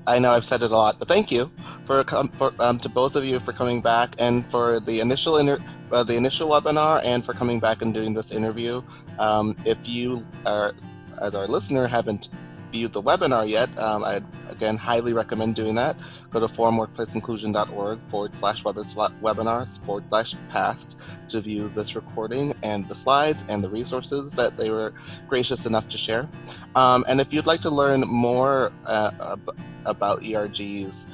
I 0.07 0.19
know 0.19 0.31
I've 0.31 0.45
said 0.45 0.61
it 0.63 0.71
a 0.71 0.75
lot, 0.75 0.97
but 0.99 1.09
thank 1.09 1.31
you 1.31 1.51
for, 1.83 2.03
for 2.37 2.53
um, 2.59 2.77
to 2.79 2.89
both 2.89 3.17
of 3.17 3.25
you 3.25 3.39
for 3.39 3.51
coming 3.51 3.81
back 3.81 4.15
and 4.17 4.49
for 4.49 4.79
the 4.79 5.01
initial 5.01 5.37
inter- 5.37 5.59
uh, 5.91 6.03
the 6.03 6.15
initial 6.15 6.49
webinar 6.49 7.01
and 7.03 7.25
for 7.25 7.33
coming 7.33 7.59
back 7.59 7.81
and 7.81 7.93
doing 7.93 8.13
this 8.13 8.31
interview. 8.31 8.81
Um, 9.19 9.55
if 9.65 9.87
you 9.87 10.25
are, 10.45 10.73
as 11.21 11.35
our 11.35 11.45
listener, 11.45 11.87
haven't 11.87 12.29
viewed 12.71 12.93
the 12.93 13.01
webinar 13.01 13.47
yet, 13.47 13.75
um, 13.77 14.03
I 14.03 14.21
again 14.49 14.77
highly 14.77 15.13
recommend 15.13 15.55
doing 15.55 15.75
that. 15.75 15.97
Go 16.31 16.39
to 16.39 16.47
forumworkplaceinclusion.org 16.47 17.99
forward 18.09 18.35
slash 18.35 18.63
webinars 18.63 19.85
forward 19.85 20.09
slash 20.09 20.35
past 20.49 20.99
to 21.29 21.39
view 21.41 21.67
this 21.69 21.95
recording 21.95 22.53
and 22.63 22.87
the 22.87 22.95
slides 22.95 23.45
and 23.49 23.63
the 23.63 23.69
resources 23.69 24.31
that 24.33 24.57
they 24.57 24.69
were 24.69 24.93
gracious 25.27 25.65
enough 25.65 25.87
to 25.89 25.97
share. 25.97 26.29
Um, 26.75 27.05
and 27.07 27.21
if 27.21 27.33
you'd 27.33 27.45
like 27.45 27.61
to 27.61 27.69
learn 27.69 28.01
more 28.01 28.71
uh, 28.85 29.37
about 29.85 30.21
ERGs, 30.21 31.07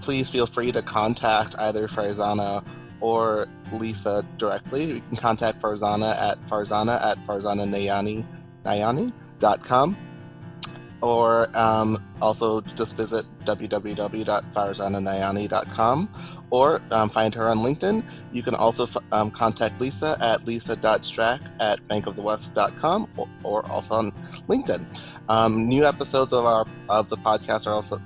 please 0.00 0.30
feel 0.30 0.46
free 0.46 0.72
to 0.72 0.82
contact 0.82 1.54
either 1.58 1.88
Farzana 1.88 2.64
or 3.00 3.46
Lisa 3.72 4.24
directly. 4.36 4.84
You 4.84 5.00
can 5.00 5.16
contact 5.16 5.60
Farzana 5.60 6.14
at 6.16 6.46
farzana 6.46 7.02
at 7.02 7.18
farzananayani.com 7.26 9.96
or 11.02 11.48
um, 11.56 12.02
also 12.20 12.60
just 12.60 12.96
visit 12.96 13.26
www.farzananayani.com 13.44 16.08
or 16.50 16.82
um, 16.90 17.08
find 17.08 17.34
her 17.34 17.48
on 17.48 17.58
LinkedIn. 17.58 18.04
You 18.32 18.42
can 18.42 18.54
also 18.54 18.84
f- 18.84 18.96
um, 19.12 19.30
contact 19.30 19.80
Lisa 19.80 20.16
at 20.20 20.46
lisa.strack 20.46 21.40
at 21.60 21.86
bankofthewest.com 21.88 23.08
or, 23.16 23.28
or 23.44 23.66
also 23.70 23.94
on 23.94 24.12
LinkedIn. 24.48 24.84
Um, 25.28 25.68
new 25.68 25.84
episodes 25.84 26.32
of 26.32 26.44
our 26.44 26.66
of 26.88 27.08
the 27.08 27.16
podcast 27.16 27.66
are 27.66 27.72
also 27.72 28.00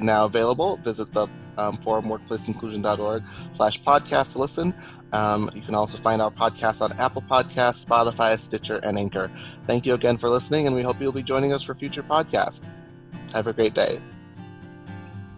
now 0.00 0.24
available. 0.24 0.76
Visit 0.78 1.12
the 1.12 1.28
um, 1.58 1.76
forumworkplaceinclusion.org 1.78 3.22
slash 3.52 3.82
podcast 3.82 4.32
to 4.32 4.38
listen. 4.38 4.74
Um, 5.12 5.50
you 5.54 5.60
can 5.60 5.74
also 5.74 5.98
find 5.98 6.22
our 6.22 6.30
podcast 6.30 6.80
on 6.80 6.92
Apple 6.98 7.22
Podcasts, 7.22 7.84
Spotify, 7.84 8.38
Stitcher, 8.38 8.80
and 8.82 8.98
Anchor. 8.98 9.30
Thank 9.66 9.84
you 9.84 9.94
again 9.94 10.16
for 10.16 10.30
listening, 10.30 10.66
and 10.66 10.74
we 10.74 10.82
hope 10.82 11.00
you'll 11.00 11.12
be 11.12 11.22
joining 11.22 11.52
us 11.52 11.62
for 11.62 11.74
future 11.74 12.02
podcasts. 12.02 12.74
Have 13.34 13.46
a 13.46 13.52
great 13.52 13.74
day. 13.74 13.98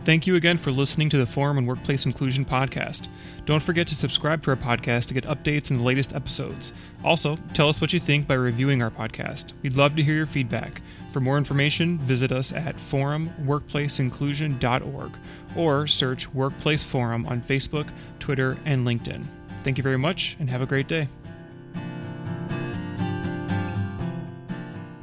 Thank 0.05 0.27
you 0.27 0.35
again 0.37 0.59
for 0.59 0.71
listening 0.71 1.09
to 1.09 1.17
the 1.17 1.25
Forum 1.25 1.57
and 1.57 1.67
Workplace 1.67 2.05
Inclusion 2.05 2.45
podcast. 2.45 3.09
Don't 3.47 3.63
forget 3.63 3.87
to 3.87 3.95
subscribe 3.95 4.43
to 4.43 4.51
our 4.51 4.57
podcast 4.57 5.07
to 5.07 5.15
get 5.15 5.25
updates 5.25 5.71
and 5.71 5.81
the 5.81 5.85
latest 5.85 6.15
episodes. 6.15 6.75
Also, 7.03 7.37
tell 7.55 7.71
us 7.71 7.81
what 7.81 7.95
you 7.95 8.01
think 8.01 8.27
by 8.27 8.35
reviewing 8.35 8.83
our 8.83 8.91
podcast. 8.91 9.53
We'd 9.63 9.77
love 9.77 9.97
to 9.97 10.03
hear 10.03 10.15
your 10.15 10.27
feedback. 10.27 10.83
For 11.09 11.21
more 11.21 11.39
information, 11.39 11.97
visit 12.01 12.33
us 12.33 12.53
at 12.53 12.77
forumworkplaceinclusion.org 12.77 15.19
or 15.57 15.87
search 15.87 16.35
Workplace 16.35 16.85
Forum 16.85 17.25
on 17.25 17.41
Facebook, 17.41 17.89
Twitter, 18.19 18.59
and 18.67 18.87
LinkedIn. 18.87 19.25
Thank 19.63 19.79
you 19.79 19.83
very 19.83 19.97
much 19.97 20.37
and 20.39 20.51
have 20.51 20.61
a 20.61 20.67
great 20.67 20.87
day. 20.87 21.09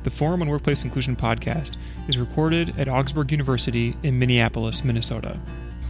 The 0.04 0.10
Forum 0.10 0.42
on 0.42 0.50
Workplace 0.50 0.84
Inclusion 0.84 1.16
podcast 1.16 1.78
is 2.08 2.18
recorded 2.18 2.74
at 2.80 2.90
Augsburg 2.90 3.32
University 3.32 3.96
in 4.02 4.18
Minneapolis, 4.18 4.84
Minnesota. 4.84 5.40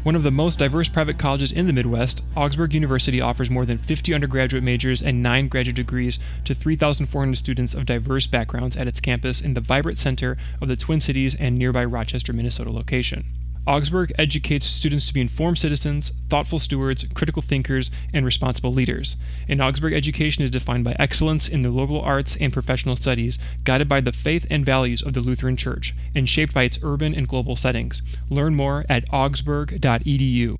One 0.03 0.15
of 0.15 0.23
the 0.23 0.31
most 0.31 0.59
diverse 0.59 0.89
private 0.89 1.17
colleges 1.17 1.53
in 1.53 1.65
the 1.67 1.73
Midwest, 1.73 2.21
Augsburg 2.35 2.73
University 2.73 3.21
offers 3.21 3.49
more 3.49 3.65
than 3.65 3.77
50 3.77 4.13
undergraduate 4.13 4.63
majors 4.63 5.01
and 5.01 5.23
9 5.23 5.47
graduate 5.47 5.77
degrees 5.77 6.19
to 6.43 6.53
3,400 6.53 7.37
students 7.37 7.73
of 7.73 7.85
diverse 7.85 8.27
backgrounds 8.27 8.75
at 8.75 8.87
its 8.87 8.99
campus 8.99 9.39
in 9.39 9.53
the 9.53 9.61
vibrant 9.61 9.97
center 9.97 10.37
of 10.59 10.67
the 10.67 10.75
Twin 10.75 10.99
Cities 10.99 11.35
and 11.35 11.57
nearby 11.57 11.85
Rochester, 11.85 12.33
Minnesota 12.33 12.71
location. 12.71 13.25
Augsburg 13.67 14.11
educates 14.17 14.65
students 14.65 15.05
to 15.05 15.13
be 15.13 15.21
informed 15.21 15.59
citizens, 15.59 16.11
thoughtful 16.29 16.57
stewards, 16.57 17.05
critical 17.13 17.43
thinkers, 17.43 17.91
and 18.11 18.25
responsible 18.25 18.73
leaders. 18.73 19.17
And 19.47 19.61
Augsburg 19.61 19.93
education 19.93 20.43
is 20.43 20.49
defined 20.49 20.83
by 20.83 20.95
excellence 20.97 21.47
in 21.47 21.61
the 21.61 21.69
liberal 21.69 22.01
arts 22.01 22.35
and 22.37 22.51
professional 22.51 22.95
studies, 22.95 23.37
guided 23.63 23.87
by 23.87 24.01
the 24.01 24.11
faith 24.11 24.47
and 24.49 24.65
values 24.65 25.03
of 25.03 25.13
the 25.13 25.21
Lutheran 25.21 25.57
Church, 25.57 25.93
and 26.15 26.27
shaped 26.27 26.53
by 26.53 26.63
its 26.63 26.79
urban 26.81 27.13
and 27.13 27.27
global 27.27 27.55
settings. 27.55 28.01
Learn 28.29 28.55
more 28.55 28.83
at 28.89 29.05
augsburg.edu. 29.13 30.57